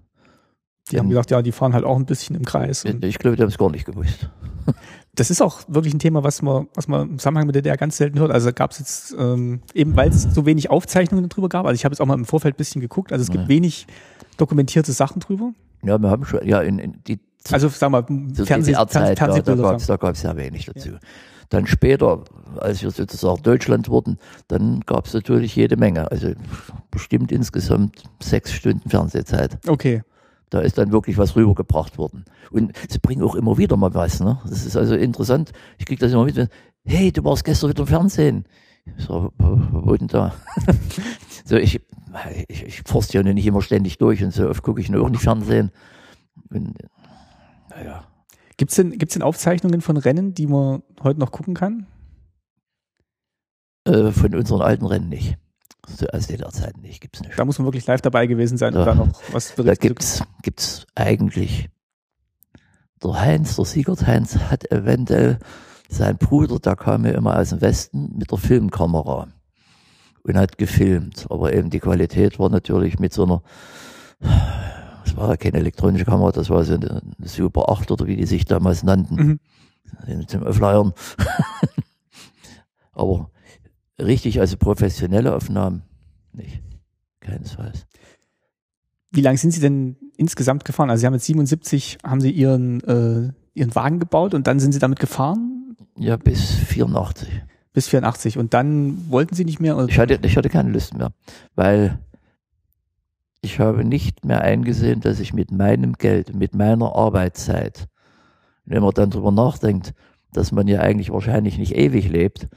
Die 0.91 0.99
haben 0.99 1.09
gesagt, 1.09 1.31
ja, 1.31 1.41
die 1.41 1.51
fahren 1.51 1.73
halt 1.73 1.83
auch 1.83 1.97
ein 1.97 2.05
bisschen 2.05 2.35
im 2.35 2.45
Kreis. 2.45 2.85
Ich 2.85 3.19
glaube, 3.19 3.35
die 3.35 3.41
haben 3.41 3.49
es 3.49 3.57
gar 3.57 3.69
nicht 3.71 3.85
gewusst. 3.85 4.29
das 5.15 5.31
ist 5.31 5.41
auch 5.41 5.61
wirklich 5.67 5.93
ein 5.93 5.99
Thema, 5.99 6.23
was 6.23 6.41
man, 6.41 6.67
was 6.75 6.87
man 6.87 7.09
im 7.09 7.17
Zusammenhang 7.19 7.47
mit 7.47 7.55
der 7.55 7.61
DDR 7.63 7.77
ganz 7.77 7.97
selten 7.97 8.19
hört. 8.19 8.31
Also 8.31 8.53
gab 8.53 8.71
es 8.71 8.79
jetzt, 8.79 9.15
ähm, 9.17 9.61
eben 9.73 9.95
weil 9.97 10.09
es 10.09 10.21
so 10.23 10.45
wenig 10.45 10.69
Aufzeichnungen 10.69 11.27
darüber 11.27 11.49
gab, 11.49 11.65
also 11.65 11.75
ich 11.75 11.83
habe 11.83 11.93
jetzt 11.93 11.99
auch 11.99 12.05
mal 12.05 12.13
im 12.13 12.25
Vorfeld 12.25 12.55
ein 12.55 12.57
bisschen 12.57 12.79
geguckt, 12.81 13.11
also 13.11 13.23
es 13.23 13.29
gibt 13.31 13.43
Ja. 13.45 13.49
wenig 13.49 13.87
dokumentierte 14.37 14.91
Sachen 14.91 15.19
drüber. 15.19 15.53
Ja, 15.83 15.97
wir 15.97 16.09
haben 16.09 16.25
schon, 16.25 16.47
ja, 16.47 16.61
in, 16.61 16.79
in 16.79 17.03
die 17.07 17.19
Also 17.51 17.69
sagen 17.69 17.93
wir 17.93 18.01
mal, 18.01 18.33
zur 18.33 18.45
Fernseh, 18.45 18.73
Fernseh, 18.73 19.13
ja, 19.13 19.77
da 19.87 19.97
gab 19.97 20.15
es 20.15 20.23
ja 20.23 20.35
wenig 20.35 20.65
dazu. 20.65 20.91
Dann 21.49 21.65
später, 21.65 22.23
als 22.57 22.81
wir 22.81 22.91
sozusagen 22.91 23.41
Deutschland 23.41 23.87
wurden, 23.89 24.17
dann 24.47 24.81
gab 24.81 25.05
es 25.05 25.13
natürlich 25.13 25.55
jede 25.55 25.77
Menge. 25.77 26.11
Also 26.11 26.33
bestimmt 26.91 27.31
insgesamt 27.31 28.03
sechs 28.21 28.51
Stunden 28.51 28.89
Fernsehzeit. 28.89 29.57
okay. 29.67 30.03
Da 30.49 30.61
ist 30.61 30.77
dann 30.77 30.93
wirklich 30.93 31.17
was 31.17 31.35
rübergebracht 31.35 31.97
worden. 31.97 32.23
Und 32.51 32.71
sie 32.87 32.99
bringen 32.99 33.21
auch 33.21 33.35
immer 33.35 33.57
wieder 33.57 33.75
mal 33.75 33.93
was. 33.93 34.21
Ne? 34.21 34.39
Das 34.47 34.65
ist 34.65 34.77
also 34.77 34.95
interessant. 34.95 35.51
Ich 35.77 35.85
kriege 35.85 35.99
das 35.99 36.13
immer 36.13 36.23
mit. 36.23 36.37
wenn, 36.37 36.47
Hey, 36.85 37.11
du 37.11 37.21
warst 37.25 37.43
gestern 37.43 37.69
wieder 37.69 37.81
im 37.81 37.87
Fernsehen. 37.87 38.45
Ich 38.97 39.03
so, 39.03 39.33
wo, 39.37 39.59
wo 39.71 39.95
denn 39.95 40.07
da? 40.07 40.33
so, 41.45 41.57
ich, 41.57 41.81
ich, 42.47 42.63
ich 42.63 42.81
forst 42.85 43.13
ja 43.13 43.23
nicht 43.23 43.45
immer 43.45 43.61
ständig 43.61 43.97
durch 43.97 44.23
und 44.23 44.31
so 44.31 44.49
oft 44.49 44.63
gucke 44.63 44.81
ich 44.81 44.89
nur 44.89 45.03
auch 45.05 45.09
nicht 45.09 45.21
Fernsehen. 45.23 45.71
Und, 46.49 46.75
naja. 47.69 48.03
Gibt's 48.57 48.75
denn, 48.75 48.97
gibt's 48.97 49.13
denn 49.13 49.21
Aufzeichnungen 49.23 49.81
von 49.81 49.97
Rennen, 49.97 50.33
die 50.33 50.47
man 50.47 50.81
heute 51.03 51.19
noch 51.19 51.31
gucken 51.31 51.53
kann? 51.53 51.85
Äh, 53.85 54.11
von 54.11 54.33
unseren 54.35 54.61
alten 54.61 54.85
Rennen 54.85 55.09
nicht. 55.09 55.37
So 55.87 56.05
aus 56.07 56.27
der 56.27 56.49
Zeit 56.49 56.77
nicht, 56.77 56.99
gibt's 56.99 57.21
nicht. 57.21 57.37
Da 57.39 57.45
muss 57.45 57.59
man 57.59 57.65
wirklich 57.67 57.85
live 57.85 58.01
dabei 58.01 58.27
gewesen 58.27 58.57
sein, 58.57 58.73
um 58.73 58.79
Ja. 58.79 58.85
da 58.85 58.95
noch 58.95 59.07
was 59.31 59.55
Da 59.55 59.63
berichten 59.63 59.81
zu 59.83 59.87
gibt's, 59.87 60.23
gibt's 60.41 60.85
eigentlich, 60.95 61.69
der 63.01 63.13
Heinz, 63.21 63.55
der 63.55 63.65
Siegert 63.65 64.05
Heinz 64.05 64.37
hat 64.37 64.69
eventuell 64.71 65.39
sein 65.87 66.17
Bruder, 66.17 66.59
der 66.59 66.75
kam 66.75 67.05
ja 67.05 67.11
immer 67.11 67.39
aus 67.39 67.49
dem 67.49 67.61
Westen 67.61 68.17
mit 68.17 68.31
der 68.31 68.37
Filmkamera 68.37 69.27
und 70.27 70.37
hat 70.37 70.57
gefilmt. 70.57 71.25
Aber 71.29 71.53
eben 71.53 71.69
die 71.69 71.79
Qualität 71.79 72.37
war 72.39 72.49
natürlich 72.49 72.99
mit 72.99 73.13
so 73.13 73.23
einer, 73.23 73.41
das 75.05 75.15
war 75.15 75.29
ja 75.29 75.37
keine 75.37 75.57
elektronische 75.57 76.05
Kamera, 76.05 76.31
das 76.31 76.49
war 76.49 76.63
so 76.63 76.73
eine, 76.75 77.01
Super 77.23 77.69
8 77.69 77.89
oder 77.91 78.07
wie 78.07 78.15
die 78.17 78.25
sich 78.25 78.45
damals 78.45 78.83
nannten, 78.83 79.39
Mhm. 80.07 80.27
zum 80.27 80.43
Aufleiern. 80.43 80.93
Aber 82.93 83.29
richtig, 83.99 84.39
also 84.39 84.57
professionelle 84.57 85.35
Aufnahmen 85.35 85.83
nicht. 86.33 86.61
Keinesfalls. 87.19 87.85
Wie 89.11 89.21
lange 89.21 89.37
sind 89.37 89.51
Sie 89.51 89.59
denn 89.61 89.97
insgesamt 90.17 90.65
gefahren? 90.65 90.89
Also 90.89 91.01
Sie 91.01 91.07
haben 91.07 91.13
jetzt 91.13 91.25
77, 91.25 91.97
haben 92.03 92.21
Sie 92.21 92.31
Ihren, 92.31 92.81
äh, 92.83 93.31
Ihren 93.53 93.75
Wagen 93.75 93.99
gebaut 93.99 94.33
und 94.33 94.47
dann 94.47 94.59
sind 94.59 94.71
Sie 94.73 94.79
damit 94.79 94.99
gefahren 94.99 95.75
Ja, 95.97 96.17
bis 96.17 96.51
84. 96.51 97.27
bis 97.77 97.89
84 97.89 98.39
und 98.39 98.55
dann 98.55 99.07
wollten 99.11 99.35
Sie 99.35 99.45
nicht 99.45 99.59
mehr? 99.59 99.77
Ich 99.87 99.99
hatte, 99.99 100.17
ich 100.23 100.35
hatte 100.35 100.49
keine 100.49 100.71
Lust 100.71 100.97
mehr, 100.97 101.11
weil 101.53 101.99
ich 103.41 103.59
habe 103.59 103.85
nicht 103.85 104.25
mehr 104.25 104.41
eingesehen, 104.41 104.99
dass 104.99 105.19
ich 105.19 105.31
mit 105.31 105.51
meinem 105.51 105.93
Geld, 105.93 106.33
mit 106.33 106.55
meiner 106.55 106.95
Arbeitszeit, 106.95 107.87
wenn 108.65 108.81
man 108.81 108.95
dann 108.95 109.11
drüber 109.11 109.31
nachdenkt, 109.31 109.93
dass 110.33 110.51
man 110.51 110.67
ja 110.67 110.79
eigentlich 110.79 111.11
wahrscheinlich 111.11 111.59
nicht 111.59 111.75
ewig 111.75 112.09
lebt, 112.09 112.47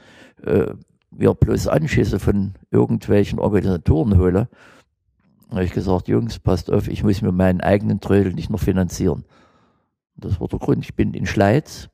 äh, 0.43 0.73
mir 1.11 1.35
bloß 1.35 1.67
Anschüsse 1.67 2.17
von 2.17 2.55
irgendwelchen 2.71 3.37
Organisatoren 3.37 4.17
hole, 4.17 4.49
habe 5.51 5.63
ich 5.63 5.71
gesagt, 5.71 6.07
Jungs, 6.07 6.39
passt 6.39 6.71
auf, 6.71 6.87
ich 6.87 7.03
muss 7.03 7.21
mir 7.21 7.31
meinen 7.31 7.61
eigenen 7.61 7.99
Trödel 7.99 8.33
nicht 8.33 8.49
noch 8.49 8.59
finanzieren. 8.59 9.23
Das 10.15 10.41
war 10.41 10.47
der 10.47 10.57
Grund. 10.57 10.83
Ich 10.83 10.95
bin 10.95 11.13
in 11.13 11.27
Schleiz 11.27 11.89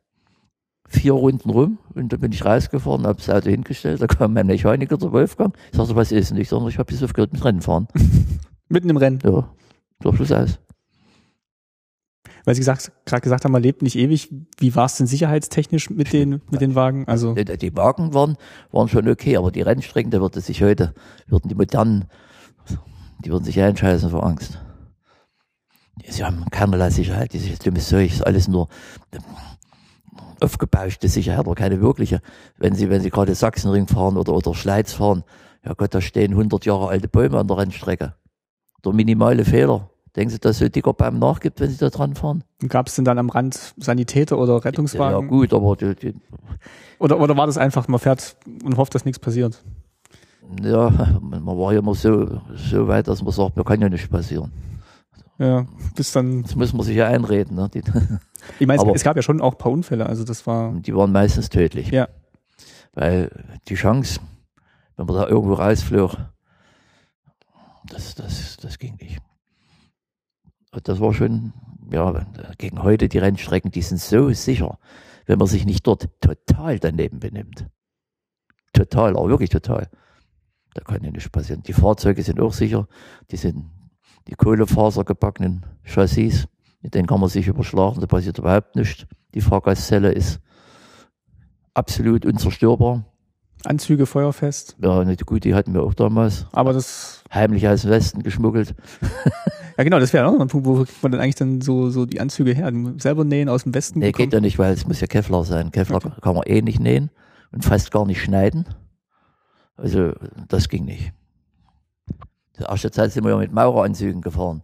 vier 0.87 1.13
Runden 1.13 1.49
rum 1.49 1.77
und 1.93 2.11
dann 2.11 2.19
bin 2.19 2.31
ich 2.31 2.45
rausgefahren, 2.45 3.05
habe 3.05 3.17
das 3.17 3.29
Auto 3.29 3.49
hingestellt, 3.49 4.01
da 4.01 4.07
kam 4.07 4.33
mein 4.33 4.47
Mechaniker, 4.47 4.97
der 4.97 5.11
Wolfgang, 5.11 5.55
ich 5.71 5.77
sagte, 5.77 5.95
was 5.95 6.11
ist? 6.11 6.31
Ich 6.31 6.49
sage, 6.49 6.69
ich 6.69 6.77
habe 6.77 6.91
bis 6.91 7.03
aufgehört 7.03 7.33
mit 7.33 7.43
Rennen 7.43 7.61
fahren. 7.61 7.87
Mitten 8.69 8.89
im 8.89 8.97
Rennen. 8.97 9.19
Ja, 9.23 9.49
so 10.01 10.13
Schluss 10.13 10.31
aus. 10.31 10.59
Weil 12.45 12.55
Sie 12.55 12.61
gesagt, 12.61 12.93
gerade 13.05 13.21
gesagt 13.21 13.43
haben, 13.43 13.51
man 13.51 13.61
lebt 13.61 13.81
nicht 13.81 13.97
ewig. 13.97 14.29
Wie 14.57 14.73
war 14.73 14.85
es 14.85 14.95
denn 14.95 15.07
sicherheitstechnisch 15.07 15.89
mit 15.89 16.13
den, 16.13 16.41
mit 16.49 16.61
den 16.61 16.75
Wagen? 16.75 17.05
Also 17.05 17.33
Die, 17.33 17.75
Wagen 17.75 18.13
waren, 18.13 18.37
waren 18.71 18.87
schon 18.87 19.09
okay, 19.09 19.35
aber 19.35 19.51
die 19.51 19.61
Rennstrecken, 19.61 20.11
da 20.11 20.21
würde 20.21 20.39
sich 20.39 20.63
heute, 20.63 20.93
würden 21.27 21.49
die 21.49 21.55
modernen, 21.55 22.05
die 23.25 23.31
würden 23.31 23.43
sich 23.43 23.59
einscheißen 23.59 24.09
vor 24.09 24.23
Angst. 24.25 24.59
Sie 26.07 26.23
haben 26.23 26.45
keinerlei 26.49 26.89
Sicherheit, 26.89 27.33
dieses 27.33 27.59
dumme 27.59 27.79
Zeug 27.79 28.13
ist 28.13 28.25
alles 28.25 28.47
nur 28.47 28.69
aufgebauschte 30.41 31.07
Sicherheit, 31.07 31.39
aber 31.39 31.55
keine 31.55 31.81
wirkliche. 31.81 32.21
Wenn 32.57 32.75
Sie, 32.75 32.89
wenn 32.89 33.01
Sie 33.01 33.09
gerade 33.09 33.35
Sachsenring 33.35 33.87
fahren 33.87 34.17
oder, 34.17 34.33
oder 34.33 34.53
Schleiz 34.53 34.93
fahren, 34.93 35.23
ja 35.65 35.73
Gott, 35.73 35.93
da 35.93 36.01
stehen 36.01 36.31
100 36.31 36.65
Jahre 36.65 36.87
alte 36.89 37.07
Bäume 37.07 37.37
an 37.39 37.47
der 37.47 37.57
Rennstrecke. 37.57 38.13
Der 38.85 38.93
minimale 38.93 39.43
Fehler. 39.45 39.89
Denken 40.15 40.31
Sie, 40.31 40.39
dass 40.39 40.57
so 40.57 40.67
dicker 40.67 40.93
Baum 40.93 41.19
nachgibt, 41.19 41.59
wenn 41.59 41.69
Sie 41.69 41.77
da 41.77 41.89
dran 41.89 42.15
fahren? 42.15 42.43
gab 42.69 42.87
es 42.87 42.95
denn 42.95 43.05
dann 43.05 43.19
am 43.19 43.29
Rand 43.29 43.73
Sanitäter 43.77 44.37
oder 44.39 44.53
Ja, 44.53 44.59
Rettungswagen? 44.59 45.27
gut, 45.27 45.53
aber 45.53 45.75
die, 45.75 45.95
die, 45.95 46.13
Oder, 46.97 47.19
oder 47.19 47.37
war 47.37 47.45
das 47.45 47.57
einfach, 47.57 47.87
man 47.87 47.99
fährt 47.99 48.35
und 48.63 48.77
hofft, 48.77 48.95
dass 48.95 49.05
nichts 49.05 49.19
passiert? 49.19 49.63
ja, 50.63 50.89
man 51.21 51.45
war 51.45 51.73
ja 51.73 51.79
immer 51.79 51.93
so, 51.93 52.41
so 52.55 52.87
weit, 52.87 53.07
dass 53.07 53.21
man 53.21 53.31
sagt, 53.31 53.57
mir 53.57 53.63
kann 53.63 53.81
ja 53.81 53.89
nichts 53.89 54.07
passieren. 54.07 54.51
Ja, 55.39 55.67
bis 55.95 56.11
dann. 56.11 56.43
Das 56.43 56.55
muss 56.55 56.73
man 56.73 56.85
sich 56.85 56.95
ja 56.95 57.07
einreden. 57.07 57.55
Ne? 57.55 57.69
Die, 57.73 57.83
Ich 58.59 58.67
meine, 58.67 58.91
es 58.93 59.03
gab 59.03 59.15
ja 59.15 59.21
schon 59.21 59.41
auch 59.41 59.53
ein 59.53 59.57
paar 59.57 59.71
Unfälle, 59.71 60.05
also 60.05 60.23
das 60.23 60.47
war. 60.47 60.73
die 60.73 60.95
waren 60.95 61.11
meistens 61.11 61.49
tödlich. 61.49 61.89
Ja. 61.89 62.07
Weil 62.93 63.29
die 63.67 63.75
Chance, 63.75 64.19
wenn 64.95 65.05
man 65.05 65.15
da 65.15 65.27
irgendwo 65.27 65.53
rausflog, 65.53 66.17
das, 67.89 68.15
das, 68.15 68.57
das 68.57 68.79
ging 68.79 68.95
nicht. 68.95 69.19
Und 70.71 70.87
das 70.87 70.99
war 70.99 71.13
schon, 71.13 71.53
ja, 71.91 72.25
gegen 72.57 72.81
heute 72.83 73.07
die 73.07 73.17
Rennstrecken, 73.17 73.71
die 73.71 73.81
sind 73.81 73.99
so 73.99 74.31
sicher, 74.31 74.79
wenn 75.25 75.39
man 75.39 75.47
sich 75.47 75.65
nicht 75.65 75.85
dort 75.85 76.09
total 76.21 76.79
daneben 76.79 77.19
benimmt. 77.19 77.67
Total, 78.73 79.15
aber 79.15 79.29
wirklich 79.29 79.49
total. 79.49 79.89
Da 80.73 80.81
kann 80.81 81.03
ja 81.03 81.11
nichts 81.11 81.29
passieren. 81.29 81.63
Die 81.63 81.73
Fahrzeuge 81.73 82.21
sind 82.23 82.39
auch 82.39 82.53
sicher. 82.53 82.87
Die 83.31 83.37
sind 83.37 83.65
die 84.27 84.35
kohlefasergebackenen 84.35 85.65
Chassis. 85.83 86.47
Mit 86.81 86.93
denen 86.93 87.07
kann 87.07 87.19
man 87.19 87.29
sich 87.29 87.47
überschlagen. 87.47 87.99
Da 87.99 88.07
passiert 88.07 88.37
überhaupt 88.37 88.75
nichts. 88.75 89.05
Die 89.33 89.41
Fahrgastzelle 89.41 90.11
ist 90.11 90.39
absolut 91.73 92.25
unzerstörbar. 92.25 93.05
Anzüge 93.65 94.05
feuerfest. 94.05 94.77
Ja, 94.81 95.03
nicht 95.03 95.25
gut, 95.25 95.43
die 95.43 95.55
hatten 95.55 95.73
wir 95.73 95.83
auch 95.83 95.93
damals. 95.95 96.45
Aber 96.51 96.73
das, 96.73 97.23
Heimlich 97.33 97.67
aus 97.67 97.81
dem 97.81 97.91
Westen 97.91 98.23
geschmuggelt. 98.23 98.75
ja 99.77 99.83
genau, 99.83 99.99
das 99.99 100.13
wäre 100.13 100.27
auch 100.27 100.31
noch 100.33 100.39
ein 100.39 100.47
Punkt, 100.47 100.67
wo 100.67 100.83
kriegt 100.83 101.01
man 101.03 101.11
dann 101.11 101.21
eigentlich 101.21 101.35
dann 101.35 101.61
so, 101.61 101.89
so 101.89 102.05
die 102.05 102.21
Anzüge 102.21 102.53
her? 102.53 102.71
Selber 102.99 103.23
nähen 103.25 103.49
aus 103.49 103.63
dem 103.63 103.73
Westen? 103.73 103.99
Nee, 103.99 104.07
bekommen? 104.11 104.29
geht 104.29 104.33
ja 104.33 104.39
nicht, 104.39 104.59
weil 104.59 104.73
es 104.73 104.87
muss 104.87 105.01
ja 105.01 105.07
Kevlar 105.07 105.43
sein. 105.43 105.71
Kevlar 105.71 105.97
Okay. 106.05 106.11
kann 106.21 106.35
man 106.35 106.43
eh 106.45 106.61
nicht 106.61 106.79
nähen 106.79 107.09
und 107.51 107.65
fast 107.65 107.91
gar 107.91 108.05
nicht 108.05 108.21
schneiden. 108.21 108.65
Also, 109.75 110.13
das 110.47 110.69
ging 110.69 110.85
nicht. 110.85 111.11
Die 112.59 112.63
erste 112.63 112.91
Zeit 112.91 113.11
sind 113.11 113.23
wir 113.23 113.31
ja 113.31 113.37
mit 113.37 113.51
Maureranzügen 113.51 114.21
gefahren. 114.21 114.63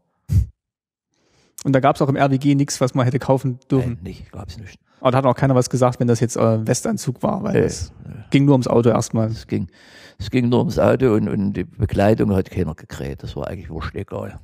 Und 1.63 1.73
da 1.73 1.79
gab 1.79 1.95
es 1.95 2.01
auch 2.01 2.09
im 2.09 2.17
RWG 2.17 2.55
nichts, 2.55 2.81
was 2.81 2.93
man 2.93 3.05
hätte 3.05 3.19
kaufen 3.19 3.59
dürfen. 3.71 3.93
Nein, 3.93 4.03
nicht, 4.03 4.31
gab's 4.31 4.57
nicht. 4.57 4.79
Aber 4.99 5.11
da 5.11 5.17
hat 5.19 5.25
auch 5.25 5.35
keiner 5.35 5.55
was 5.55 5.69
gesagt, 5.69 5.99
wenn 5.99 6.07
das 6.07 6.19
jetzt 6.19 6.35
äh, 6.35 6.67
Westanzug 6.67 7.23
war, 7.23 7.43
weil 7.43 7.53
Nee, 7.53 7.59
es 7.59 7.91
ging 8.31 8.45
nur 8.45 8.53
ums 8.53 8.67
Auto 8.67 8.89
erstmal. 8.89 9.27
Es 9.27 9.47
ging, 9.47 9.69
es 10.17 10.29
ging 10.29 10.49
nur 10.49 10.59
ums 10.59 10.79
Auto 10.79 11.13
und, 11.13 11.29
und 11.29 11.53
die 11.53 11.63
Bekleidung 11.63 12.33
hat 12.33 12.49
keiner 12.49 12.75
gekräht. 12.75 13.23
Das 13.23 13.35
war 13.35 13.47
eigentlich 13.47 13.69
wurscht 13.69 13.95
egal. 13.95 14.39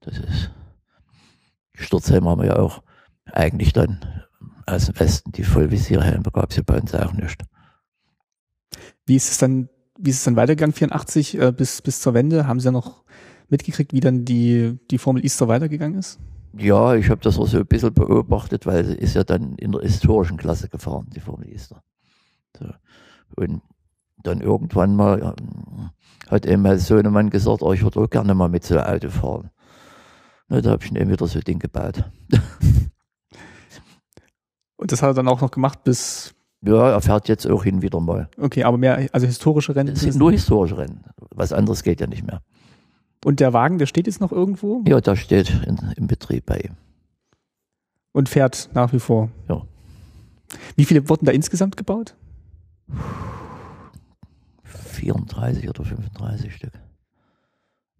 Das 0.00 0.18
ist, 0.18 0.50
Sturzhelm 1.74 2.28
haben 2.28 2.40
wir 2.40 2.48
ja 2.48 2.56
auch 2.56 2.82
eigentlich 3.32 3.72
dann 3.72 4.00
aus 4.66 4.86
dem 4.86 4.98
Westen. 4.98 5.32
Die 5.32 5.44
Vollvisierhelme 5.44 6.30
gab 6.32 6.50
es 6.50 6.56
ja 6.56 6.62
bei 6.64 6.80
uns 6.80 6.94
auch 6.94 7.12
nicht. 7.12 7.42
Wie 9.04 9.16
ist 9.16 9.30
es 9.30 9.38
dann, 9.38 9.68
wie 9.98 10.10
ist 10.10 10.18
es 10.18 10.24
dann 10.24 10.36
weitergegangen, 10.36 10.74
84 10.74 11.38
äh, 11.38 11.52
bis, 11.52 11.82
bis 11.82 12.00
zur 12.00 12.14
Wende? 12.14 12.46
Haben 12.46 12.60
Sie 12.60 12.66
ja 12.66 12.72
noch 12.72 13.04
mitgekriegt, 13.48 13.92
wie 13.92 14.00
dann 14.00 14.24
die, 14.24 14.78
die 14.90 14.98
Formel 14.98 15.24
Easter 15.24 15.48
weitergegangen 15.48 15.98
ist? 15.98 16.18
Ja, 16.58 16.94
ich 16.94 17.10
habe 17.10 17.20
das 17.20 17.38
auch 17.38 17.46
so 17.46 17.58
ein 17.58 17.66
bisschen 17.66 17.92
beobachtet, 17.92 18.66
weil 18.66 18.84
sie 18.84 18.94
ist 18.94 19.14
ja 19.14 19.24
dann 19.24 19.56
in 19.56 19.72
der 19.72 19.82
historischen 19.82 20.38
Klasse 20.38 20.68
gefahren, 20.68 21.06
die 21.14 21.20
Formel 21.20 21.48
Easter. 21.48 21.82
So. 22.58 22.66
Und 23.36 23.60
dann 24.22 24.40
irgendwann 24.40 24.96
mal 24.96 25.34
ähm, 25.38 25.90
hat 26.28 26.46
eben 26.46 26.62
mein 26.62 26.78
Sohnemann 26.78 27.28
gesagt, 27.30 27.62
oh, 27.62 27.72
ich 27.72 27.82
würde 27.82 28.00
auch 28.00 28.08
gerne 28.10 28.34
mal 28.34 28.48
mit 28.48 28.64
so 28.64 28.78
einem 28.78 28.94
Auto 28.94 29.10
fahren. 29.10 29.50
Na, 30.48 30.60
da 30.60 30.70
habe 30.70 30.84
ich 30.84 30.94
eben 30.94 31.10
wieder 31.10 31.26
so 31.26 31.38
ein 31.38 31.44
Ding 31.44 31.58
gebaut. 31.58 32.04
Und 34.76 34.92
das 34.92 35.02
hat 35.02 35.10
er 35.10 35.14
dann 35.14 35.28
auch 35.28 35.40
noch 35.40 35.50
gemacht 35.50 35.84
bis, 35.84 36.34
Ja, 36.66 36.90
er 36.90 37.00
fährt 37.00 37.28
jetzt 37.28 37.46
auch 37.46 37.64
hin 37.64 37.82
wieder 37.82 38.00
mal. 38.00 38.28
okay, 38.38 38.64
aber 38.64 38.76
mehr, 38.78 39.08
also 39.12 39.26
historische 39.26 39.74
Rennen. 39.76 39.94
Es 39.94 40.00
sind 40.00 40.16
nur 40.16 40.32
historische 40.32 40.76
Rennen. 40.78 41.04
Was 41.30 41.52
anderes 41.52 41.82
geht 41.82 42.00
ja 42.00 42.06
nicht 42.06 42.26
mehr. 42.26 42.42
Und 43.24 43.40
der 43.40 43.52
Wagen, 43.52 43.78
der 43.78 43.86
steht 43.86 44.06
jetzt 44.06 44.20
noch 44.20 44.32
irgendwo 44.32 44.82
Ja, 44.86 45.00
da 45.00 45.16
steht 45.16 45.50
in, 45.66 45.78
im 45.96 46.06
Betrieb 46.06 46.46
bei 46.46 46.58
ihm. 46.58 46.72
und 48.12 48.28
fährt 48.28 48.68
nach 48.74 48.92
wie 48.92 49.00
vor. 49.00 49.30
Ja. 49.48 49.62
Wie 50.76 50.84
viele 50.84 51.08
wurden 51.08 51.24
da 51.26 51.32
insgesamt 51.32 51.76
gebaut? 51.76 52.14
34 54.64 55.68
oder 55.68 55.84
35 55.84 56.54
Stück. 56.54 56.72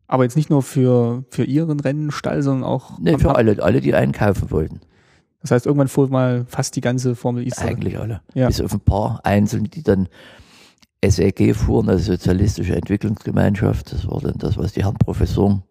Aber 0.07 0.23
jetzt 0.23 0.37
nicht 0.37 0.51
nur 0.51 0.63
für, 0.63 1.25
für 1.31 1.45
Ihren 1.45 1.81
Rennstall, 1.81 2.43
sondern 2.43 2.65
auch. 2.65 2.99
Ne, 3.01 3.19
für 3.19 3.35
alle, 3.35 3.61
alle, 3.63 3.81
die 3.81 3.95
einkaufen 3.95 4.51
wollten. 4.51 4.81
Das 5.47 5.53
heißt, 5.53 5.67
irgendwann 5.67 5.89
fuhr 5.89 6.09
mal 6.09 6.45
fast 6.49 6.75
die 6.75 6.81
ganze 6.81 7.15
Formel 7.15 7.47
Easter. 7.47 7.67
Eigentlich 7.67 7.99
alle. 7.99 8.21
Ja. 8.35 8.49
Bis 8.49 8.61
auf 8.61 8.73
ein 8.73 8.81
paar 8.81 9.21
Einzelne, 9.23 9.69
die 9.69 9.85
dann 9.85 10.09
SEG 11.05 11.55
fuhren, 11.55 11.89
also 11.89 12.13
Sozialistische 12.13 12.75
Entwicklungsgemeinschaft. 12.75 13.93
Das 13.93 14.11
war 14.11 14.21
dann 14.21 14.39
das, 14.39 14.59
was 14.59 14.73
die 14.73 14.83
Herren 14.83 14.97
Professoren. 14.97 15.63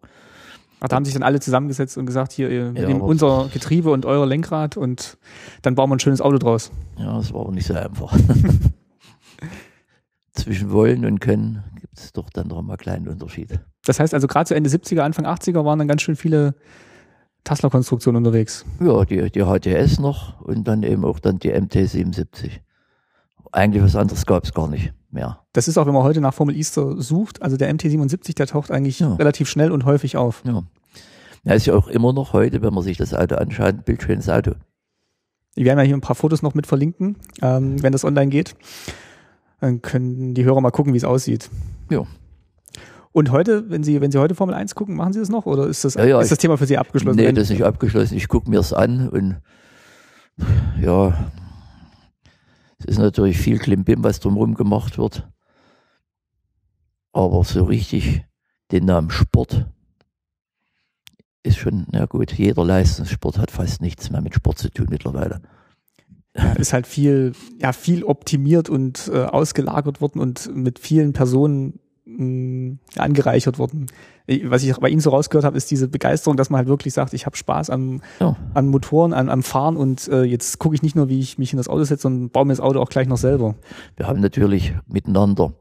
Ach, 0.80 0.88
da 0.88 0.96
haben 0.96 1.04
sich 1.04 1.12
dann 1.12 1.22
alle 1.22 1.40
zusammengesetzt 1.40 1.98
und 1.98 2.06
gesagt, 2.06 2.32
hier, 2.32 2.50
ihr, 2.50 2.74
wir 2.74 2.82
Ja, 2.82 2.88
nehmen 2.88 3.02
unser 3.02 3.50
Getriebe 3.52 3.90
und 3.90 4.06
euer 4.06 4.26
Lenkrad 4.26 4.78
und 4.78 5.18
dann 5.60 5.74
bauen 5.74 5.90
wir 5.90 5.96
ein 5.96 6.00
schönes 6.00 6.22
Auto 6.22 6.38
draus. 6.38 6.70
Ja, 6.98 7.16
das 7.16 7.34
war 7.34 7.42
aber 7.42 7.52
nicht 7.52 7.66
so 7.66 7.74
einfach. 7.74 8.16
Zwischen 10.32 10.70
wollen 10.70 11.04
und 11.04 11.20
können 11.20 11.64
gibt 11.80 11.98
es 11.98 12.12
doch 12.12 12.30
dann 12.30 12.48
noch 12.48 12.62
mal 12.62 12.76
kleine 12.76 13.10
Unterschiede. 13.10 13.60
Das 13.84 14.00
heißt 14.00 14.14
also, 14.14 14.26
gerade 14.26 14.48
zu 14.48 14.54
Ende 14.54 14.70
70er, 14.70 15.00
Anfang 15.00 15.26
80er 15.26 15.64
waren 15.64 15.78
dann 15.78 15.88
ganz 15.88 16.02
schön 16.02 16.16
viele 16.16 16.54
Tesla-Konstruktionen 17.46 18.18
unterwegs. 18.24 18.64
Ja, 18.80 19.04
die, 19.04 19.30
die 19.30 19.42
HTS 19.44 19.98
noch 20.00 20.40
und 20.42 20.66
dann 20.68 20.82
eben 20.82 21.04
auch 21.04 21.18
dann 21.18 21.38
die 21.38 21.52
MT77. 21.54 22.50
Eigentlich 23.52 23.82
was 23.82 23.96
anderes 23.96 24.26
gab 24.26 24.44
es 24.44 24.52
gar 24.52 24.68
nicht 24.68 24.92
mehr. 25.10 25.40
Das 25.52 25.68
ist 25.68 25.78
auch, 25.78 25.86
wenn 25.86 25.94
man 25.94 26.02
heute 26.02 26.20
nach 26.20 26.34
Formel 26.34 26.56
Easter 26.56 27.00
sucht, 27.00 27.40
also 27.42 27.56
der 27.56 27.72
MT77, 27.74 28.34
der 28.34 28.46
taucht 28.46 28.70
eigentlich 28.70 28.98
Ja. 29.00 29.14
relativ 29.14 29.48
schnell 29.48 29.70
und 29.72 29.84
häufig 29.84 30.16
auf. 30.16 30.42
Ja. 30.44 30.62
Ja, 31.44 31.54
ist 31.54 31.66
ja 31.66 31.74
auch 31.74 31.86
immer 31.88 32.12
noch 32.12 32.32
heute, 32.32 32.60
wenn 32.60 32.74
man 32.74 32.82
sich 32.82 32.96
das 32.98 33.14
Auto 33.14 33.36
anschaut, 33.36 33.68
ein 33.68 33.82
bildschönes 33.84 34.28
Auto. 34.28 34.52
Wir 35.54 35.64
werden 35.64 35.78
ja 35.78 35.84
hier 35.84 35.96
ein 35.96 36.00
paar 36.00 36.16
Fotos 36.16 36.42
noch 36.42 36.54
mit 36.54 36.66
verlinken, 36.66 37.16
ähm, 37.40 37.80
wenn 37.82 37.92
das 37.92 38.04
online 38.04 38.28
geht. 38.30 38.56
Dann 39.60 39.80
können 39.80 40.34
die 40.34 40.44
Hörer 40.44 40.60
mal 40.60 40.70
gucken, 40.72 40.92
wie 40.92 40.98
es 40.98 41.04
aussieht. 41.04 41.48
Ja. 41.88 42.04
Und 43.16 43.30
heute, 43.30 43.70
wenn 43.70 43.82
Sie, 43.82 44.02
wenn 44.02 44.10
Sie 44.10 44.18
heute 44.18 44.34
Formel 44.34 44.54
1 44.54 44.74
gucken, 44.74 44.94
machen 44.94 45.14
Sie 45.14 45.20
das 45.20 45.30
noch 45.30 45.46
oder 45.46 45.66
ist 45.66 45.86
das, 45.86 45.94
Ja, 45.94 46.04
ja, 46.04 46.20
ist 46.20 46.30
das 46.30 46.36
Thema 46.36 46.58
für 46.58 46.66
Sie 46.66 46.76
abgeschlossen? 46.76 47.16
Nee, 47.16 47.32
das 47.32 47.44
ist 47.44 47.50
nicht 47.50 47.64
abgeschlossen. 47.64 48.14
Ich 48.14 48.28
gucke 48.28 48.50
mir 48.50 48.60
es 48.60 48.74
an 48.74 49.08
und 49.08 49.40
ja, 50.82 51.30
es 52.76 52.84
ist 52.84 52.98
natürlich 52.98 53.38
viel 53.38 53.58
Klimbim, 53.58 54.04
was 54.04 54.20
drumherum 54.20 54.52
gemacht 54.52 54.98
wird. 54.98 55.26
Aber 57.14 57.42
so 57.42 57.64
richtig 57.64 58.22
den 58.70 58.84
Namen 58.84 59.08
Sport 59.08 59.64
ist 61.42 61.56
schon, 61.56 61.86
na 61.92 62.04
gut, 62.04 62.34
jeder 62.34 62.66
Leistungssport 62.66 63.38
hat 63.38 63.50
fast 63.50 63.80
nichts 63.80 64.10
mehr 64.10 64.20
mit 64.20 64.34
Sport 64.34 64.58
zu 64.58 64.68
tun 64.68 64.88
mittlerweile. 64.90 65.40
ja, 66.36 66.52
ist 66.52 66.74
halt 66.74 66.86
viel, 66.86 67.32
ja, 67.62 67.72
viel 67.72 68.04
optimiert 68.04 68.68
und 68.68 69.10
äh, 69.10 69.24
ausgelagert 69.24 70.02
worden 70.02 70.18
und 70.20 70.54
mit 70.54 70.78
vielen 70.78 71.14
Personen 71.14 71.80
mh, 72.06 72.76
angereichert 72.96 73.58
worden. 73.58 73.86
Was 74.44 74.62
ich 74.64 74.76
bei 74.78 74.88
Ihnen 74.88 75.00
so 75.00 75.10
rausgehört 75.10 75.44
habe, 75.44 75.56
ist 75.56 75.70
diese 75.70 75.86
Begeisterung, 75.88 76.36
dass 76.36 76.50
man 76.50 76.58
halt 76.58 76.68
wirklich 76.68 76.94
sagt, 76.94 77.12
ich 77.14 77.26
habe 77.26 77.36
Spaß 77.36 77.70
am, 77.70 78.00
Ja. 78.20 78.36
an 78.54 78.66
Motoren, 78.68 79.12
an, 79.12 79.28
am 79.28 79.42
Fahren 79.42 79.76
und 79.76 80.08
äh, 80.08 80.22
jetzt 80.24 80.58
gucke 80.58 80.74
ich 80.74 80.82
nicht 80.82 80.96
nur, 80.96 81.08
wie 81.08 81.20
ich 81.20 81.38
mich 81.38 81.52
in 81.52 81.58
das 81.58 81.68
Auto 81.68 81.84
setze, 81.84 82.02
sondern 82.02 82.30
baue 82.30 82.44
mir 82.46 82.52
das 82.52 82.60
Auto 82.60 82.80
auch 82.80 82.88
gleich 82.88 83.06
noch 83.06 83.18
selber. 83.18 83.54
Wir 83.96 84.08
haben 84.08 84.20
natürlich 84.20 84.74
miteinander 84.88 85.52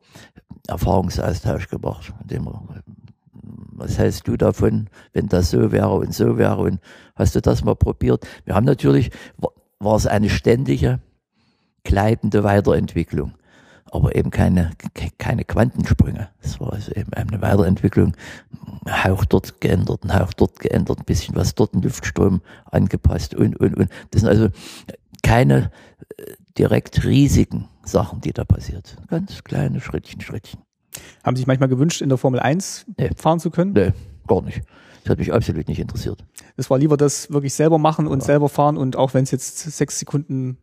Erfahrungsaustausch 0.67 1.67
gemacht, 1.69 2.13
indem 2.21 2.47
was 3.77 3.97
hältst 3.97 4.27
du 4.27 4.37
davon, 4.37 4.89
wenn 5.13 5.27
das 5.27 5.51
so 5.51 5.71
wäre 5.71 5.93
und 5.93 6.13
so 6.13 6.37
wäre 6.37 6.57
und 6.57 6.79
hast 7.15 7.35
du 7.35 7.41
das 7.41 7.63
mal 7.63 7.75
probiert? 7.75 8.25
Wir 8.45 8.55
haben 8.55 8.65
natürlich, 8.65 9.11
wa- 9.37 9.49
war 9.79 9.97
es 9.97 10.07
eine 10.07 10.29
ständige, 10.29 10.99
gleitende 11.83 12.43
Weiterentwicklung. 12.43 13.33
Aber 13.95 14.15
eben 14.15 14.31
keine, 14.31 14.71
keine 15.17 15.45
Quantensprünge. 15.45 16.29
Es 16.41 16.59
war 16.59 16.73
also 16.73 16.91
eben 16.91 17.13
eine 17.13 17.41
Weiterentwicklung, 17.41 18.15
Hauch 18.87 19.25
dort 19.25 19.61
geändert, 19.61 20.03
ein 20.03 20.13
Hauch 20.13 20.33
dort 20.33 20.59
geändert, 20.59 20.99
ein 20.99 21.05
bisschen 21.05 21.35
was 21.35 21.55
dort, 21.55 21.73
ein 21.73 21.81
Luftstrom 21.81 22.41
angepasst 22.71 23.33
und, 23.33 23.59
und, 23.59 23.75
und. 23.75 23.89
Das 24.11 24.21
sind 24.21 24.29
also 24.29 24.49
keine 25.23 25.71
äh, 26.17 26.33
direkt 26.57 27.03
riesigen 27.03 27.67
Sachen, 27.83 28.21
die 28.21 28.33
da 28.33 28.43
passiert. 28.43 28.97
Ganz 29.07 29.43
kleine 29.43 29.81
Schrittchen, 29.81 30.21
Schrittchen. 30.21 30.61
Haben 31.23 31.35
Sie 31.35 31.41
sich 31.41 31.47
manchmal 31.47 31.69
gewünscht, 31.69 32.01
in 32.01 32.09
der 32.09 32.17
Formel 32.17 32.39
1 32.39 32.85
nee. 32.97 33.09
fahren 33.15 33.39
zu 33.39 33.49
können? 33.49 33.73
Nee, 33.73 33.91
gar 34.27 34.41
nicht. 34.41 34.61
Das 35.03 35.11
hat 35.11 35.19
mich 35.19 35.33
absolut 35.33 35.67
nicht 35.67 35.79
interessiert. 35.79 36.23
Es 36.57 36.69
war 36.69 36.77
lieber 36.77 36.97
das 36.97 37.31
wirklich 37.31 37.53
selber 37.53 37.77
machen 37.77 38.07
und 38.07 38.19
ja. 38.19 38.25
selber 38.25 38.49
fahren 38.49 38.77
und 38.77 38.95
auch 38.95 39.13
wenn 39.13 39.23
es 39.23 39.31
jetzt 39.31 39.59
sechs 39.59 39.99
Sekunden 39.99 40.57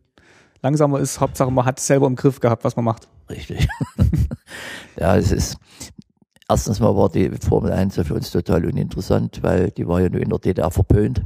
langsamer 0.61 0.99
ist, 0.99 1.19
Hauptsache 1.19 1.51
man 1.51 1.65
hat 1.65 1.79
selber 1.79 2.07
im 2.07 2.15
Griff 2.15 2.39
gehabt, 2.39 2.63
was 2.63 2.75
man 2.75 2.85
macht. 2.85 3.07
Richtig. 3.29 3.67
ja, 4.99 5.15
es 5.15 5.31
ist, 5.31 5.57
erstens 6.49 6.79
mal 6.79 6.95
war 6.95 7.09
die 7.09 7.29
Formel 7.29 7.71
1 7.71 7.95
ja 7.95 8.03
für 8.03 8.15
uns 8.15 8.31
total 8.31 8.65
uninteressant, 8.65 9.43
weil 9.43 9.71
die 9.71 9.87
war 9.87 10.01
ja 10.01 10.09
nur 10.09 10.21
in 10.21 10.29
der 10.29 10.39
DDR 10.39 10.71
verpönt. 10.71 11.25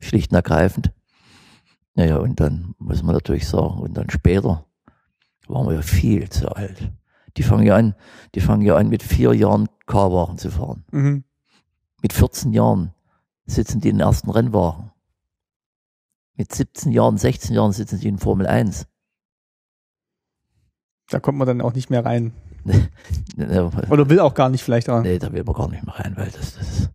Schlicht 0.00 0.32
und 0.32 0.36
ergreifend. 0.36 0.92
Naja, 1.94 2.16
und 2.18 2.40
dann 2.40 2.74
muss 2.78 3.02
man 3.02 3.14
natürlich 3.14 3.46
sagen, 3.46 3.78
und 3.78 3.94
dann 3.94 4.10
später 4.10 4.66
waren 5.46 5.66
wir 5.66 5.74
ja 5.74 5.82
viel 5.82 6.28
zu 6.28 6.50
alt. 6.50 6.92
Die 7.36 7.42
fangen 7.42 7.66
ja 7.66 7.76
an, 7.76 7.94
die 8.34 8.40
fangen 8.40 8.62
ja 8.62 8.76
an 8.76 8.88
mit 8.88 9.02
vier 9.02 9.32
Jahren 9.34 9.68
K-Wagen 9.86 10.38
zu 10.38 10.50
fahren. 10.50 10.84
Mhm. 10.90 11.24
Mit 12.02 12.12
14 12.12 12.52
Jahren 12.52 12.92
sitzen 13.46 13.80
die 13.80 13.88
in 13.88 13.96
den 13.96 14.06
ersten 14.06 14.30
Rennwagen. 14.30 14.90
Mit 16.36 16.52
17 16.52 16.92
Jahren, 16.92 17.16
16 17.16 17.54
Jahren 17.54 17.72
sitzen 17.72 17.98
sie 17.98 18.08
in 18.08 18.18
Formel 18.18 18.46
1. 18.46 18.86
Da 21.10 21.20
kommt 21.20 21.38
man 21.38 21.46
dann 21.46 21.60
auch 21.60 21.74
nicht 21.74 21.90
mehr 21.90 22.04
rein. 22.04 22.32
Oder 23.90 24.08
will 24.08 24.20
auch 24.20 24.34
gar 24.34 24.48
nicht 24.48 24.62
vielleicht 24.62 24.88
auch. 24.88 25.02
Nee, 25.02 25.18
da 25.18 25.32
will 25.32 25.44
man 25.44 25.54
gar 25.54 25.68
nicht 25.68 25.84
mehr 25.84 25.94
rein, 25.98 26.14
weil 26.16 26.30
das, 26.30 26.56
das 26.56 26.68
ist 26.68 26.90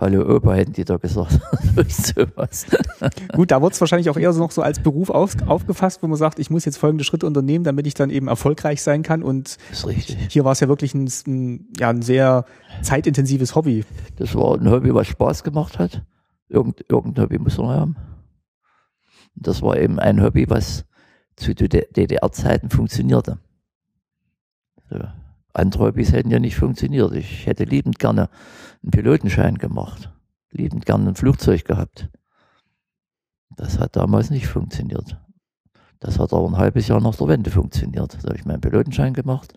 Hallo 0.00 0.36
Opa 0.36 0.54
hätten 0.54 0.74
die 0.74 0.84
da 0.84 0.96
gesagt. 0.96 1.32
sowas. 1.88 2.66
Gut, 3.34 3.50
da 3.50 3.60
wird 3.60 3.72
es 3.72 3.80
wahrscheinlich 3.80 4.08
auch 4.08 4.16
eher 4.16 4.32
so 4.32 4.40
noch 4.40 4.52
so 4.52 4.62
als 4.62 4.78
Beruf 4.78 5.10
auf, 5.10 5.34
aufgefasst, 5.46 6.04
wo 6.04 6.06
man 6.06 6.16
sagt, 6.16 6.38
ich 6.38 6.50
muss 6.50 6.64
jetzt 6.64 6.76
folgende 6.76 7.02
Schritte 7.02 7.26
unternehmen, 7.26 7.64
damit 7.64 7.84
ich 7.84 7.94
dann 7.94 8.10
eben 8.10 8.28
erfolgreich 8.28 8.80
sein 8.80 9.02
kann. 9.02 9.24
Und 9.24 9.56
hier 10.28 10.44
war 10.44 10.52
es 10.52 10.60
ja 10.60 10.68
wirklich 10.68 10.94
ein, 10.94 11.10
ein, 11.26 11.66
ja, 11.76 11.90
ein 11.90 12.02
sehr 12.02 12.44
zeitintensives 12.82 13.56
Hobby. 13.56 13.84
Das 14.16 14.36
war 14.36 14.54
ein 14.54 14.70
Hobby, 14.70 14.94
was 14.94 15.08
Spaß 15.08 15.42
gemacht 15.42 15.80
hat. 15.80 16.04
Irgend, 16.48 16.84
irgendein 16.88 17.24
Hobby 17.24 17.38
muss 17.40 17.58
man 17.58 17.68
haben. 17.68 17.96
Das 19.34 19.62
war 19.62 19.76
eben 19.78 19.98
ein 19.98 20.22
Hobby, 20.22 20.48
was 20.48 20.84
zu 21.38 21.54
DDR-Zeiten 21.54 22.70
funktionierte. 22.70 23.38
So. 24.90 24.98
Andere 25.54 25.86
Hobbys 25.86 26.12
hätten 26.12 26.30
ja 26.30 26.38
nicht 26.38 26.56
funktioniert. 26.56 27.12
Ich 27.14 27.46
hätte 27.46 27.64
liebend 27.64 27.98
gerne 27.98 28.28
einen 28.82 28.90
Pilotenschein 28.90 29.58
gemacht, 29.58 30.12
liebend 30.50 30.86
gerne 30.86 31.08
ein 31.08 31.16
Flugzeug 31.16 31.64
gehabt. 31.64 32.08
Das 33.56 33.78
hat 33.78 33.96
damals 33.96 34.30
nicht 34.30 34.46
funktioniert. 34.46 35.18
Das 36.00 36.18
hat 36.20 36.32
aber 36.32 36.46
ein 36.46 36.56
halbes 36.56 36.86
Jahr 36.86 37.00
nach 37.00 37.16
der 37.16 37.26
Wende 37.26 37.50
funktioniert. 37.50 38.14
Da 38.22 38.28
habe 38.28 38.36
ich 38.36 38.44
meinen 38.44 38.60
Pilotenschein 38.60 39.14
gemacht, 39.14 39.54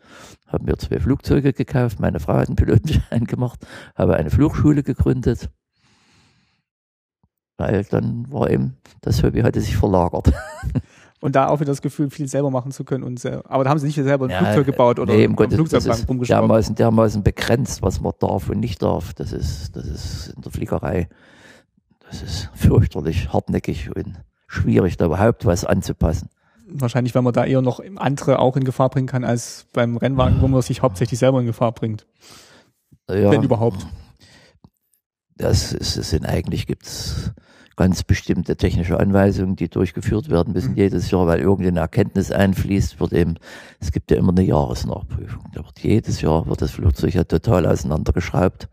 habe 0.47 0.65
mir 0.65 0.77
zwei 0.77 0.99
Flugzeuge 0.99 1.53
gekauft, 1.53 1.99
meine 1.99 2.19
Frau 2.19 2.33
hat 2.33 2.47
einen 2.47 2.55
Pilotenschein 2.55 3.25
gemacht, 3.25 3.65
habe 3.95 4.15
eine 4.15 4.31
Flugschule 4.31 4.81
gegründet. 4.81 5.51
Weil 7.57 7.83
dann 7.83 8.31
war 8.31 8.49
eben, 8.49 8.77
das 9.01 9.21
Hobby 9.21 9.41
hatte 9.41 9.61
sich 9.61 9.77
verlagert. 9.77 10.33
Und 11.21 11.35
da 11.35 11.49
auch 11.49 11.59
wieder 11.59 11.71
das 11.71 11.83
Gefühl, 11.83 12.09
viel 12.09 12.27
selber 12.27 12.49
machen 12.49 12.71
zu 12.71 12.83
können. 12.83 13.03
Und 13.03 13.23
aber 13.25 13.63
da 13.63 13.69
haben 13.69 13.77
sie 13.77 13.85
nicht 13.85 13.95
selber 13.95 14.25
ein 14.25 14.31
ja, 14.31 14.39
Flugzeug 14.39 14.65
gebaut 14.65 14.99
oder 14.99 15.13
nee, 15.13 15.23
ein 15.23 15.35
Flugzeug 15.37 15.83
rumgeschraubt. 16.09 16.41
Dermaßen, 16.41 16.75
dermaßen 16.75 17.23
begrenzt, 17.23 17.83
was 17.83 18.01
man 18.01 18.11
darf 18.19 18.49
und 18.49 18.59
nicht 18.59 18.81
darf. 18.81 19.13
Das 19.13 19.31
ist, 19.31 19.75
das 19.75 19.85
ist 19.85 20.33
in 20.35 20.41
der 20.41 20.51
Fliegerei, 20.51 21.07
das 22.09 22.23
ist 22.23 22.49
fürchterlich 22.55 23.31
hartnäckig 23.31 23.95
und 23.95 24.15
schwierig, 24.47 24.97
da 24.97 25.05
überhaupt 25.05 25.45
was 25.45 25.63
anzupassen. 25.63 26.29
Wahrscheinlich, 26.67 27.13
weil 27.13 27.21
man 27.21 27.33
da 27.33 27.45
eher 27.45 27.61
noch 27.61 27.81
andere 27.97 28.39
auch 28.39 28.57
in 28.57 28.63
Gefahr 28.63 28.89
bringen 28.89 29.07
kann, 29.07 29.23
als 29.23 29.67
beim 29.73 29.97
Rennwagen, 29.97 30.41
wo 30.41 30.47
man 30.47 30.63
sich 30.63 30.81
hauptsächlich 30.81 31.19
selber 31.19 31.39
in 31.39 31.45
Gefahr 31.45 31.71
bringt. 31.71 32.07
Ja, 33.07 33.29
Wenn 33.29 33.43
überhaupt. 33.43 33.85
Das 35.35 35.71
ist, 35.73 35.97
es 35.97 36.09
sind 36.09 36.25
eigentlich 36.25 36.65
gibt's 36.65 37.31
ganz 37.75 38.03
bestimmte 38.03 38.55
technische 38.57 38.99
Anweisungen, 38.99 39.55
die 39.55 39.69
durchgeführt 39.69 40.29
werden 40.29 40.53
müssen 40.53 40.71
mhm. 40.71 40.77
jedes 40.77 41.11
Jahr, 41.11 41.27
weil 41.27 41.39
irgendeine 41.39 41.79
Erkenntnis 41.79 42.31
einfließt, 42.31 42.99
wird 42.99 43.13
eben, 43.13 43.35
es 43.79 43.91
gibt 43.91 44.11
ja 44.11 44.17
immer 44.17 44.31
eine 44.31 44.43
Jahresnachprüfung. 44.43 45.45
Da 45.53 45.63
wird 45.65 45.79
jedes 45.79 46.21
Jahr 46.21 46.47
wird 46.47 46.61
das 46.61 46.71
Flugzeug 46.71 47.13
ja 47.13 47.23
total 47.23 47.65
auseinandergeschraubt. 47.65 48.69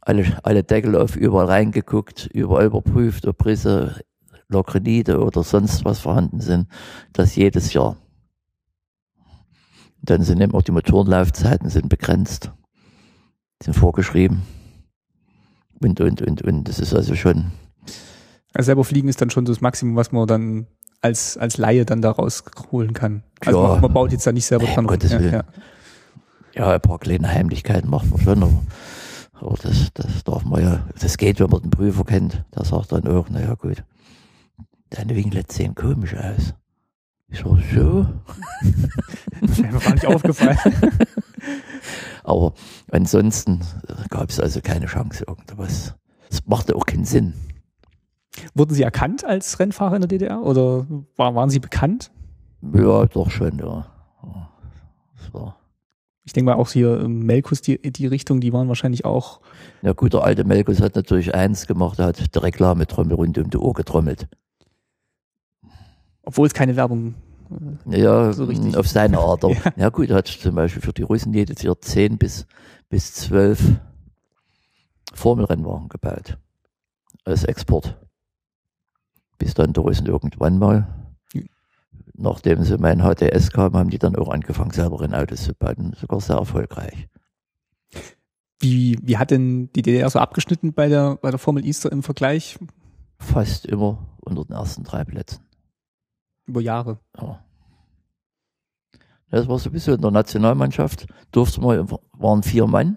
Alle, 0.00 0.24
alle 0.42 0.64
Deckel 0.64 0.96
auf 0.96 1.16
überall 1.16 1.46
reingeguckt, 1.46 2.26
überall 2.32 2.66
überprüft, 2.66 3.26
ob 3.26 3.44
Risse, 3.44 4.00
Lokrenide 4.48 5.20
oder 5.20 5.42
sonst 5.42 5.84
was 5.84 6.00
vorhanden 6.00 6.40
sind. 6.40 6.68
Das 7.12 7.36
jedes 7.36 7.72
Jahr. 7.72 7.96
Dann 10.02 10.22
sind 10.22 10.40
eben 10.40 10.54
auch 10.54 10.62
die 10.62 10.72
Motorenlaufzeiten 10.72 11.70
sind 11.70 11.88
begrenzt, 11.88 12.50
sind 13.62 13.74
vorgeschrieben. 13.74 14.42
Und, 15.80 16.00
und, 16.00 16.22
und, 16.22 16.42
und 16.42 16.68
das 16.68 16.80
ist 16.80 16.94
also 16.94 17.14
schon 17.14 17.52
also 18.54 18.66
selber 18.66 18.84
fliegen 18.84 19.08
ist 19.08 19.20
dann 19.20 19.30
schon 19.30 19.46
so 19.46 19.52
das 19.52 19.60
Maximum, 19.60 19.96
was 19.96 20.12
man 20.12 20.26
dann 20.26 20.66
als, 21.00 21.36
als 21.36 21.56
Laie 21.56 21.84
dann 21.84 22.00
da 22.00 22.12
rausholen 22.12 22.92
kann. 22.92 23.22
Also 23.44 23.62
ja. 23.62 23.68
man, 23.68 23.80
man, 23.80 23.92
baut 23.92 24.12
jetzt 24.12 24.26
da 24.26 24.32
nicht 24.32 24.46
selber 24.46 24.66
dran. 24.66 24.86
Um 24.86 24.96
ja, 25.00 25.20
ja. 25.20 25.44
ja, 26.54 26.70
ein 26.72 26.80
paar 26.80 26.98
kleine 26.98 27.28
Heimlichkeiten 27.28 27.90
macht 27.90 28.08
man 28.10 28.20
schon, 28.20 28.42
aber, 28.42 28.62
aber 29.32 29.56
das, 29.62 29.88
das 29.94 30.24
darf 30.24 30.44
man 30.44 30.62
ja, 30.62 30.86
das 31.00 31.18
geht, 31.18 31.40
wenn 31.40 31.50
man 31.50 31.62
den 31.62 31.70
Prüfer 31.70 32.04
kennt. 32.04 32.44
Der 32.54 32.64
sagt 32.64 32.92
dann 32.92 33.06
auch, 33.08 33.28
naja 33.28 33.54
gut, 33.54 33.82
deine 34.90 35.16
Winglets 35.16 35.56
sehen 35.56 35.74
komisch 35.74 36.14
aus. 36.14 36.54
Ich 37.28 37.40
so, 37.40 37.58
so. 37.74 38.06
das 39.40 39.50
ist 39.50 39.62
mir 39.62 39.78
gar 39.78 39.94
nicht 39.94 40.06
aufgefallen. 40.06 40.58
aber 42.24 42.52
ansonsten 42.90 43.60
gab 44.10 44.28
es 44.28 44.38
also 44.38 44.60
keine 44.60 44.86
Chance 44.86 45.24
irgendwas. 45.26 45.94
Es 46.30 46.46
machte 46.46 46.76
auch 46.76 46.84
keinen 46.84 47.06
Sinn. 47.06 47.32
Wurden 48.54 48.74
Sie 48.74 48.82
erkannt 48.82 49.24
als 49.24 49.58
Rennfahrer 49.58 49.96
in 49.96 50.02
der 50.02 50.08
DDR 50.08 50.42
oder 50.42 50.86
war, 51.16 51.34
waren 51.34 51.50
Sie 51.50 51.58
bekannt? 51.58 52.10
Ja, 52.74 53.06
doch 53.06 53.30
schon, 53.30 53.58
ja. 53.58 53.86
ja 55.34 55.56
ich 56.24 56.32
denke 56.32 56.50
mal 56.50 56.56
auch 56.56 56.70
hier 56.70 57.08
Melkus, 57.08 57.62
die, 57.62 57.78
die 57.80 58.06
Richtung, 58.06 58.40
die 58.40 58.52
waren 58.52 58.68
wahrscheinlich 58.68 59.04
auch. 59.04 59.40
Ja 59.82 59.92
gut, 59.92 60.12
der 60.12 60.22
alte 60.22 60.44
Melkus 60.44 60.80
hat 60.80 60.94
natürlich 60.94 61.34
eins 61.34 61.66
gemacht, 61.66 61.98
er 61.98 62.06
hat 62.06 62.34
die 62.34 62.38
Reklametrommel 62.38 63.14
rund 63.14 63.38
um 63.38 63.50
die 63.50 63.56
Uhr 63.56 63.72
getrommelt. 63.72 64.28
Obwohl 66.22 66.46
es 66.46 66.54
keine 66.54 66.76
Werbung 66.76 67.16
äh, 67.90 68.00
ja, 68.00 68.32
so 68.32 68.44
richtig. 68.44 68.76
auf 68.76 68.88
seine 68.88 69.18
Art. 69.18 69.42
ja. 69.42 69.72
ja. 69.76 69.88
gut, 69.88 70.10
er 70.10 70.16
hat 70.16 70.28
zum 70.28 70.54
Beispiel 70.54 70.80
für 70.80 70.92
die 70.92 71.02
Russen 71.02 71.34
jedes 71.34 71.62
Jahr 71.62 71.80
zehn 71.80 72.18
bis, 72.18 72.46
bis 72.88 73.12
zwölf 73.14 73.60
Formelrennwagen 75.12 75.88
gebaut. 75.88 76.38
Als 77.24 77.44
Export 77.44 77.98
bis 79.42 79.54
dann 79.54 79.72
und 79.76 80.08
irgendwann 80.08 80.56
mal, 80.56 80.86
nachdem 82.14 82.62
sie 82.62 82.78
mein 82.78 83.00
HTS 83.00 83.50
kam, 83.50 83.74
haben 83.74 83.90
die 83.90 83.98
dann 83.98 84.14
auch 84.14 84.28
angefangen, 84.28 84.70
selber 84.70 85.02
in 85.02 85.14
Autos 85.14 85.42
zu 85.42 85.52
bauen, 85.52 85.96
sogar 86.00 86.20
sehr 86.20 86.36
erfolgreich. 86.36 87.08
Wie, 88.60 88.96
wie 89.02 89.18
hat 89.18 89.32
denn 89.32 89.72
die 89.72 89.82
DDR 89.82 90.08
so 90.08 90.20
abgeschnitten 90.20 90.72
bei 90.72 90.88
der, 90.88 91.16
bei 91.16 91.30
der 91.30 91.40
Formel 91.40 91.66
Easter 91.66 91.90
im 91.90 92.04
Vergleich? 92.04 92.56
Fast 93.18 93.66
immer 93.66 93.98
unter 94.20 94.44
den 94.44 94.52
ersten 94.54 94.84
drei 94.84 95.04
Plätzen. 95.04 95.40
Über 96.46 96.60
Jahre. 96.60 97.00
Ja. 97.20 97.42
Das 99.30 99.48
war 99.48 99.58
sowieso 99.58 99.94
in 99.94 100.00
der 100.00 100.12
Nationalmannschaft, 100.12 101.06
durfte 101.32 101.60
man, 101.60 101.90
waren 102.12 102.44
vier 102.44 102.68
Mann. 102.68 102.96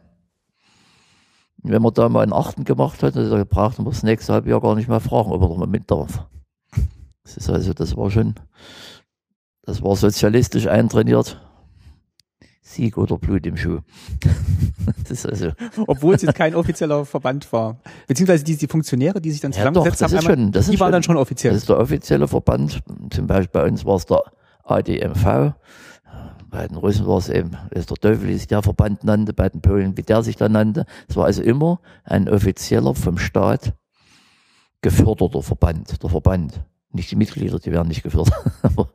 wenn 1.64 1.82
man 1.82 1.93
da 1.96 2.08
mal 2.10 2.22
einen 2.22 2.34
Achten 2.34 2.66
gemacht 2.66 3.02
hat, 3.02 3.16
dann 3.16 3.48
brauchte 3.48 3.82
man 3.82 3.91
das 3.91 4.04
nächste 4.04 4.34
Halbjahr 4.34 4.62
gar 4.62 4.76
nicht 4.76 4.88
mehr 4.88 5.00
fragen, 5.00 5.32
ob 5.32 5.41
er 5.41 5.50
noch 5.50 5.58
mal 5.58 5.66
mit 5.66 5.89
darf. 5.89 6.28
Das 7.26 7.38
ist 7.38 7.49
also, 7.49 7.73
das 7.73 7.97
war 7.97 8.09
schon, 8.09 8.36
das 9.63 9.82
war 9.82 9.95
sozialistisch 9.95 10.67
eintrainiert. 10.67 11.41
Sieg 12.61 12.97
oder 12.97 13.17
Blut 13.17 13.45
im 13.45 13.57
Schuh. 13.57 13.80
das 15.03 15.11
ist 15.11 15.26
also 15.26 15.51
Obwohl 15.88 16.15
es 16.15 16.21
jetzt 16.21 16.36
kein 16.36 16.55
offizieller 16.55 17.05
Verband 17.05 17.51
war. 17.51 17.78
Beziehungsweise 18.07 18.43
die, 18.43 18.57
die 18.57 18.67
Funktionäre, 18.67 19.21
die 19.21 19.32
sich 19.32 19.41
dann 19.41 19.53
zusammengesetzt 19.53 20.01
ja, 20.01 20.07
doch, 20.07 20.13
das 20.13 20.26
haben, 20.26 20.34
ist 20.34 20.41
schon, 20.41 20.51
das 20.51 20.65
die 20.67 20.80
waren 20.80 20.88
schon, 20.88 20.91
dann 20.91 21.03
schon 21.03 21.17
offiziell. 21.17 21.53
Das 21.53 21.63
ist 21.63 21.69
der 21.69 21.80
offizielle 21.80 22.28
Verband. 22.28 22.82
Zum 23.11 23.28
Beispiel 23.28 23.61
bei 23.61 23.67
uns 23.67 23.86
war 23.86 23.95
es 23.95 24.05
der 24.05 24.23
ADMV. 24.63 25.53
Bei 26.49 26.67
den 26.67 26.78
Russen 26.78 27.05
war 27.05 27.17
es 27.17 27.30
eben, 27.30 27.51
ist 27.71 27.89
der 27.89 27.97
Teufel, 27.97 28.28
wie 28.28 28.34
sich 28.34 28.47
der 28.47 28.63
Verband 28.63 29.03
nannte, 29.03 29.34
bei 29.34 29.49
den 29.49 29.61
Polen, 29.61 29.97
wie 29.97 30.03
der 30.03 30.23
sich 30.23 30.36
da 30.36 30.47
nannte. 30.49 30.86
Es 31.07 31.15
war 31.15 31.26
also 31.26 31.41
immer 31.41 31.80
ein 32.03 32.30
offizieller 32.30 32.95
vom 32.95 33.17
Staat 33.17 33.73
geförderter 34.82 35.41
Verband, 35.41 36.01
der 36.01 36.09
Verband. 36.09 36.63
Nicht 36.96 37.12
die 37.12 37.18
Mitglieder, 37.18 37.60
die 37.60 37.74
werden 37.74 37.89
nicht 37.89 38.04
gefördert. 38.04 38.34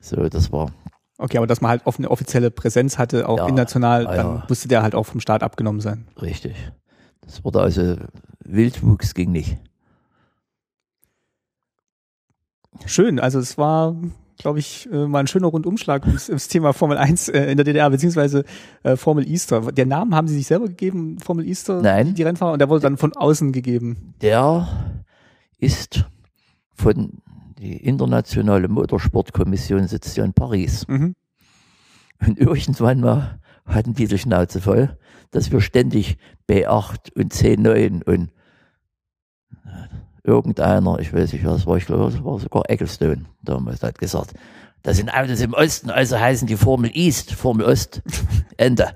so, 0.00 0.28
das 0.28 0.50
war. 0.50 0.72
Okay, 1.16 1.36
aber 1.36 1.46
dass 1.46 1.60
man 1.60 1.70
halt 1.70 1.82
eine 1.86 2.10
offizielle 2.10 2.50
Präsenz 2.50 2.98
hatte, 2.98 3.28
auch 3.28 3.38
Ja, 3.38 3.46
international, 3.46 4.04
ja, 4.04 4.14
dann 4.14 4.26
ja. 4.26 4.46
musste 4.48 4.66
der 4.66 4.82
halt 4.82 4.96
auch 4.96 5.04
vom 5.04 5.20
Staat 5.20 5.44
abgenommen 5.44 5.80
sein. 5.80 6.08
Richtig. 6.20 6.56
Das 7.20 7.44
wurde 7.44 7.60
also, 7.60 7.96
Wildwuchs 8.44 9.14
ging 9.14 9.30
nicht. 9.30 9.58
Schön, 12.86 13.20
also 13.20 13.38
es 13.38 13.56
war, 13.58 13.94
glaube 14.38 14.58
ich, 14.58 14.88
äh, 14.90 15.06
mal 15.06 15.20
ein 15.20 15.26
schöner 15.28 15.48
Rundumschlag 15.48 16.04
ums, 16.06 16.28
ums 16.28 16.48
Thema 16.48 16.72
Formel 16.72 16.98
1 16.98 17.28
äh, 17.28 17.44
in 17.50 17.58
der 17.58 17.64
DDR, 17.64 17.90
beziehungsweise 17.90 18.44
äh, 18.82 18.96
Formel 18.96 19.28
Easter. 19.28 19.70
Der 19.70 19.86
Namen 19.86 20.16
haben 20.16 20.26
Sie 20.26 20.34
sich 20.34 20.48
selber 20.48 20.66
gegeben, 20.66 21.18
Formel 21.20 21.46
Easter, 21.46 21.80
Nein. 21.80 22.14
die 22.14 22.24
Rennfahrer, 22.24 22.54
und 22.54 22.58
der 22.58 22.68
wurde 22.70 22.82
dann 22.82 22.96
von 22.96 23.14
außen 23.14 23.52
gegeben. 23.52 24.14
Der 24.20 24.66
ist 25.58 26.06
von, 26.80 27.22
die 27.58 27.76
internationale 27.76 28.68
Motorsportkommission 28.68 29.86
sitzt 29.86 30.16
ja 30.16 30.24
in 30.24 30.32
Paris. 30.32 30.86
Mhm. 30.88 31.14
Und 32.26 32.38
irgendwann 32.38 33.00
mal 33.00 33.40
hatten 33.66 33.94
die 33.94 34.06
die 34.06 34.18
Schnauze 34.18 34.60
voll, 34.60 34.96
dass 35.30 35.52
wir 35.52 35.60
ständig 35.60 36.18
B8 36.48 37.12
und 37.14 37.32
C9 37.32 38.02
und 38.04 38.30
äh, 39.64 39.68
irgendeiner, 40.24 40.98
ich 40.98 41.12
weiß 41.12 41.32
nicht, 41.32 41.44
was 41.44 41.66
war, 41.66 41.76
ich 41.76 41.86
glaube, 41.86 42.10
das 42.10 42.24
war 42.24 42.38
sogar 42.38 42.68
Ecclestone 42.68 43.26
damals, 43.42 43.82
hat 43.82 43.98
gesagt, 43.98 44.34
das 44.82 44.96
sind 44.96 45.12
Autos 45.12 45.40
im 45.40 45.52
Osten, 45.52 45.90
also 45.90 46.18
heißen 46.18 46.48
die 46.48 46.56
Formel 46.56 46.90
East, 46.94 47.32
Formel 47.32 47.66
Ost, 47.66 48.02
Ende. 48.56 48.88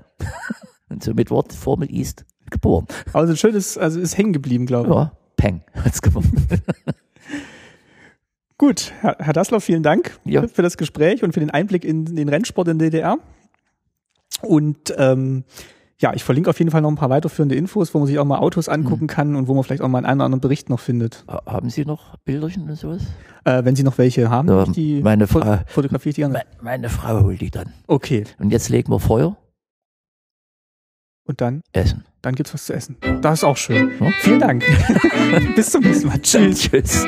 Und 0.89 1.03
somit 1.03 1.29
wurde 1.29 1.53
Formel 1.53 1.89
East 1.91 2.25
geboren. 2.49 2.87
Aber 3.13 3.27
so 3.27 3.33
ein 3.33 3.37
schönes, 3.37 3.77
also 3.77 3.99
ist 3.99 4.17
hängen 4.17 4.33
geblieben, 4.33 4.65
glaube 4.65 4.89
ich. 4.89 4.95
Ja, 4.95 5.11
Peng, 5.37 5.63
hat's 5.83 6.01
gemacht. 6.01 6.25
Gut, 8.57 8.93
Herr, 9.01 9.17
Herr 9.19 9.33
Dassler, 9.33 9.59
vielen 9.59 9.83
Dank 9.83 10.17
Ja. 10.23 10.47
für 10.47 10.61
das 10.61 10.77
Gespräch 10.77 11.23
und 11.23 11.33
für 11.33 11.41
den 11.41 11.49
Einblick 11.51 11.83
in 11.83 12.05
den 12.05 12.29
Rennsport 12.29 12.67
in 12.69 12.79
der 12.79 12.89
DDR. 12.89 13.17
Und 14.41 14.93
ähm, 14.97 15.43
ja, 15.99 16.13
ich 16.13 16.23
verlinke 16.23 16.49
auf 16.49 16.59
jeden 16.59 16.71
Fall 16.71 16.81
noch 16.81 16.89
ein 16.89 16.95
paar 16.97 17.09
weiterführende 17.09 17.55
Infos, 17.55 17.93
wo 17.93 17.99
man 17.99 18.07
sich 18.07 18.19
auch 18.19 18.25
mal 18.25 18.37
Autos 18.39 18.67
angucken 18.69 19.07
kann 19.07 19.35
und 19.35 19.47
wo 19.47 19.53
man 19.53 19.63
vielleicht 19.63 19.81
auch 19.81 19.87
mal 19.87 20.05
einen 20.05 20.19
oder 20.19 20.25
anderen 20.25 20.41
Bericht 20.41 20.69
noch 20.69 20.79
findet. 20.79 21.23
Ha- 21.27 21.41
Haben 21.45 21.69
Sie 21.69 21.85
noch 21.85 22.17
Bilderchen 22.19 22.69
und 22.69 22.75
sowas? 22.75 23.03
Äh, 23.45 23.63
wenn 23.65 23.75
Sie 23.75 23.83
noch 23.83 23.97
welche 23.97 24.29
haben, 24.29 24.47
Ja, 24.49 24.65
die 24.65 25.01
meine 25.01 25.27
Frau- 25.27 25.59
fotografiere 25.67 26.09
ich 26.09 26.15
die 26.15 26.21
gerne. 26.21 26.33
Me- 26.33 26.43
Meine 26.61 26.89
Frau 26.89 27.23
holt 27.23 27.39
die 27.41 27.49
dann. 27.51 27.73
Okay, 27.87 28.23
Und 28.39 28.51
jetzt 28.51 28.69
legen 28.69 28.91
wir 28.91 28.99
Feuer, 28.99 29.37
und 31.27 31.41
dann, 31.41 31.61
essen. 31.71 32.05
dann 32.21 32.35
gibt's 32.35 32.53
was 32.53 32.65
zu 32.65 32.73
essen. 32.73 32.97
Das 33.21 33.39
ist 33.39 33.43
auch 33.43 33.57
schön. 33.57 33.91
Ja. 33.99 34.11
Vielen 34.19 34.39
Dank. 34.39 34.63
Bis 35.55 35.71
zum 35.71 35.81
nächsten 35.81 36.07
Mal. 36.07 36.19
Tschüss. 36.21 36.59
Tschüss. 36.69 37.05